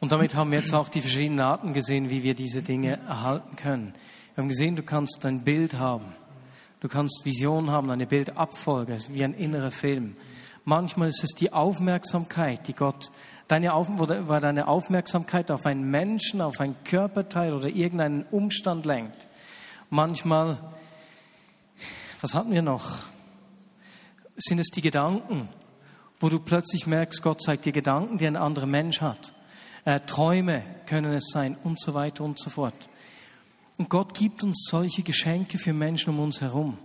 Und 0.01 0.13
damit 0.13 0.35
haben 0.35 0.51
wir 0.51 0.59
jetzt 0.59 0.75
auch 0.75 0.89
die 0.89 1.01
verschiedenen 1.01 1.41
Arten 1.41 1.73
gesehen, 1.75 2.11
wie 2.11 2.23
wir 2.23 2.35
diese 2.35 2.63
Dinge 2.63 2.99
erhalten 3.07 3.55
können. 3.57 3.95
Wir 4.35 4.43
haben 4.43 4.49
gesehen, 4.49 4.77
du 4.77 4.83
kannst 4.83 5.25
ein 5.27 5.45
Bild 5.45 5.79
haben. 5.79 6.07
Du 6.81 6.89
kannst 6.89 7.21
Vision 7.25 7.71
haben, 7.71 7.91
eine 7.91 8.07
Bildabfolge, 8.07 8.97
wie 9.11 9.23
ein 9.23 9.35
innerer 9.35 9.71
Film. 9.71 10.17
Manchmal 10.65 11.09
ist 11.09 11.23
es 11.23 11.31
die 11.31 11.53
Aufmerksamkeit, 11.53 12.67
die 12.67 12.73
Gott, 12.73 13.11
deine, 13.49 13.75
Auf, 13.75 13.91
deine 14.41 14.67
Aufmerksamkeit 14.69 15.51
auf 15.51 15.67
einen 15.67 15.91
Menschen, 15.91 16.41
auf 16.41 16.61
ein 16.61 16.75
Körperteil 16.85 17.53
oder 17.53 17.69
irgendeinen 17.69 18.25
Umstand 18.31 18.87
lenkt 18.87 19.27
manchmal, 19.91 20.59
was 22.21 22.35
hatten 22.35 22.53
wir 22.53 22.63
noch? 22.63 23.05
Sind 24.37 24.59
es 24.59 24.69
die 24.69 24.81
Gedanken, 24.81 25.49
wo 26.19 26.29
du 26.29 26.39
plötzlich 26.39 26.87
merkst, 26.87 27.23
Gott 27.23 27.43
zeigt 27.43 27.65
dir 27.65 27.73
Gedanken, 27.73 28.19
die 28.19 28.27
ein 28.27 28.37
anderer 28.37 28.67
Mensch 28.67 29.01
hat. 29.01 29.33
Äh, 29.85 30.01
Träume 30.01 30.63
können 30.87 31.13
es 31.13 31.31
sein 31.33 31.57
und 31.65 31.81
so 31.81 31.95
weiter 31.95 32.25
und 32.25 32.39
so 32.39 32.51
fort. 32.51 32.89
Und 33.79 33.89
Gott 33.89 34.15
gibt 34.15 34.43
uns 34.43 34.67
solche 34.69 35.03
Geschenke 35.03 35.59
für 35.59 35.73
Menschen 35.73 36.11
um 36.11 36.21
uns 36.21 36.41
herum. 36.41 36.79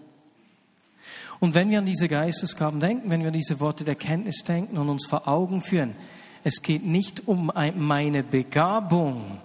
Und 1.42 1.54
wenn 1.54 1.70
wir 1.70 1.80
an 1.80 1.86
diese 1.86 2.08
Geistesgaben 2.08 2.80
denken, 2.80 3.12
wenn 3.12 3.20
wir 3.22 3.28
an 3.28 3.34
diese 3.34 3.60
Worte 3.60 3.84
der 3.84 3.96
Kenntnis 3.96 4.44
denken 4.44 4.78
und 4.78 4.88
uns 4.88 5.06
vor 5.06 5.28
Augen 5.28 5.62
führen, 5.62 5.96
es 6.44 6.62
geht 6.62 6.86
nicht 6.86 7.28
um 7.28 7.52
meine 7.76 8.24
Begabung, 8.24 9.40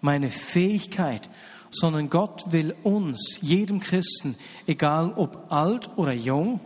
meine 0.00 0.30
Fähigkeit, 0.30 1.28
sondern 1.70 2.10
Gott 2.10 2.52
will 2.52 2.74
uns, 2.82 3.38
jedem 3.40 3.80
Christen, 3.80 4.36
egal 4.66 5.12
ob 5.16 5.50
alt 5.52 5.96
oder 5.96 6.12
jung, 6.12 6.60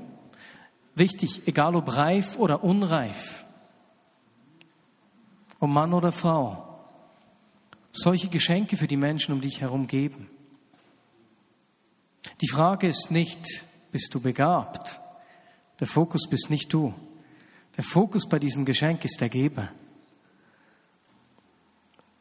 wichtig, 0.94 1.46
egal 1.46 1.76
ob 1.76 1.96
reif 1.96 2.36
oder 2.36 2.62
unreif, 2.64 3.44
ob 5.58 5.70
Mann 5.70 5.92
oder 5.92 6.12
Frau, 6.12 6.66
solche 7.92 8.28
Geschenke 8.28 8.76
für 8.76 8.86
die 8.86 8.96
Menschen 8.96 9.34
um 9.34 9.40
dich 9.40 9.60
herum 9.60 9.86
geben. 9.86 10.28
Die 12.40 12.48
Frage 12.48 12.88
ist 12.88 13.10
nicht, 13.10 13.64
bist 13.92 14.14
du 14.14 14.20
begabt? 14.20 15.00
Der 15.80 15.86
Fokus 15.86 16.28
bist 16.28 16.50
nicht 16.50 16.72
du. 16.72 16.94
Der 17.76 17.84
Fokus 17.84 18.28
bei 18.28 18.38
diesem 18.38 18.64
Geschenk 18.64 19.04
ist 19.04 19.20
der 19.20 19.28
Geber, 19.28 19.68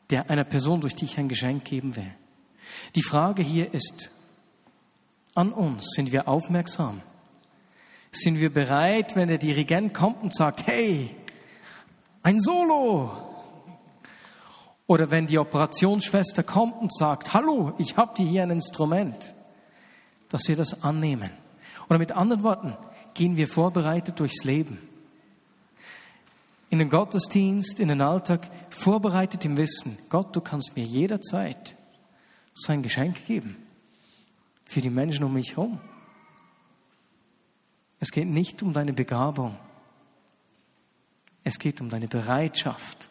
der 0.09 0.30
einer 0.30 0.43
Person 0.43 0.82
durch 0.82 0.95
dich 0.95 1.17
ein 1.17 1.30
Geschenk 1.30 1.65
geben 1.65 1.95
will. 1.95 2.11
Die 2.95 3.03
Frage 3.03 3.43
hier 3.43 3.74
ist 3.74 4.11
an 5.36 5.51
uns, 5.53 5.91
sind 5.95 6.11
wir 6.11 6.28
aufmerksam? 6.28 7.01
Sind 8.11 8.39
wir 8.39 8.51
bereit, 8.51 9.15
wenn 9.15 9.28
der 9.28 9.38
Dirigent 9.38 9.93
kommt 9.93 10.24
und 10.24 10.34
sagt, 10.34 10.67
hey, 10.67 11.15
ein 12.24 12.39
Solo? 12.39 13.11
Oder 14.88 15.11
wenn 15.11 15.28
die 15.28 15.38
Operationsschwester 15.38 16.43
kommt 16.43 16.82
und 16.82 16.93
sagt, 16.93 17.34
hallo, 17.34 17.74
ich 17.78 17.95
habe 17.95 18.15
dir 18.15 18.26
hier 18.26 18.43
ein 18.43 18.49
Instrument, 18.49 19.36
dass 20.30 20.47
wir 20.47 20.55
das 20.55 20.84
annehmen. 20.84 21.30
Oder 21.88 21.99
mit 21.99 22.11
anderen 22.11 22.43
Worten, 22.43 22.78
gehen 23.13 23.38
wir 23.38 23.47
vorbereitet 23.47 24.20
durchs 24.20 24.43
Leben. 24.43 24.80
In 26.72 26.80
den 26.80 26.89
Gottesdienst, 26.89 27.80
in 27.80 27.89
den 27.89 28.01
Alltag, 28.01 28.41
vorbereitet 28.70 29.45
im 29.45 29.57
Wissen, 29.57 29.97
Gott, 30.09 30.36
du 30.36 30.41
kannst 30.41 30.76
mir 30.76 30.86
jederzeit 30.86 31.76
so 32.60 32.74
ein 32.74 32.84
Geschenk 32.84 33.26
geben 33.26 33.55
für 34.66 34.82
die 34.82 34.89
Menschen 34.89 35.24
um 35.24 35.34
mich 35.34 35.51
herum. 35.51 35.80
Es 37.99 38.12
geht 38.12 38.28
nicht 38.28 38.62
um 38.62 38.74
deine 38.74 38.93
Begabung. 38.93 39.57
Es 41.43 41.57
geht 41.57 41.82
um 41.82 41.89
deine 41.89 42.07
Bereitschaft 42.07 43.10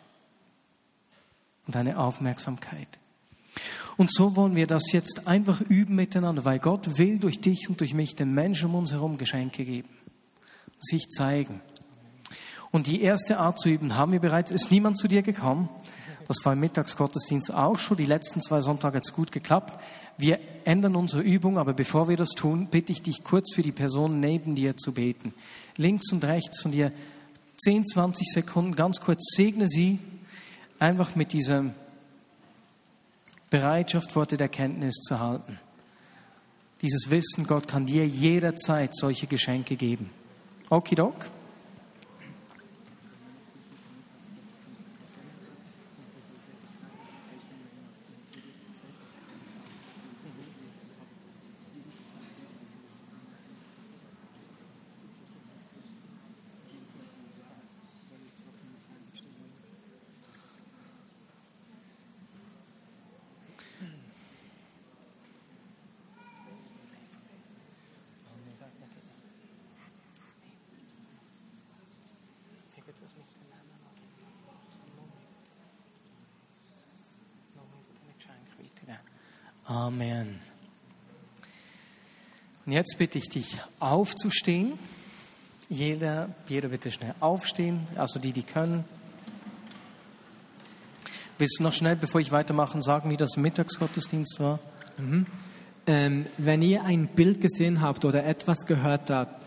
und 1.66 1.74
deine 1.74 1.99
Aufmerksamkeit. 1.99 2.88
Und 3.96 4.12
so 4.12 4.36
wollen 4.36 4.55
wir 4.55 4.68
das 4.68 4.92
jetzt 4.92 5.26
einfach 5.26 5.61
üben 5.61 5.96
miteinander, 5.96 6.44
weil 6.44 6.61
Gott 6.61 6.99
will 6.99 7.18
durch 7.18 7.40
dich 7.40 7.68
und 7.68 7.80
durch 7.80 7.94
mich 7.94 8.14
den 8.14 8.32
Menschen 8.32 8.70
um 8.70 8.76
uns 8.76 8.92
herum 8.92 9.18
Geschenke 9.18 9.64
geben, 9.64 9.88
sich 10.78 11.09
zeigen. 11.09 11.61
Und 12.70 12.86
die 12.86 13.03
erste 13.03 13.38
Art 13.38 13.59
zu 13.59 13.68
üben 13.68 13.96
haben 13.96 14.12
wir 14.12 14.20
bereits. 14.20 14.51
Ist 14.51 14.70
niemand 14.70 14.99
zu 14.99 15.09
dir 15.09 15.22
gekommen? 15.22 15.68
Das 16.28 16.44
war 16.44 16.52
im 16.52 16.60
Mittagsgottesdienst 16.60 17.52
auch 17.54 17.78
schon. 17.78 17.96
Die 17.96 18.04
letzten 18.04 18.42
zwei 18.42 18.60
Sonntage 18.60 18.98
hat 18.98 19.04
es 19.04 19.14
gut 19.14 19.32
geklappt. 19.32 19.82
Wir 20.18 20.38
ändern 20.64 20.94
unsere 20.94 21.22
Übung, 21.22 21.56
aber 21.56 21.72
bevor 21.72 22.08
wir 22.08 22.18
das 22.18 22.30
tun, 22.30 22.68
bitte 22.70 22.92
ich 22.92 23.00
dich 23.00 23.24
kurz 23.24 23.54
für 23.54 23.62
die 23.62 23.72
Person 23.72 24.20
neben 24.20 24.54
dir 24.54 24.76
zu 24.76 24.92
beten. 24.92 25.32
Links 25.78 26.12
und 26.12 26.22
rechts 26.24 26.60
von 26.60 26.70
dir 26.70 26.92
10, 27.56 27.86
20 27.86 28.28
Sekunden 28.30 28.76
ganz 28.76 29.00
kurz 29.00 29.34
segne 29.34 29.66
sie 29.66 29.98
einfach 30.78 31.16
mit 31.16 31.32
dieser 31.32 31.64
Bereitschaft, 33.48 34.14
Worte 34.14 34.36
der 34.36 34.50
Kenntnis 34.50 34.96
zu 34.96 35.18
halten. 35.18 35.58
Dieses 36.82 37.10
Wissen, 37.10 37.46
Gott 37.46 37.66
kann 37.66 37.86
dir 37.86 38.06
jederzeit 38.06 38.94
solche 38.94 39.26
Geschenke 39.26 39.76
geben. 39.76 40.10
Okidok. 40.68 41.14
Amen. 79.68 80.40
Und 82.64 82.72
jetzt 82.72 82.96
bitte 82.96 83.18
ich 83.18 83.28
dich 83.28 83.58
aufzustehen. 83.80 84.78
Jeder, 85.68 86.30
jeder 86.46 86.68
bitte 86.68 86.90
schnell 86.90 87.14
aufstehen, 87.20 87.86
also 87.94 88.18
die, 88.18 88.32
die 88.32 88.44
können. 88.44 88.84
Willst 91.36 91.58
du 91.58 91.64
noch 91.64 91.74
schnell, 91.74 91.96
bevor 91.96 92.18
ich 92.22 92.32
weitermache, 92.32 92.80
sagen, 92.80 93.10
wie 93.10 93.18
das 93.18 93.36
Mittagsgottesdienst 93.36 94.40
war? 94.40 94.58
Mhm. 94.96 95.26
Ähm, 95.86 96.26
wenn 96.38 96.62
ihr 96.62 96.84
ein 96.84 97.06
Bild 97.06 97.42
gesehen 97.42 97.82
habt 97.82 98.06
oder 98.06 98.24
etwas 98.24 98.64
gehört 98.64 99.10
habt, 99.10 99.38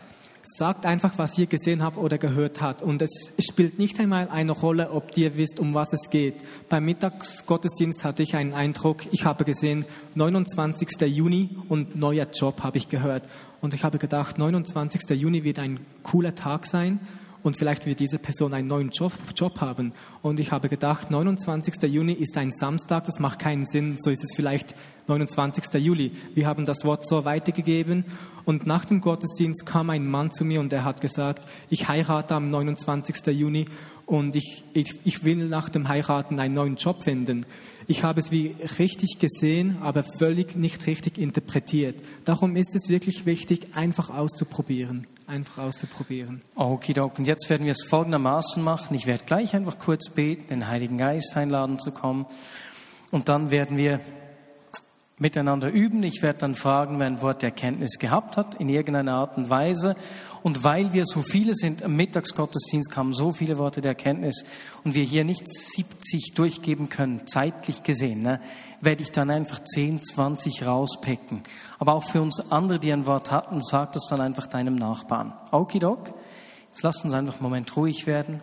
Sagt 0.43 0.85
einfach, 0.85 1.17
was 1.17 1.37
ihr 1.37 1.45
gesehen 1.45 1.83
habt 1.83 1.97
oder 1.97 2.17
gehört 2.17 2.61
habt. 2.61 2.81
Und 2.81 3.01
es 3.01 3.31
spielt 3.39 3.77
nicht 3.77 3.99
einmal 3.99 4.29
eine 4.29 4.51
Rolle, 4.51 4.91
ob 4.91 5.15
ihr 5.15 5.37
wisst, 5.37 5.59
um 5.59 5.73
was 5.73 5.93
es 5.93 6.09
geht. 6.09 6.35
Beim 6.67 6.85
Mittagsgottesdienst 6.85 8.03
hatte 8.03 8.23
ich 8.23 8.35
einen 8.35 8.53
Eindruck, 8.53 9.03
ich 9.11 9.25
habe 9.25 9.45
gesehen, 9.45 9.85
29. 10.15 10.89
Juni 11.01 11.49
und 11.69 11.95
neuer 11.95 12.27
Job 12.33 12.63
habe 12.63 12.77
ich 12.77 12.89
gehört. 12.89 13.23
Und 13.61 13.73
ich 13.75 13.83
habe 13.83 13.99
gedacht, 13.99 14.39
29. 14.39 15.09
Juni 15.11 15.43
wird 15.43 15.59
ein 15.59 15.79
cooler 16.03 16.33
Tag 16.33 16.65
sein 16.65 16.99
und 17.43 17.57
vielleicht 17.57 17.85
wird 17.85 17.99
diese 17.99 18.19
Person 18.19 18.53
einen 18.53 18.67
neuen 18.67 18.89
Job, 18.89 19.11
Job 19.35 19.61
haben. 19.61 19.93
Und 20.21 20.39
ich 20.39 20.51
habe 20.51 20.69
gedacht, 20.69 21.11
29. 21.11 21.81
Juni 21.83 22.13
ist 22.13 22.37
ein 22.37 22.51
Samstag, 22.51 23.05
das 23.05 23.19
macht 23.19 23.39
keinen 23.39 23.65
Sinn, 23.65 23.95
so 23.97 24.09
ist 24.09 24.23
es 24.23 24.33
vielleicht 24.35 24.75
29. 25.07 25.81
Juli. 25.81 26.11
Wir 26.33 26.47
haben 26.47 26.65
das 26.65 26.83
Wort 26.83 27.07
so 27.07 27.25
weitergegeben 27.25 28.05
und 28.45 28.67
nach 28.67 28.85
dem 28.85 29.01
Gottesdienst 29.01 29.65
kam 29.65 29.89
ein 29.89 30.07
Mann 30.07 30.31
zu 30.31 30.45
mir 30.45 30.59
und 30.59 30.71
er 30.73 30.85
hat 30.85 31.01
gesagt, 31.01 31.47
ich 31.69 31.87
heirate 31.87 32.35
am 32.35 32.49
29. 32.49 33.27
Juni 33.27 33.65
und 34.05 34.35
ich, 34.35 34.63
ich, 34.73 34.95
ich 35.05 35.23
will 35.23 35.47
nach 35.47 35.69
dem 35.69 35.87
Heiraten 35.87 36.39
einen 36.39 36.53
neuen 36.53 36.75
Job 36.75 37.03
finden. 37.03 37.45
Ich 37.87 38.03
habe 38.03 38.19
es 38.19 38.31
wie 38.31 38.55
richtig 38.77 39.19
gesehen, 39.19 39.77
aber 39.81 40.03
völlig 40.03 40.55
nicht 40.55 40.85
richtig 40.85 41.17
interpretiert. 41.17 41.95
Darum 42.25 42.55
ist 42.55 42.75
es 42.75 42.89
wirklich 42.89 43.25
wichtig, 43.25 43.67
einfach 43.73 44.09
auszuprobieren. 44.09 45.07
Einfach 45.31 45.63
auszuprobieren. 45.63 46.41
Okidok. 46.55 47.17
Und 47.17 47.25
jetzt 47.25 47.49
werden 47.49 47.63
wir 47.63 47.71
es 47.71 47.85
folgendermaßen 47.87 48.61
machen. 48.61 48.93
Ich 48.95 49.07
werde 49.07 49.23
gleich 49.23 49.55
einfach 49.55 49.79
kurz 49.79 50.09
beten, 50.09 50.49
den 50.49 50.67
Heiligen 50.67 50.97
Geist 50.97 51.37
einladen 51.37 51.79
zu 51.79 51.91
kommen. 51.91 52.25
Und 53.11 53.29
dann 53.29 53.49
werden 53.49 53.77
wir 53.77 54.01
miteinander 55.21 55.69
üben. 55.69 56.01
Ich 56.01 56.23
werde 56.23 56.39
dann 56.39 56.55
fragen, 56.55 56.99
wer 56.99 57.05
ein 57.05 57.21
Wort 57.21 57.43
der 57.43 57.49
Erkenntnis 57.49 57.99
gehabt 57.99 58.37
hat, 58.37 58.55
in 58.55 58.69
irgendeiner 58.69 59.13
Art 59.13 59.37
und 59.37 59.49
Weise. 59.49 59.95
Und 60.41 60.63
weil 60.63 60.93
wir 60.93 61.05
so 61.05 61.21
viele 61.21 61.53
sind, 61.53 61.83
am 61.83 61.95
Mittagsgottesdienst 61.95 62.89
kamen 62.89 63.13
so 63.13 63.31
viele 63.31 63.59
Worte 63.59 63.81
der 63.81 63.91
Erkenntnis 63.91 64.43
und 64.83 64.95
wir 64.95 65.03
hier 65.03 65.23
nicht 65.23 65.47
70 65.47 66.33
durchgeben 66.33 66.89
können, 66.89 67.27
zeitlich 67.27 67.83
gesehen, 67.83 68.23
ne, 68.23 68.41
werde 68.81 69.03
ich 69.03 69.11
dann 69.11 69.29
einfach 69.29 69.59
10, 69.63 70.01
20 70.01 70.65
rauspicken. 70.65 71.43
Aber 71.77 71.93
auch 71.93 72.03
für 72.03 72.23
uns 72.23 72.51
andere, 72.51 72.79
die 72.79 72.91
ein 72.91 73.05
Wort 73.05 73.29
hatten, 73.29 73.61
sag 73.61 73.93
das 73.93 74.07
dann 74.09 74.19
einfach 74.19 74.47
deinem 74.47 74.73
Nachbarn. 74.73 75.33
Okidok, 75.51 76.11
jetzt 76.65 76.81
lass 76.81 77.03
uns 77.03 77.13
einfach 77.13 77.35
einen 77.35 77.43
Moment 77.43 77.75
ruhig 77.77 78.07
werden. 78.07 78.41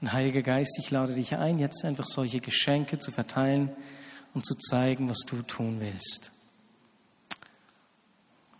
Und 0.00 0.12
Heiliger 0.12 0.42
Geist, 0.42 0.78
ich 0.78 0.92
lade 0.92 1.14
dich 1.14 1.34
ein, 1.34 1.58
jetzt 1.58 1.84
einfach 1.84 2.06
solche 2.06 2.38
Geschenke 2.38 2.98
zu 2.98 3.10
verteilen 3.10 3.70
und 4.34 4.44
zu 4.44 4.54
zeigen, 4.54 5.08
was 5.08 5.18
du 5.26 5.42
tun 5.42 5.80
willst. 5.80 6.30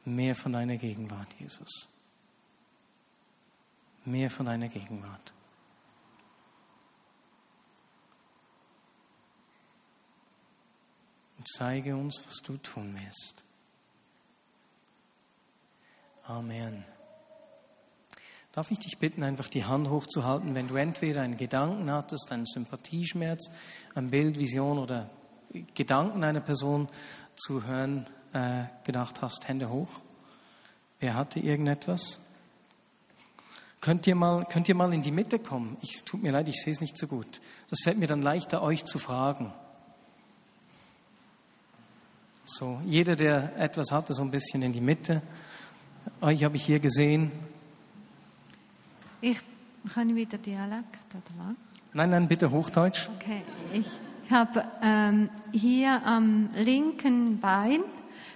Mehr 0.04 0.34
von 0.34 0.52
deiner 0.52 0.76
Gegenwart, 0.76 1.28
Jesus. 1.38 1.88
Mehr 4.04 4.30
von 4.30 4.46
deiner 4.46 4.68
Gegenwart. 4.68 5.34
Und 11.36 11.46
zeige 11.48 11.94
uns, 11.94 12.24
was 12.26 12.36
du 12.42 12.56
tun 12.56 12.96
willst. 12.98 13.44
Amen. 16.24 16.84
Darf 18.52 18.70
ich 18.70 18.78
dich 18.78 18.98
bitten, 18.98 19.22
einfach 19.22 19.48
die 19.48 19.64
Hand 19.64 19.88
hochzuhalten, 19.88 20.54
wenn 20.54 20.68
du 20.68 20.76
entweder 20.76 21.22
einen 21.22 21.36
Gedanken 21.36 21.90
hattest, 21.90 22.32
einen 22.32 22.46
Sympathieschmerz, 22.46 23.50
ein 23.94 24.10
Bild, 24.10 24.38
Vision 24.38 24.78
oder 24.78 25.10
Gedanken 25.74 26.24
einer 26.24 26.40
Person 26.40 26.88
zu 27.34 27.64
hören 27.64 28.06
äh, 28.32 28.64
gedacht 28.84 29.22
hast, 29.22 29.48
Hände 29.48 29.70
hoch. 29.70 29.88
Wer 31.00 31.14
hatte 31.14 31.40
irgendetwas? 31.40 32.20
Könnt 33.80 34.06
ihr, 34.06 34.16
mal, 34.16 34.44
könnt 34.44 34.68
ihr 34.68 34.74
mal 34.74 34.92
in 34.92 35.02
die 35.02 35.12
Mitte 35.12 35.38
kommen? 35.38 35.76
Ich 35.82 36.02
tut 36.04 36.22
mir 36.22 36.32
leid, 36.32 36.48
ich 36.48 36.60
sehe 36.60 36.72
es 36.72 36.80
nicht 36.80 36.98
so 36.98 37.06
gut. 37.06 37.40
Das 37.70 37.78
fällt 37.82 37.96
mir 37.98 38.08
dann 38.08 38.22
leichter, 38.22 38.62
euch 38.62 38.84
zu 38.84 38.98
fragen. 38.98 39.52
So, 42.44 42.80
jeder, 42.84 43.14
der 43.14 43.56
etwas 43.56 43.92
hatte, 43.92 44.14
so 44.14 44.22
ein 44.22 44.30
bisschen 44.30 44.62
in 44.62 44.72
die 44.72 44.80
Mitte. 44.80 45.22
Euch 46.20 46.42
habe 46.42 46.56
ich 46.56 46.64
hier 46.64 46.80
gesehen. 46.80 47.30
Ich 49.20 49.38
kann 49.94 50.14
wieder 50.16 50.38
Dialekt, 50.38 51.14
oder 51.14 51.22
was? 51.38 51.56
Nein, 51.92 52.10
nein, 52.10 52.28
bitte 52.28 52.50
Hochdeutsch. 52.50 53.08
Okay, 53.16 53.42
ich 53.72 53.86
Ich 53.86 54.07
habe 54.30 54.64
ähm, 54.82 55.30
hier 55.52 56.02
am 56.04 56.48
linken 56.56 57.38
Bein, 57.38 57.80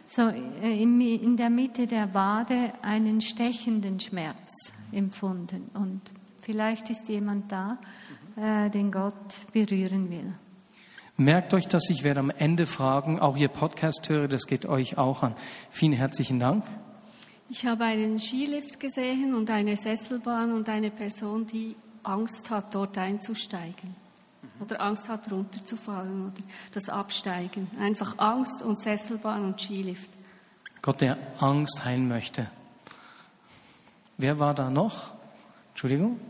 so 0.04 0.28
äh, 0.28 0.82
in, 0.82 1.00
in 1.00 1.36
der 1.36 1.50
Mitte 1.50 1.86
der 1.86 2.14
Wade, 2.14 2.72
einen 2.82 3.20
stechenden 3.20 4.00
Schmerz 4.00 4.72
empfunden. 4.92 5.70
Und 5.74 6.00
vielleicht 6.40 6.90
ist 6.90 7.08
jemand 7.08 7.50
da, 7.50 7.78
äh, 8.36 8.70
den 8.70 8.90
Gott 8.90 9.36
berühren 9.52 10.10
will. 10.10 10.32
Merkt 11.16 11.52
euch 11.54 11.68
das, 11.68 11.90
ich 11.90 12.04
werde 12.04 12.20
am 12.20 12.30
Ende 12.30 12.66
fragen, 12.66 13.20
auch 13.20 13.36
ihr 13.36 13.48
Podcast-Hörer, 13.48 14.28
das 14.28 14.46
geht 14.46 14.64
euch 14.66 14.96
auch 14.96 15.22
an. 15.22 15.34
Vielen 15.70 15.92
herzlichen 15.92 16.40
Dank. 16.40 16.64
Ich 17.50 17.66
habe 17.66 17.84
einen 17.84 18.18
Skilift 18.18 18.80
gesehen 18.80 19.34
und 19.34 19.50
eine 19.50 19.76
Sesselbahn 19.76 20.52
und 20.52 20.70
eine 20.70 20.90
Person, 20.90 21.46
die 21.46 21.76
Angst 22.02 22.48
hat, 22.48 22.74
dort 22.74 22.96
einzusteigen. 22.96 24.01
Oder 24.62 24.80
Angst 24.80 25.08
hat, 25.08 25.30
runterzufallen 25.30 26.26
oder 26.26 26.42
das 26.72 26.88
Absteigen. 26.88 27.68
Einfach 27.80 28.18
Angst 28.18 28.62
und 28.62 28.78
Sesselbahn 28.78 29.44
und 29.44 29.60
Skilift. 29.60 30.08
Gott, 30.80 31.00
der 31.00 31.16
Angst 31.38 31.84
heilen 31.84 32.08
möchte. 32.08 32.46
Wer 34.18 34.38
war 34.38 34.54
da 34.54 34.70
noch? 34.70 35.14
Entschuldigung. 35.70 36.20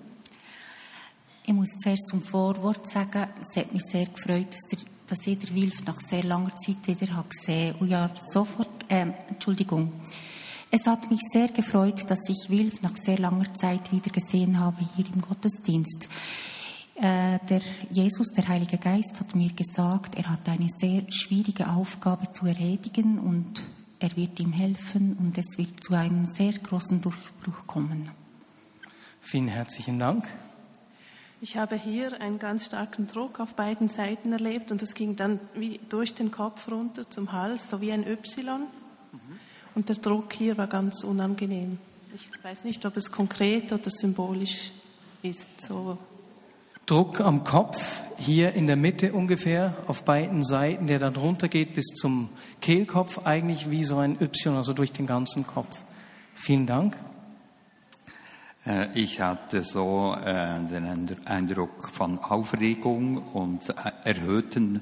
Ich 1.45 1.53
muss 1.53 1.71
zuerst 1.83 2.09
zum 2.09 2.23
Vorwort 2.23 2.89
sagen, 2.89 3.27
es 3.41 3.57
hat 3.57 3.73
mich 3.73 3.83
sehr 3.83 4.07
gefreut, 4.07 4.47
dass, 4.49 4.61
der, 4.71 4.79
dass 5.09 5.27
ich 5.27 5.39
der 5.39 5.55
Wilf 5.55 5.85
nach 5.85 6.01
sehr 6.01 6.23
langer 6.23 6.55
Zeit 6.55 6.87
wieder 6.87 7.15
habe 7.15 7.29
gesehen 7.29 7.75
Und 7.81 7.89
ja, 7.89 8.09
sofort, 8.31 8.69
äh, 8.89 9.07
Entschuldigung. 9.29 9.93
Es 10.71 10.87
hat 10.87 11.11
mich 11.11 11.21
sehr 11.31 11.49
gefreut, 11.49 12.11
dass 12.11 12.21
ich 12.29 12.49
Wilf 12.49 12.81
nach 12.81 12.97
sehr 12.97 13.19
langer 13.19 13.53
Zeit 13.53 13.93
wieder 13.93 14.11
gesehen 14.11 14.59
habe 14.59 14.79
hier 14.97 15.05
im 15.05 15.21
Gottesdienst. 15.21 16.09
Äh, 16.95 17.39
der 17.49 17.63
Jesus, 17.91 18.29
der 18.29 18.49
Heilige 18.49 18.79
Geist, 18.79 19.19
hat 19.19 19.35
mir 19.35 19.51
gesagt, 19.53 20.15
er 20.17 20.29
hat 20.29 20.49
eine 20.49 20.69
sehr 20.69 21.03
schwierige 21.11 21.69
Aufgabe 21.69 22.31
zu 22.33 22.47
erledigen 22.47 23.19
und 23.19 23.63
er 23.99 24.15
wird 24.17 24.39
ihm 24.41 24.53
helfen 24.53 25.17
und 25.19 25.39
es 25.39 25.57
wird 25.57 25.83
zu 25.83 25.95
einem 25.95 26.27
sehr 26.27 26.53
großen 26.53 27.01
Durchbruch 27.01 27.67
kommen. 27.67 28.11
Vielen 29.21 29.49
herzlichen 29.49 29.99
Dank. 29.99 30.25
Ich 31.41 31.57
habe 31.57 31.77
hier 31.77 32.21
einen 32.21 32.39
ganz 32.39 32.67
starken 32.67 33.07
Druck 33.07 33.41
auf 33.41 33.55
beiden 33.55 33.89
Seiten 33.89 34.33
erlebt 34.33 34.71
und 34.71 34.83
es 34.83 34.95
ging 34.95 35.17
dann 35.17 35.41
wie 35.55 35.81
durch 35.89 36.15
den 36.15 36.31
Kopf 36.31 36.71
runter 36.71 37.09
zum 37.09 37.33
Hals, 37.33 37.71
so 37.71 37.81
wie 37.81 37.93
ein 37.93 38.07
Y. 38.07 38.63
Und 39.75 39.89
der 39.89 39.97
Druck 39.97 40.33
hier 40.33 40.59
war 40.59 40.67
ganz 40.67 41.03
unangenehm. 41.03 41.79
Ich 42.15 42.31
weiß 42.45 42.65
nicht, 42.65 42.85
ob 42.85 42.97
es 42.97 43.11
konkret 43.11 43.73
oder 43.73 43.91
symbolisch 43.91 44.71
ist. 45.23 45.61
So. 45.61 45.99
Druck 46.87 47.21
am 47.21 47.45
Kopf, 47.45 48.01
hier 48.19 48.55
in 48.55 48.67
der 48.67 48.77
Mitte 48.77 49.13
ungefähr, 49.13 49.77
auf 49.87 50.05
beiden 50.05 50.43
Seiten, 50.43 50.87
der 50.87 50.99
dann 50.99 51.15
runter 51.17 51.49
geht 51.49 51.75
bis 51.75 51.87
zum 51.87 52.29
Kehlkopf, 52.61 53.25
eigentlich 53.25 53.71
wie 53.71 53.85
so 53.85 53.99
ein 53.99 54.21
Y, 54.21 54.57
also 54.57 54.73
durch 54.73 54.93
den 54.93 55.07
ganzen 55.07 55.47
Kopf. 55.47 55.79
Vielen 56.35 56.67
Dank. 56.67 56.97
Äh, 58.67 58.87
ich 58.95 59.21
hatte 59.21 59.63
so 59.63 60.17
äh, 60.25 60.61
den 60.69 61.17
Eindruck 61.25 61.89
von 61.89 62.19
Aufregung 62.19 63.19
und 63.19 63.69
äh, 63.69 63.75
erhöhten 64.05 64.81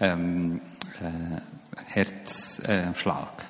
ähm, 0.00 0.60
Herzschlag. 1.86 3.44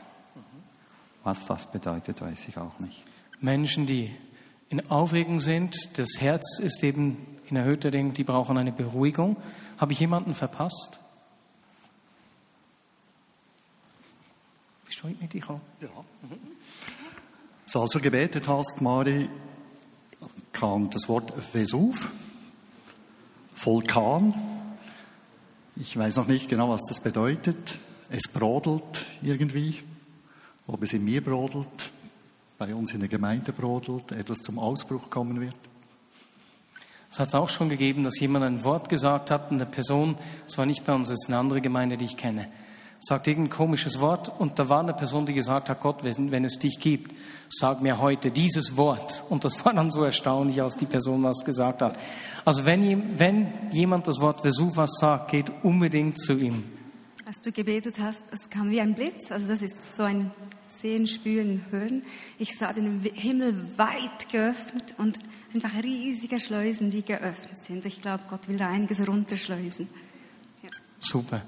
Was 1.24 1.46
das 1.46 1.70
bedeutet, 1.70 2.20
weiß 2.20 2.48
ich 2.48 2.56
auch 2.56 2.78
nicht. 2.80 3.04
Menschen, 3.40 3.86
die 3.86 4.10
in 4.68 4.90
Aufregung 4.90 5.40
sind, 5.40 5.76
das 5.98 6.20
Herz 6.20 6.58
ist 6.58 6.82
eben 6.82 7.18
in 7.50 7.56
erhöhter 7.56 7.90
Ding, 7.90 8.14
die 8.14 8.24
brauchen 8.24 8.56
eine 8.58 8.72
Beruhigung. 8.72 9.36
Habe 9.78 9.92
ich 9.92 10.00
jemanden 10.00 10.34
verpasst? 10.34 10.98
Bist 14.86 15.02
du 15.02 15.08
mit 15.08 15.32
dir 15.32 15.42
Ja. 15.80 15.88
So, 17.66 17.82
als 17.82 17.92
du 17.92 18.00
gebetet 18.00 18.48
hast, 18.48 18.80
Mari, 18.80 19.28
kam 20.52 20.90
das 20.90 21.08
Wort 21.08 21.32
Vesuv, 21.52 22.10
Vulkan. 23.54 24.34
Ich 25.76 25.96
weiß 25.96 26.16
noch 26.16 26.26
nicht 26.26 26.48
genau, 26.48 26.70
was 26.70 26.82
das 26.88 27.00
bedeutet. 27.00 27.78
Es 28.10 28.26
brodelt 28.32 29.06
irgendwie, 29.22 29.82
ob 30.66 30.82
es 30.82 30.94
in 30.94 31.04
mir 31.04 31.22
brodelt, 31.22 31.90
bei 32.56 32.74
uns 32.74 32.92
in 32.92 33.00
der 33.00 33.08
Gemeinde 33.08 33.52
brodelt, 33.52 34.12
etwas 34.12 34.38
zum 34.38 34.58
Ausbruch 34.58 35.10
kommen 35.10 35.40
wird. 35.40 35.54
Es 37.10 37.18
hat 37.18 37.28
es 37.28 37.34
auch 37.34 37.48
schon 37.48 37.68
gegeben, 37.68 38.04
dass 38.04 38.18
jemand 38.20 38.44
ein 38.44 38.64
Wort 38.64 38.88
gesagt 38.88 39.30
hat, 39.30 39.50
eine 39.50 39.66
Person, 39.66 40.16
es 40.46 40.58
war 40.58 40.66
nicht 40.66 40.84
bei 40.84 40.94
uns, 40.94 41.08
es 41.08 41.22
ist 41.22 41.28
eine 41.28 41.38
andere 41.38 41.60
Gemeinde, 41.60 41.96
die 41.96 42.04
ich 42.04 42.16
kenne 42.16 42.48
sagt 43.00 43.28
irgendein 43.28 43.50
komisches 43.50 44.00
Wort 44.00 44.32
und 44.38 44.58
da 44.58 44.68
war 44.68 44.80
eine 44.80 44.94
Person, 44.94 45.26
die 45.26 45.34
gesagt 45.34 45.68
hat, 45.68 45.80
Gott, 45.80 46.02
wenn 46.02 46.44
es 46.44 46.58
dich 46.58 46.80
gibt, 46.80 47.14
sag 47.48 47.80
mir 47.80 47.98
heute 47.98 48.30
dieses 48.30 48.76
Wort. 48.76 49.22
Und 49.28 49.44
das 49.44 49.64
war 49.64 49.72
dann 49.72 49.90
so 49.90 50.02
erstaunlich, 50.02 50.60
als 50.60 50.76
die 50.76 50.86
Person 50.86 51.22
was 51.22 51.44
gesagt 51.44 51.80
hat. 51.82 51.96
Also 52.44 52.64
wenn, 52.64 53.18
wenn 53.18 53.52
jemand 53.70 54.08
das 54.08 54.20
Wort 54.20 54.42
Vesuvas 54.42 54.90
sagt, 54.98 55.30
geht 55.30 55.50
unbedingt 55.62 56.18
zu 56.18 56.32
ihm. 56.34 56.64
Als 57.24 57.40
du 57.40 57.52
gebetet 57.52 57.96
hast, 58.00 58.24
es 58.32 58.48
kam 58.50 58.70
wie 58.70 58.80
ein 58.80 58.94
Blitz, 58.94 59.30
also 59.30 59.48
das 59.48 59.60
ist 59.60 59.94
so 59.94 60.02
ein 60.02 60.30
Sehen, 60.68 61.06
Spüren, 61.06 61.64
Hören. 61.70 62.02
Ich 62.38 62.56
sah 62.56 62.72
den 62.72 63.00
Himmel 63.14 63.54
weit 63.76 64.30
geöffnet 64.32 64.94
und 64.98 65.18
einfach 65.54 65.82
riesige 65.82 66.38
Schleusen, 66.40 66.90
die 66.90 67.02
geöffnet 67.02 67.64
sind. 67.64 67.86
Ich 67.86 68.02
glaube, 68.02 68.24
Gott 68.28 68.48
will 68.48 68.56
da 68.56 68.68
einiges 68.68 69.06
runterschleusen. 69.06 69.88
Ja. 70.62 70.70
Super. 70.98 71.42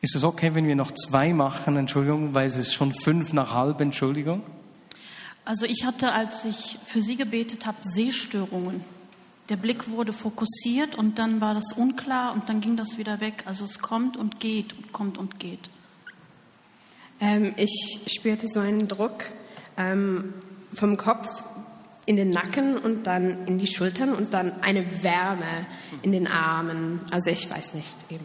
Ist 0.00 0.14
es 0.14 0.24
okay, 0.24 0.54
wenn 0.54 0.66
wir 0.66 0.76
noch 0.76 0.92
zwei 0.92 1.32
machen? 1.32 1.76
Entschuldigung, 1.76 2.32
weil 2.32 2.46
es 2.46 2.56
ist 2.56 2.72
schon 2.72 2.92
fünf 2.92 3.32
nach 3.32 3.54
halb. 3.54 3.80
Entschuldigung. 3.80 4.42
Also 5.44 5.66
ich 5.66 5.84
hatte, 5.84 6.12
als 6.12 6.44
ich 6.44 6.78
für 6.86 7.02
Sie 7.02 7.16
gebetet 7.16 7.66
habe, 7.66 7.78
Sehstörungen. 7.80 8.84
Der 9.48 9.56
Blick 9.56 9.90
wurde 9.90 10.12
fokussiert 10.12 10.94
und 10.94 11.18
dann 11.18 11.40
war 11.40 11.54
das 11.54 11.72
unklar 11.72 12.32
und 12.32 12.48
dann 12.48 12.60
ging 12.60 12.76
das 12.76 12.98
wieder 12.98 13.20
weg. 13.20 13.42
Also 13.46 13.64
es 13.64 13.80
kommt 13.80 14.16
und 14.16 14.38
geht 14.38 14.72
und 14.74 14.92
kommt 14.92 15.18
und 15.18 15.40
geht. 15.40 15.68
Ähm, 17.20 17.52
ich 17.56 18.04
spürte 18.06 18.46
so 18.46 18.60
einen 18.60 18.86
Druck 18.86 19.24
ähm, 19.76 20.32
vom 20.72 20.96
Kopf 20.96 21.42
in 22.10 22.16
den 22.16 22.30
Nacken 22.30 22.76
und 22.76 23.06
dann 23.06 23.46
in 23.46 23.58
die 23.58 23.68
Schultern 23.68 24.12
und 24.12 24.34
dann 24.34 24.50
eine 24.62 25.04
Wärme 25.04 25.64
in 26.02 26.10
den 26.10 26.26
Armen. 26.26 26.98
Also 27.12 27.30
ich 27.30 27.48
weiß 27.48 27.74
nicht 27.74 27.94
eben. 28.10 28.24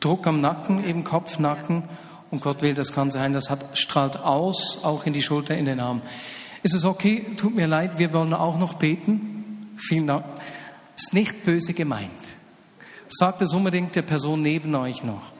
Druck 0.00 0.26
am 0.26 0.42
Nacken, 0.42 0.84
eben 0.84 1.02
Kopf, 1.02 1.38
Nacken. 1.38 1.84
Und 2.30 2.42
Gott 2.42 2.60
will, 2.60 2.74
das 2.74 2.92
kann 2.92 3.10
sein, 3.10 3.32
das 3.32 3.48
hat, 3.48 3.78
strahlt 3.78 4.18
aus, 4.18 4.84
auch 4.84 5.06
in 5.06 5.14
die 5.14 5.22
Schulter, 5.22 5.56
in 5.56 5.64
den 5.64 5.80
Arm. 5.80 6.02
Ist 6.62 6.74
es 6.74 6.84
okay? 6.84 7.24
Tut 7.38 7.54
mir 7.54 7.66
leid, 7.66 7.98
wir 7.98 8.12
wollen 8.12 8.34
auch 8.34 8.58
noch 8.58 8.74
beten. 8.74 9.72
Vielen 9.78 10.08
Dank. 10.08 10.26
Ist 10.94 11.14
nicht 11.14 11.46
böse 11.46 11.72
gemeint. 11.72 12.10
Sagt 13.08 13.40
es 13.40 13.54
unbedingt 13.54 13.96
der 13.96 14.02
Person 14.02 14.42
neben 14.42 14.74
euch 14.74 15.04
noch. 15.04 15.32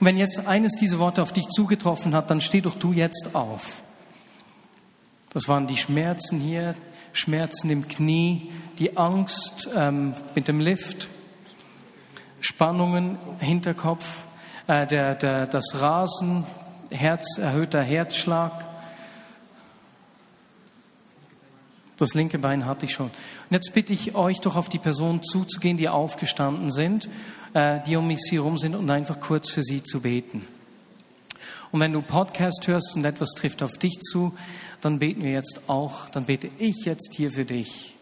Und 0.00 0.06
wenn 0.06 0.16
jetzt 0.16 0.46
eines 0.46 0.72
dieser 0.72 0.98
Worte 0.98 1.22
auf 1.22 1.34
dich 1.34 1.48
zugetroffen 1.48 2.14
hat, 2.14 2.30
dann 2.30 2.40
steh 2.40 2.62
doch 2.62 2.76
du 2.76 2.94
jetzt 2.94 3.34
auf. 3.34 3.82
Das 5.34 5.48
waren 5.48 5.66
die 5.66 5.76
Schmerzen 5.76 6.40
hier, 6.40 6.74
Schmerzen 7.16 7.70
im 7.70 7.88
Knie, 7.88 8.52
die 8.78 8.96
Angst 8.96 9.68
ähm, 9.74 10.14
mit 10.34 10.48
dem 10.48 10.60
Lift, 10.60 11.08
Spannungen, 12.40 13.18
Hinterkopf, 13.38 14.24
äh, 14.66 14.86
der, 14.86 15.14
der, 15.14 15.46
das 15.46 15.80
Rasen, 15.80 16.46
Herz, 16.90 17.38
erhöhter 17.38 17.82
Herzschlag. 17.82 18.52
Das 21.96 22.12
linke 22.12 22.38
Bein 22.38 22.66
hatte 22.66 22.84
ich 22.84 22.92
schon. 22.92 23.06
Und 23.06 23.50
jetzt 23.50 23.72
bitte 23.72 23.94
ich 23.94 24.14
euch 24.14 24.40
doch 24.40 24.54
auf 24.54 24.68
die 24.68 24.78
Personen 24.78 25.22
zuzugehen, 25.22 25.78
die 25.78 25.88
aufgestanden 25.88 26.70
sind, 26.70 27.08
äh, 27.54 27.80
die 27.86 27.96
um 27.96 28.06
mich 28.06 28.20
herum 28.30 28.58
sind 28.58 28.76
und 28.76 28.90
einfach 28.90 29.20
kurz 29.20 29.50
für 29.50 29.62
sie 29.62 29.82
zu 29.82 30.00
beten. 30.00 30.46
Und 31.72 31.80
wenn 31.80 31.92
du 31.92 32.02
Podcast 32.02 32.66
hörst 32.66 32.94
und 32.94 33.04
etwas 33.04 33.30
trifft 33.30 33.62
auf 33.62 33.78
dich 33.78 33.98
zu, 34.00 34.36
dann 34.80 34.98
beten 34.98 35.22
wir 35.22 35.32
jetzt 35.32 35.68
auch, 35.68 36.08
dann 36.10 36.24
bete 36.24 36.50
ich 36.58 36.84
jetzt 36.84 37.14
hier 37.14 37.30
für 37.30 37.44
dich. 37.44 37.94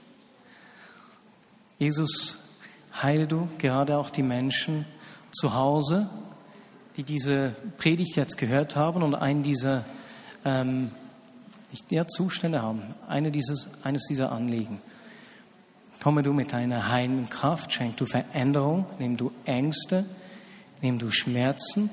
Jesus, 1.78 2.38
heile 3.02 3.26
du 3.26 3.48
gerade 3.58 3.96
auch 3.96 4.10
die 4.10 4.22
Menschen 4.22 4.84
zu 5.32 5.54
Hause, 5.54 6.08
die 6.96 7.02
diese 7.02 7.54
Predigt 7.78 8.16
jetzt 8.16 8.38
gehört 8.38 8.76
haben 8.76 9.02
und 9.02 9.14
einen 9.14 9.42
dieser 9.42 9.84
ähm, 10.44 10.90
nicht 11.70 11.90
der 11.90 12.06
Zustände 12.06 12.62
haben, 12.62 12.82
eine 13.08 13.32
dieses, 13.32 13.68
eines 13.82 14.04
dieser 14.04 14.30
Anliegen. 14.30 14.80
Komme 16.02 16.22
du 16.22 16.32
mit 16.32 16.52
deiner 16.52 16.88
heilenden 16.90 17.28
Kraft, 17.30 17.72
schenk 17.72 17.96
du 17.96 18.06
Veränderung, 18.06 18.86
nimm 18.98 19.16
du 19.16 19.32
Ängste, 19.44 20.04
nimm 20.82 20.98
du 20.98 21.10
Schmerzen, 21.10 21.90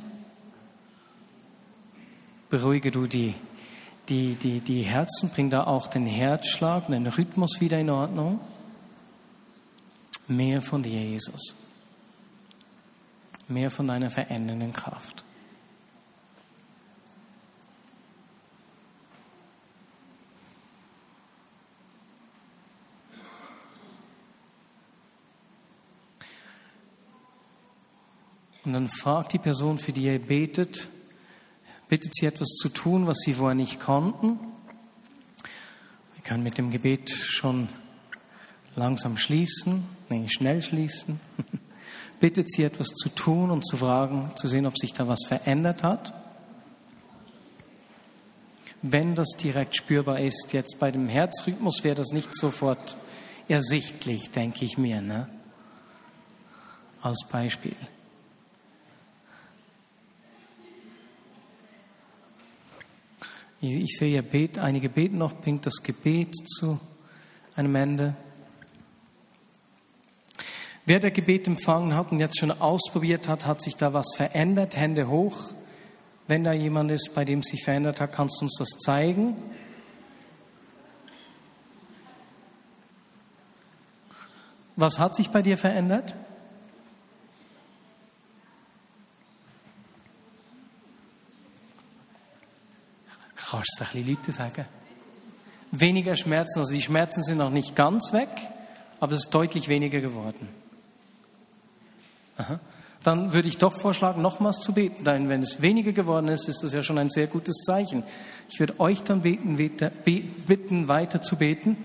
beruhige 2.51 2.91
du 2.91 3.07
die, 3.07 3.33
die, 4.09 4.35
die, 4.35 4.59
die 4.59 4.83
Herzen, 4.83 5.31
bring 5.31 5.49
da 5.49 5.63
auch 5.63 5.87
den 5.87 6.05
Herzschlag 6.05 6.87
und 6.87 6.93
den 6.93 7.07
Rhythmus 7.07 7.59
wieder 7.59 7.79
in 7.79 7.89
Ordnung. 7.89 8.39
Mehr 10.27 10.61
von 10.61 10.83
dir, 10.83 11.01
Jesus. 11.01 11.55
mehr 13.47 13.69
von 13.69 13.87
deiner 13.87 14.09
verändernden 14.09 14.73
Kraft. 14.73 15.23
Und 28.63 28.73
dann 28.73 28.87
fragt 28.87 29.33
die 29.33 29.39
Person, 29.39 29.79
für 29.79 29.91
die 29.91 30.03
ihr 30.03 30.19
betet, 30.19 30.87
bittet 31.91 32.15
sie 32.15 32.25
etwas 32.25 32.47
zu 32.47 32.69
tun, 32.69 33.05
was 33.05 33.17
sie 33.17 33.33
vorher 33.33 33.53
nicht 33.53 33.81
konnten. 33.81 34.39
Wir 36.15 36.23
können 36.23 36.41
mit 36.41 36.57
dem 36.57 36.71
Gebet 36.71 37.09
schon 37.09 37.67
langsam 38.77 39.17
schließen, 39.17 39.83
nee, 40.07 40.25
schnell 40.29 40.61
schließen. 40.61 41.19
bittet 42.21 42.49
sie 42.49 42.63
etwas 42.63 42.87
zu 42.87 43.09
tun 43.09 43.51
und 43.51 43.67
zu 43.67 43.75
fragen, 43.75 44.31
zu 44.35 44.47
sehen, 44.47 44.65
ob 44.67 44.77
sich 44.77 44.93
da 44.93 45.09
was 45.09 45.25
verändert 45.27 45.83
hat. 45.83 46.13
Wenn 48.81 49.13
das 49.13 49.31
direkt 49.37 49.75
spürbar 49.75 50.21
ist, 50.21 50.53
jetzt 50.53 50.79
bei 50.79 50.91
dem 50.91 51.09
Herzrhythmus 51.09 51.83
wäre 51.83 51.95
das 51.95 52.11
nicht 52.13 52.33
sofort 52.33 52.95
ersichtlich, 53.49 54.31
denke 54.31 54.63
ich 54.63 54.77
mir, 54.77 55.01
ne? 55.01 55.27
Als 57.01 57.25
Beispiel. 57.29 57.75
Ich 63.64 63.95
sehe, 63.95 64.24
bet, 64.24 64.57
einige 64.57 64.89
beten 64.89 65.20
noch, 65.20 65.36
bringt 65.36 65.68
das 65.68 65.84
Gebet 65.84 66.36
zu 66.47 66.80
einem 67.55 67.76
Ende. 67.76 68.16
Wer 70.86 70.99
der 70.99 71.12
Gebet 71.12 71.45
empfangen 71.45 71.95
hat 71.95 72.12
und 72.12 72.20
jetzt 72.20 72.39
schon 72.39 72.49
ausprobiert 72.49 73.28
hat, 73.28 73.45
hat 73.45 73.62
sich 73.62 73.76
da 73.76 73.93
was 73.93 74.07
verändert? 74.16 74.76
Hände 74.76 75.09
hoch. 75.09 75.38
Wenn 76.28 76.43
da 76.43 76.53
jemand 76.53 76.89
ist, 76.89 77.14
bei 77.14 77.24
dem 77.24 77.43
sich 77.43 77.64
verändert 77.64 78.01
hat, 78.01 78.14
kannst 78.14 78.41
du 78.41 78.45
uns 78.45 78.55
das 78.57 78.70
zeigen. 78.80 79.36
Was 84.76 84.97
hat 84.97 85.14
sich 85.14 85.30
bei 85.30 85.43
dir 85.43 85.59
verändert? 85.59 86.16
Kannst 93.51 93.79
du 93.79 93.83
es 93.83 93.89
ein 93.89 93.97
bisschen 93.97 94.15
Leute 94.15 94.31
sagen? 94.31 94.65
Weniger 95.71 96.15
Schmerzen, 96.15 96.59
also 96.59 96.73
die 96.73 96.81
Schmerzen 96.81 97.21
sind 97.21 97.37
noch 97.37 97.49
nicht 97.49 97.75
ganz 97.75 98.13
weg, 98.13 98.29
aber 99.01 99.11
es 99.11 99.25
ist 99.25 99.31
deutlich 99.31 99.67
weniger 99.67 99.99
geworden. 99.99 100.47
Aha. 102.37 102.61
Dann 103.03 103.33
würde 103.33 103.49
ich 103.49 103.57
doch 103.57 103.73
vorschlagen, 103.73 104.21
nochmals 104.21 104.59
zu 104.59 104.73
beten, 104.73 105.03
denn 105.03 105.27
wenn 105.27 105.41
es 105.41 105.61
weniger 105.61 105.91
geworden 105.91 106.29
ist, 106.29 106.47
ist 106.47 106.63
das 106.63 106.71
ja 106.71 106.81
schon 106.81 106.97
ein 106.97 107.09
sehr 107.09 107.27
gutes 107.27 107.57
Zeichen. 107.65 108.03
Ich 108.49 108.59
würde 108.59 108.79
euch 108.79 109.03
dann 109.03 109.21
beten, 109.21 109.57
bitten, 109.57 110.87
weiter 110.87 111.19
zu 111.19 111.35
beten. 111.35 111.75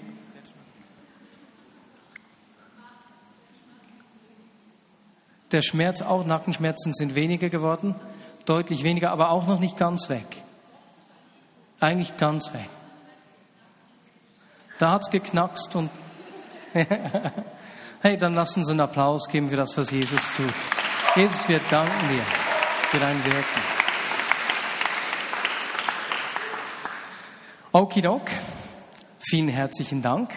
Der 5.51 5.63
Schmerz, 5.63 6.01
auch 6.01 6.25
Nackenschmerzen 6.25 6.93
sind 6.93 7.17
weniger 7.17 7.49
geworden, 7.49 7.97
deutlich 8.45 8.85
weniger, 8.85 9.11
aber 9.11 9.31
auch 9.31 9.49
noch 9.49 9.59
nicht 9.59 9.77
ganz 9.77 10.09
weg. 10.09 10.43
Eigentlich 11.81 12.17
ganz 12.17 12.53
weg. 12.53 12.69
Da 14.79 14.93
hat 14.93 15.03
es 15.03 15.11
geknackst 15.11 15.75
und 15.77 15.91
hey, 18.03 18.19
dann 18.19 18.35
lass 18.35 18.57
uns 18.57 18.69
einen 18.69 18.81
Applaus 18.81 19.29
geben 19.29 19.49
für 19.49 19.57
das, 19.57 19.77
was 19.77 19.91
Jesus 19.91 20.33
tut. 20.33 20.53
Jesus, 21.15 21.49
wir 21.49 21.61
danken 21.71 22.09
dir 22.11 22.23
für 22.91 22.99
dein 22.99 23.25
Wirken. 23.25 23.63
Okidok, 27.73 28.23
vielen 29.19 29.49
herzlichen 29.49 30.03
Dank 30.03 30.31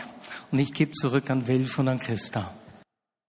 und 0.52 0.60
ich 0.60 0.74
gebe 0.74 0.92
zurück 0.92 1.30
an 1.30 1.48
Wilf 1.48 1.80
und 1.80 1.88
an 1.88 2.00
Christa. 2.00 2.50